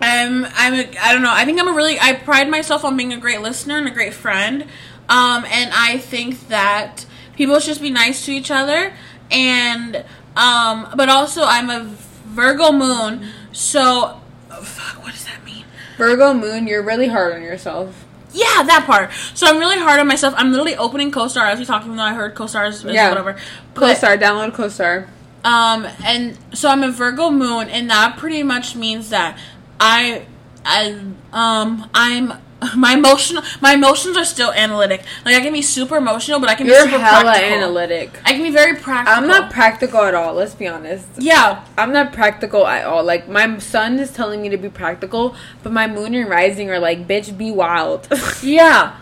[0.00, 1.32] I'm I'm a, I don't know.
[1.32, 3.90] I think I'm a really I pride myself on being a great listener and a
[3.90, 4.62] great friend.
[5.08, 8.92] Um, and I think that people should just be nice to each other.
[9.30, 10.04] And
[10.36, 11.84] um, but also I'm a
[12.28, 15.02] Virgo moon, so oh, fuck.
[15.02, 15.64] What does that mean?
[15.96, 16.66] Virgo moon.
[16.66, 18.04] You're really hard on yourself.
[18.32, 19.10] Yeah, that part.
[19.34, 20.34] So I'm really hard on myself.
[20.36, 23.08] I'm literally opening CoStar as we talk, even though I heard CoStar is, Yeah.
[23.08, 23.36] whatever.
[23.74, 24.18] But, CoStar.
[24.20, 25.08] Download CoStar.
[25.44, 29.38] Um, and so I'm a Virgo moon, and that pretty much means that
[29.80, 30.26] I,
[30.64, 30.98] I,
[31.32, 32.34] um, I'm
[32.76, 35.04] my emotional, my emotions are still analytic.
[35.24, 37.56] Like I can be super emotional, but I can You're be super hella practical.
[37.56, 38.20] analytic.
[38.24, 39.22] I can be very practical.
[39.22, 40.34] I'm not practical at all.
[40.34, 41.06] Let's be honest.
[41.18, 43.04] yeah, I'm not practical at all.
[43.04, 46.80] Like my sun is telling me to be practical, but my moon and rising are
[46.80, 48.08] like, bitch, be wild.
[48.42, 48.96] yeah.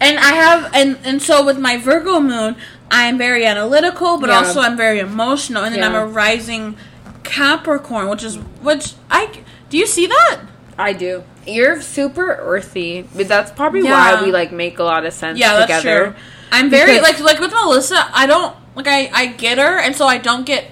[0.00, 2.56] And I have, and and so with my Virgo moon,
[2.90, 4.38] I'm very analytical, but Yeah.
[4.38, 6.76] also I'm very emotional, and then I'm a rising
[7.24, 10.40] Capricorn, which is which I do you see that?
[10.78, 11.24] I do.
[11.46, 14.14] You're super earthy, but that's probably Yeah.
[14.14, 16.04] why we like make a lot of sense Yeah, that's together.
[16.12, 16.14] true.
[16.52, 18.06] I'm very Because- like like with Melissa.
[18.14, 20.70] I don't like I I get her, and so I don't get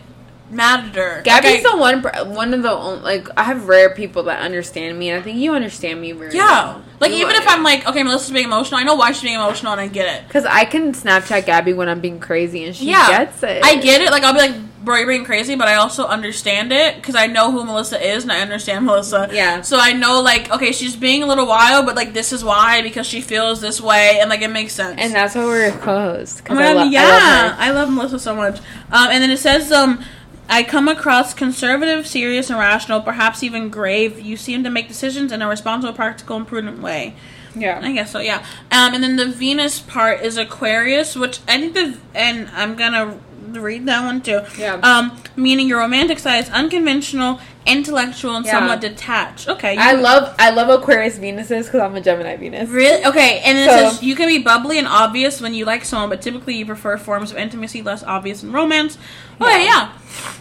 [0.50, 1.22] mad at her.
[1.24, 1.76] Gabby's like, I, the
[2.24, 5.22] one, one of the only, like I have rare people that understand me, and I
[5.22, 6.44] think you understand me very yeah.
[6.74, 6.82] well.
[7.00, 9.34] Like You even if I'm like okay, Melissa's being emotional, I know why she's being
[9.34, 10.26] emotional, and I get it.
[10.26, 13.62] Because I can Snapchat Gabby when I'm being crazy and she Yeah, gets it.
[13.64, 14.10] I get it.
[14.10, 17.26] Like I'll be like, bro, you're being crazy, but I also understand it because I
[17.26, 19.28] know who Melissa is and I understand Melissa.
[19.30, 19.60] Yeah.
[19.60, 22.80] So I know like, okay, she's being a little wild, but like this is why
[22.80, 24.98] because she feels this way, and like it makes sense.
[24.98, 26.40] And that's why we're co-hosts.
[26.40, 27.02] Oh 'cause my I lo- I yeah,
[27.48, 27.56] love.
[27.58, 28.58] I love Melissa so much.
[28.90, 30.02] Um, and then it says, um,
[30.48, 34.20] I come across conservative, serious, and rational, perhaps even grave.
[34.20, 37.14] You seem to make decisions in a responsible, practical, and prudent way.
[37.54, 37.80] Yeah.
[37.82, 38.44] I guess so, yeah.
[38.70, 43.18] Um, and then the Venus part is Aquarius, which I think the and I'm gonna
[43.52, 44.40] read that one too.
[44.58, 44.74] Yeah.
[44.82, 48.52] Um, meaning your romantic side is unconventional, intellectual, and Yeah.
[48.52, 49.48] somewhat detached.
[49.48, 49.72] Okay.
[49.76, 52.68] I can- love I love Aquarius Venuses because I'm a Gemini Venus.
[52.68, 53.04] Really?
[53.04, 56.08] Okay, and it So- says you can be bubbly and obvious when you like someone,
[56.10, 58.98] but typically you prefer forms of intimacy less obvious in romance.
[59.40, 59.66] Okay, Yeah.
[59.66, 59.88] yeah.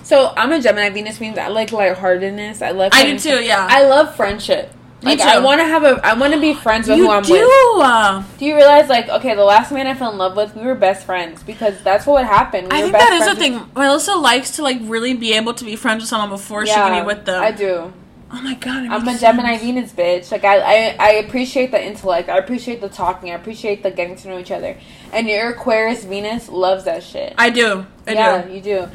[0.03, 2.61] So I'm a Gemini Venus means I like lightheartedness.
[2.61, 3.67] I love I do too, yeah.
[3.69, 4.71] I love friendship.
[5.05, 7.23] Like I want to have a I want to be friends with you who I'm
[7.23, 7.33] do.
[7.33, 7.41] with.
[7.85, 10.63] uh, Do you realize like okay, the last man I fell in love with, we
[10.63, 12.65] were best friends because that's what would happen.
[12.65, 13.69] We I were think best that is the thing.
[13.75, 17.03] Melissa likes to like really be able to be friends with someone before she can
[17.03, 17.41] be with them.
[17.41, 17.93] I do.
[18.31, 19.63] Oh my god, I'm a makes Gemini sense.
[19.63, 20.31] Venus bitch.
[20.31, 22.27] Like I, I, I appreciate the intellect.
[22.27, 23.29] I appreciate the talking.
[23.29, 24.75] I appreciate the getting to know each other.
[25.13, 27.33] And your Aquarius Venus loves that shit.
[27.37, 27.85] I do.
[28.07, 28.53] I yeah, do.
[28.53, 28.87] you do.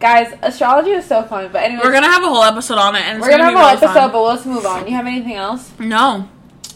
[0.00, 1.50] Guys, astrology is so fun.
[1.52, 3.56] But anyway, We're gonna have a whole episode on it, and we're gonna have a
[3.58, 3.94] whole really episode.
[3.94, 4.12] fun.
[4.12, 4.86] But let's move on.
[4.86, 5.70] You have anything else?
[5.78, 6.28] No,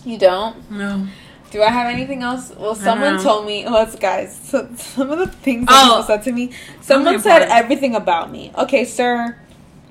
[0.04, 0.68] You don't.
[0.70, 1.06] no.
[1.52, 2.50] Do I have anything else?
[2.56, 3.68] Well, someone told me.
[3.68, 4.34] Let's guys.
[4.42, 5.88] So, some of the things that Oh.
[5.88, 6.50] people said to me.
[6.80, 8.50] Someone said everything about me.
[8.56, 9.36] Okay, sir.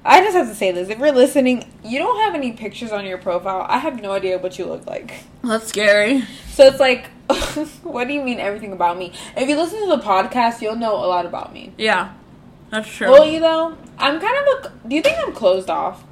[0.04, 0.90] I just have to say this.
[0.90, 3.68] If you're listening, you don't have any pictures on your profile.
[3.70, 5.14] I have no idea what you look like.
[5.44, 6.24] That's scary.
[6.50, 7.06] So it's like,
[7.84, 9.14] what do you mean everything about me?
[9.38, 11.74] If you listen to the podcast, you'll know a lot about me.
[11.78, 12.14] Yeah,
[12.72, 13.10] that's true.
[13.10, 13.78] Will you though?
[14.00, 14.88] I'm kind of a.
[14.88, 16.04] Do you think I'm closed off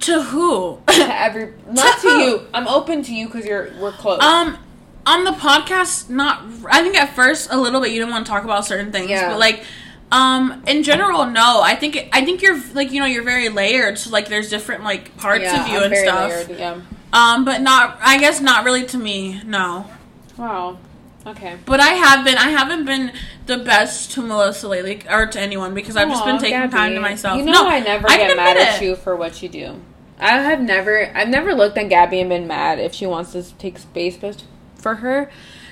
[0.00, 0.80] to who?
[0.88, 1.52] to every?
[1.70, 2.46] Not to you.
[2.54, 4.20] I'm open to you because you're we're close.
[4.22, 4.58] Um,
[5.06, 6.42] on the podcast, not.
[6.70, 9.10] I think at first a little bit you didn't want to talk about certain things,
[9.10, 9.28] Yeah.
[9.30, 9.64] but like,
[10.12, 11.60] um, in general, no.
[11.62, 14.50] I think it, I think you're like you know you're very layered, so like there's
[14.50, 16.30] different like parts Yeah, of you I'm and stuff.
[16.48, 16.80] layered, yeah.
[17.12, 17.98] Um, but not.
[18.00, 19.40] I guess not really to me.
[19.44, 19.86] No.
[20.36, 20.78] Wow.
[21.26, 21.56] Okay.
[21.64, 22.36] But I have been.
[22.36, 23.12] I haven't been
[23.46, 26.72] the best to Melissa lately, or to anyone, because I've just been taking Gabby.
[26.72, 27.38] time to myself.
[27.38, 28.84] You know no, I never I get mad at it.
[28.84, 29.80] you for what you do.
[30.18, 33.42] I have never, I've never looked at Gabby and been mad if she wants to
[33.54, 34.16] take space
[34.76, 35.30] for her,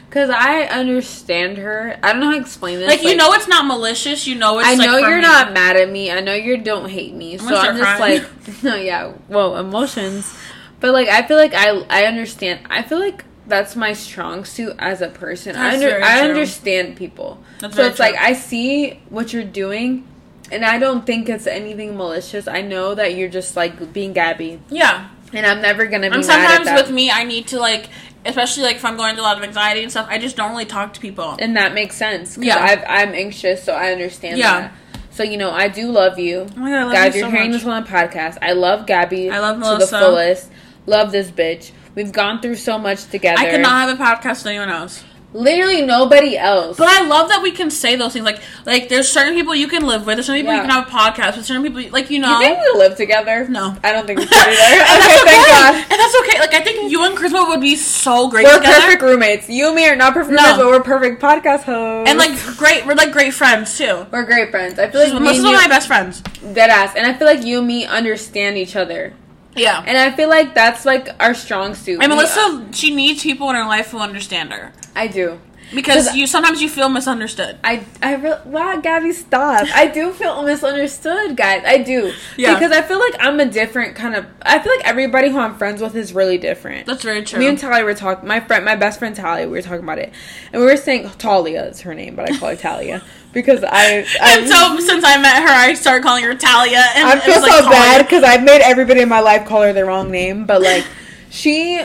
[0.08, 1.98] because I understand her.
[2.02, 2.88] I don't know how to explain this.
[2.88, 4.26] Like, you know, it's not malicious.
[4.26, 4.68] You know, it's.
[4.68, 5.22] I know from you're me.
[5.22, 6.10] not mad at me.
[6.10, 7.36] I know you don't hate me.
[7.36, 8.22] So gonna I'm just crying.
[8.22, 10.34] like, no, yeah, well, emotions.
[10.80, 12.66] But like, I feel like I, I understand.
[12.68, 15.56] I feel like that's my strong suit as a person.
[15.56, 16.28] I under, I true.
[16.30, 17.42] understand people.
[17.60, 18.14] That's so it's like.
[18.16, 20.06] I see what you're doing,
[20.50, 22.46] and I don't think it's anything malicious.
[22.48, 25.08] I know that you're just like being Gabby, Yeah.
[25.32, 27.88] and I'm never gonna be And mad at sometimes with me, I need to like,
[28.24, 30.06] especially like if I'm going through a lot of anxiety and stuff.
[30.08, 31.36] I just don't really talk to people.
[31.38, 32.38] and that makes sense.
[32.38, 32.58] Yeah.
[32.62, 34.60] I've, I'm anxious, so I understand Yeah.
[34.60, 34.72] that.
[35.10, 36.46] So you know, I do love you.
[36.56, 37.60] Oh my god, I love Guys, you you're so hearing much.
[37.62, 38.38] this on the podcast.
[38.40, 39.30] I love Gabby.
[39.30, 39.90] I love to Melissa.
[39.96, 40.50] the fullest.
[40.86, 41.70] Love this bitch.
[41.94, 43.40] We've gone through so much together.
[43.40, 45.04] I could not have a podcast with anyone else.
[45.34, 46.76] Literally nobody else.
[46.76, 48.26] But I love that we can say those things.
[48.26, 50.16] Like, like there's certain people you can live with.
[50.16, 50.60] There's certain people Yeah.
[50.62, 51.46] you can have a podcast with.
[51.46, 52.38] Certain people, like you know.
[52.38, 53.48] you think we live together?
[53.48, 53.74] no.
[53.82, 54.52] I don't think we should either.
[54.52, 55.52] okay, thank okay.
[55.52, 55.74] God.
[55.74, 56.38] And that's okay.
[56.38, 58.80] Like I think you and Charisma would be so great We're together.
[58.82, 59.48] perfect roommates.
[59.48, 60.42] You and me are not perfect No.
[60.42, 62.10] roommates, but we're perfect podcast hosts.
[62.10, 64.06] And like great, we're like great friends too.
[64.10, 64.78] we're great friends.
[64.78, 66.20] I feel like most one you, of my best friends.
[66.52, 69.14] dead ass, and I feel like you and me understand each other,
[69.54, 69.82] Yeah.
[69.86, 72.00] and I feel like that's like our strong suit.
[72.02, 75.38] And We- Melissa, she needs people in her life who understand her I do.
[75.74, 77.56] Because 'Cause- you sometimes you feel misunderstood.
[77.64, 79.66] I I re- wow, Gabby, stop.
[79.74, 81.62] I do feel misunderstood, guys.
[81.66, 82.12] I do.
[82.36, 82.54] Yeah.
[82.54, 84.26] Because I feel like I'm a different kind of.
[84.42, 86.86] I feel like everybody who I'm friends with is really different.
[86.86, 87.38] That's very true.
[87.38, 88.28] Me and Talia were talking.
[88.28, 90.12] My friend, my best friend Talia, we were talking about it,
[90.52, 94.04] and we were saying Talia is her name, but I call her Talia because I.
[94.20, 96.84] I and so since I met her, I started calling her Talia.
[96.96, 97.70] And I feel was, so like, Talia.
[97.70, 100.84] bad because I've made everybody in my life call her the wrong name, but like
[101.30, 101.82] she,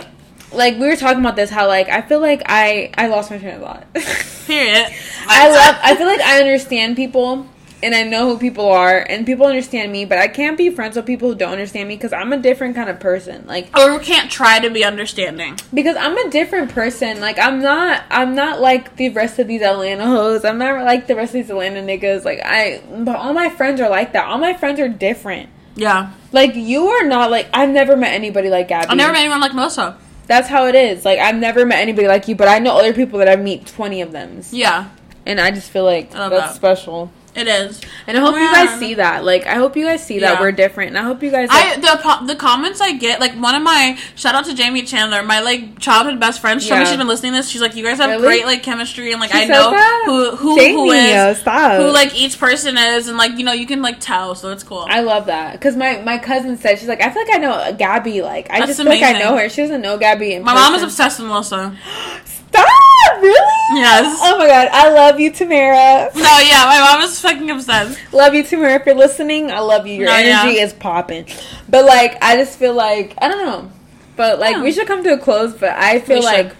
[0.51, 3.37] like we were talking about this, how like I feel like I I lost my
[3.37, 3.85] train of thought.
[4.47, 4.87] Period.
[5.27, 5.79] I love.
[5.83, 7.45] I feel like I understand people,
[7.83, 10.05] and I know who people are, and people understand me.
[10.05, 12.75] But I can't be friends with people who don't understand me because I'm a different
[12.75, 13.45] kind of person.
[13.45, 15.59] Like Or can't try to be understanding.
[15.73, 17.19] because I'm a different person.
[17.19, 18.03] Like I'm not.
[18.09, 20.45] I'm not like the rest of these Atlanta hoes.
[20.45, 22.23] I'm not like the rest of these Atlanta niggas.
[22.23, 22.81] Like I.
[23.03, 24.25] But all my friends are like that.
[24.25, 25.49] All my friends are different.
[25.75, 26.13] Yeah.
[26.31, 27.49] Like you are not like.
[27.53, 28.87] I've never met anybody like Gabby.
[28.87, 29.97] I've never met anyone like Melissa.
[30.27, 31.05] That's how it is.
[31.05, 33.65] Like I've never met anybody like you, but I know other people that I meet
[33.65, 34.89] twenty of them, Yeah,
[35.25, 36.55] and I just feel like that's that.
[36.55, 37.11] special.
[37.37, 37.81] It is.
[38.07, 39.23] And I hope you guys see that.
[39.23, 40.39] Like, I hope you guys see that Yeah.
[40.41, 40.89] we're different.
[40.89, 41.49] And I hope you guys.
[41.51, 45.23] I the the comments I get like one of my shout out to Jamie Chandler,
[45.23, 46.61] my like childhood best friend.
[46.61, 47.49] She told me she's been listening to this.
[47.49, 48.23] She's like, you guys have Really?
[48.23, 50.03] great like chemistry and like She I know that?
[50.05, 51.81] who who who Jamie, is yo, stop.
[51.81, 54.33] who like each person is and like you know you can like tell.
[54.35, 54.85] So it's cool.
[54.89, 57.75] I love that because my my cousin said she's like I feel like I know
[57.77, 58.21] Gabby.
[58.21, 59.49] Like I That's just feel like I know her.
[59.49, 60.39] She doesn't know Gabby.
[60.39, 61.75] My mom is obsessed with Melissa.
[62.49, 63.21] Stop!
[63.21, 63.53] Really?
[63.73, 64.19] Yes.
[64.21, 66.09] Oh my god, I love you, Tamara.
[66.15, 67.97] No, yeah, my mom is fucking obsessed.
[68.13, 68.75] Love you, Tamara.
[68.75, 69.95] If you're listening, I love you.
[69.95, 70.63] Your No, energy yeah.
[70.63, 71.25] is popping.
[71.69, 73.71] But like, I just feel like I don't know.
[74.15, 74.63] But like, Yeah.
[74.63, 75.53] we should come to a close.
[75.53, 76.51] But I feel We should.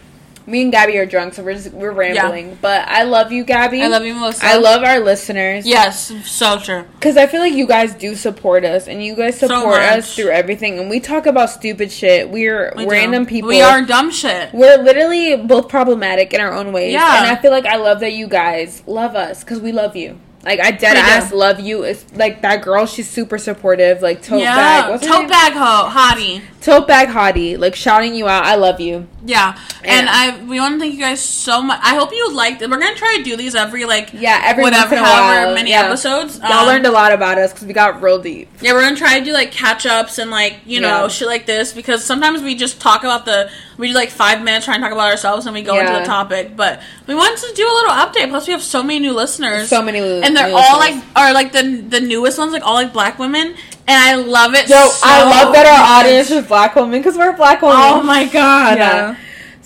[0.48, 2.58] Me and Gabby are drunk, so we're just we're rambling.
[2.62, 3.82] But I love you, Gabby.
[3.84, 4.46] I love you, Melissa.
[4.46, 5.68] I love our listeners.
[5.68, 6.86] Yes, so true.
[6.94, 10.00] Because I feel like you guys do support us, and you guys support much.
[10.00, 10.80] us through everything.
[10.80, 12.30] And we talk about stupid shit.
[12.30, 12.90] We're We do.
[12.90, 13.50] random people.
[13.50, 14.54] We are dumb shit.
[14.54, 16.94] We're literally both problematic in our own ways.
[16.94, 17.24] Yeah.
[17.24, 20.18] And I feel like I love that you guys love us because we love you.
[20.44, 21.00] Like I dead do.
[21.00, 21.84] ass love you.
[21.84, 22.86] It's like that girl.
[22.86, 24.02] She's super supportive.
[24.02, 24.92] Like tote yeah, bag.
[24.92, 26.42] What's tote bag ho, hottie.
[26.62, 27.58] Tote bag hottie.
[27.60, 28.46] Like shouting you out.
[28.46, 29.10] I love you.
[29.28, 30.12] Yeah, and Yeah.
[30.22, 31.80] I we want to thank you guys so much.
[31.84, 32.70] I hope you liked it.
[32.70, 34.42] We're gonna try to do these every like Yeah.
[34.44, 35.84] Every whatever, once in a however many yeah.
[35.84, 36.40] episodes.
[36.40, 38.48] Y'all Um, learned a lot about us because we got real deep.
[38.62, 41.08] Yeah, we're gonna try to do like catch ups and like you know Yeah.
[41.10, 44.66] shit like this because sometimes we just talk about the we do like five minutes
[44.66, 46.00] trying to talk about ourselves and we go into Yeah.
[46.00, 46.56] the topic.
[46.56, 48.30] But we wanted to do a little update.
[48.30, 49.68] Plus, we have so many new listeners.
[49.70, 51.04] So many, and they're all listeners.
[51.04, 53.56] like are like the the newest ones, like all like black women,
[53.88, 54.70] and I love it.
[54.70, 56.06] Yo, so I love that our much.
[56.06, 57.78] audience is black women because we're black women.
[57.80, 58.78] Oh my god!
[58.78, 59.16] Yeah.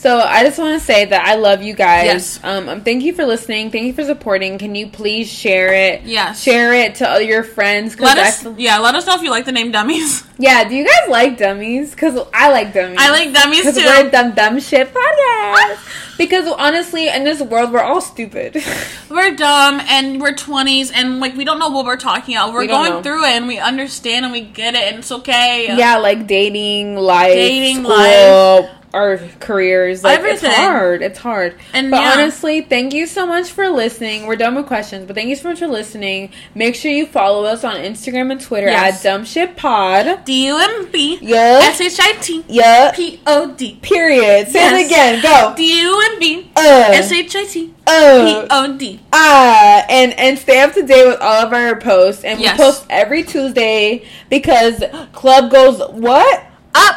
[0.02, 2.06] So I just want to say that I love you guys.
[2.06, 2.40] Yes.
[2.44, 3.70] Um, um, thank you for listening.
[3.70, 4.58] Thank you for supporting.
[4.58, 6.02] Can you please share it?
[6.02, 6.42] Yes.
[6.42, 8.00] Share it to all your friends.
[8.00, 10.24] Let us, feel- yeah, let us know if you like the name Dummies.
[10.40, 10.68] yeah.
[10.68, 11.92] Do you guys like dummies?
[11.92, 12.98] Because I like dummies.
[13.00, 13.86] I like Dummies Because too.
[13.86, 16.18] we're dumb dumb shit podcast.
[16.18, 18.58] because honestly, in this world, we're all stupid.
[19.12, 22.54] We're dumb and we're twenties and like we don't know what we're talking about.
[22.54, 23.02] We're We going know.
[23.04, 25.68] through it and we understand and we get it and it's okay.
[25.78, 28.70] yeah, like dating, life, Dating, school, life.
[28.94, 30.04] Our careers.
[30.04, 30.50] Like Everything.
[30.50, 31.02] it's hard.
[31.02, 31.56] It's hard.
[31.74, 32.12] And but yeah.
[32.14, 34.26] honestly, thank you so much for listening.
[34.28, 36.32] We're done with questions, but thank you so much for listening.
[36.56, 38.98] Make sure you follow us on Instagram and Twitter Yes.
[39.06, 40.26] at Dumb Shit Pod.
[40.26, 41.60] D U M B Yeah.
[41.64, 42.92] S H I T Yeah.
[42.94, 43.80] P O D.
[43.82, 44.48] Period.
[44.50, 44.82] Say Yes.
[44.82, 45.22] it again.
[45.22, 45.54] Go.
[45.56, 46.60] D U M B Uh.
[46.92, 48.48] S H I T P Uh.
[48.50, 49.00] O D.
[49.14, 52.86] Ah, and and stay up to date with all of our posts, and we post
[52.90, 56.96] every Tuesday because club goes what Up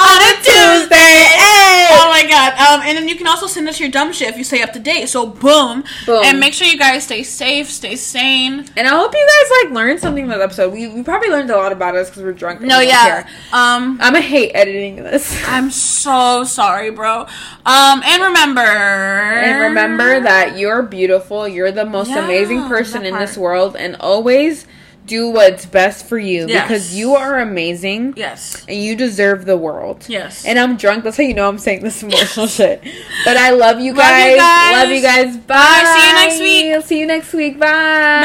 [0.00, 0.96] on a Tuesday.
[1.36, 1.88] Hey!
[1.92, 2.52] Oh my god.
[2.54, 4.72] Um, and then you can also send us your dumb shit if you stay up
[4.72, 5.08] to date.
[5.08, 5.84] So boom.
[6.06, 6.24] Boom.
[6.24, 8.66] And make sure you guys stay safe, stay sane.
[8.76, 10.72] And I hope you guys like learned something from the episode.
[10.72, 12.60] We, we probably learned a lot about us because we're drunk.
[12.60, 13.22] No, we yeah.
[13.22, 13.26] care.
[13.52, 15.42] Um, I'm gonna hate editing this.
[15.46, 17.26] I'm so sorry, bro.
[17.66, 18.60] Um, and remember.
[18.60, 21.46] and remember that you're beautiful.
[21.46, 24.66] You're the most Yeah, amazing person in this world, and always
[25.10, 26.62] do what's best for you Yes.
[26.68, 28.64] because you are amazing Yes.
[28.68, 30.06] and you deserve the world.
[30.08, 30.44] Yes.
[30.46, 31.02] And I'm drunk.
[31.04, 32.78] That's how you know I'm saying this emotional shit.
[33.24, 34.36] But I love you Love you guys.
[34.38, 34.72] guys.
[34.78, 35.36] Love you guys.
[35.36, 35.54] Bye.
[35.54, 35.94] Bye.
[35.94, 36.86] See you next week.
[36.88, 37.58] See you next week.
[37.58, 38.22] Bye.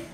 [0.00, 0.13] Bye.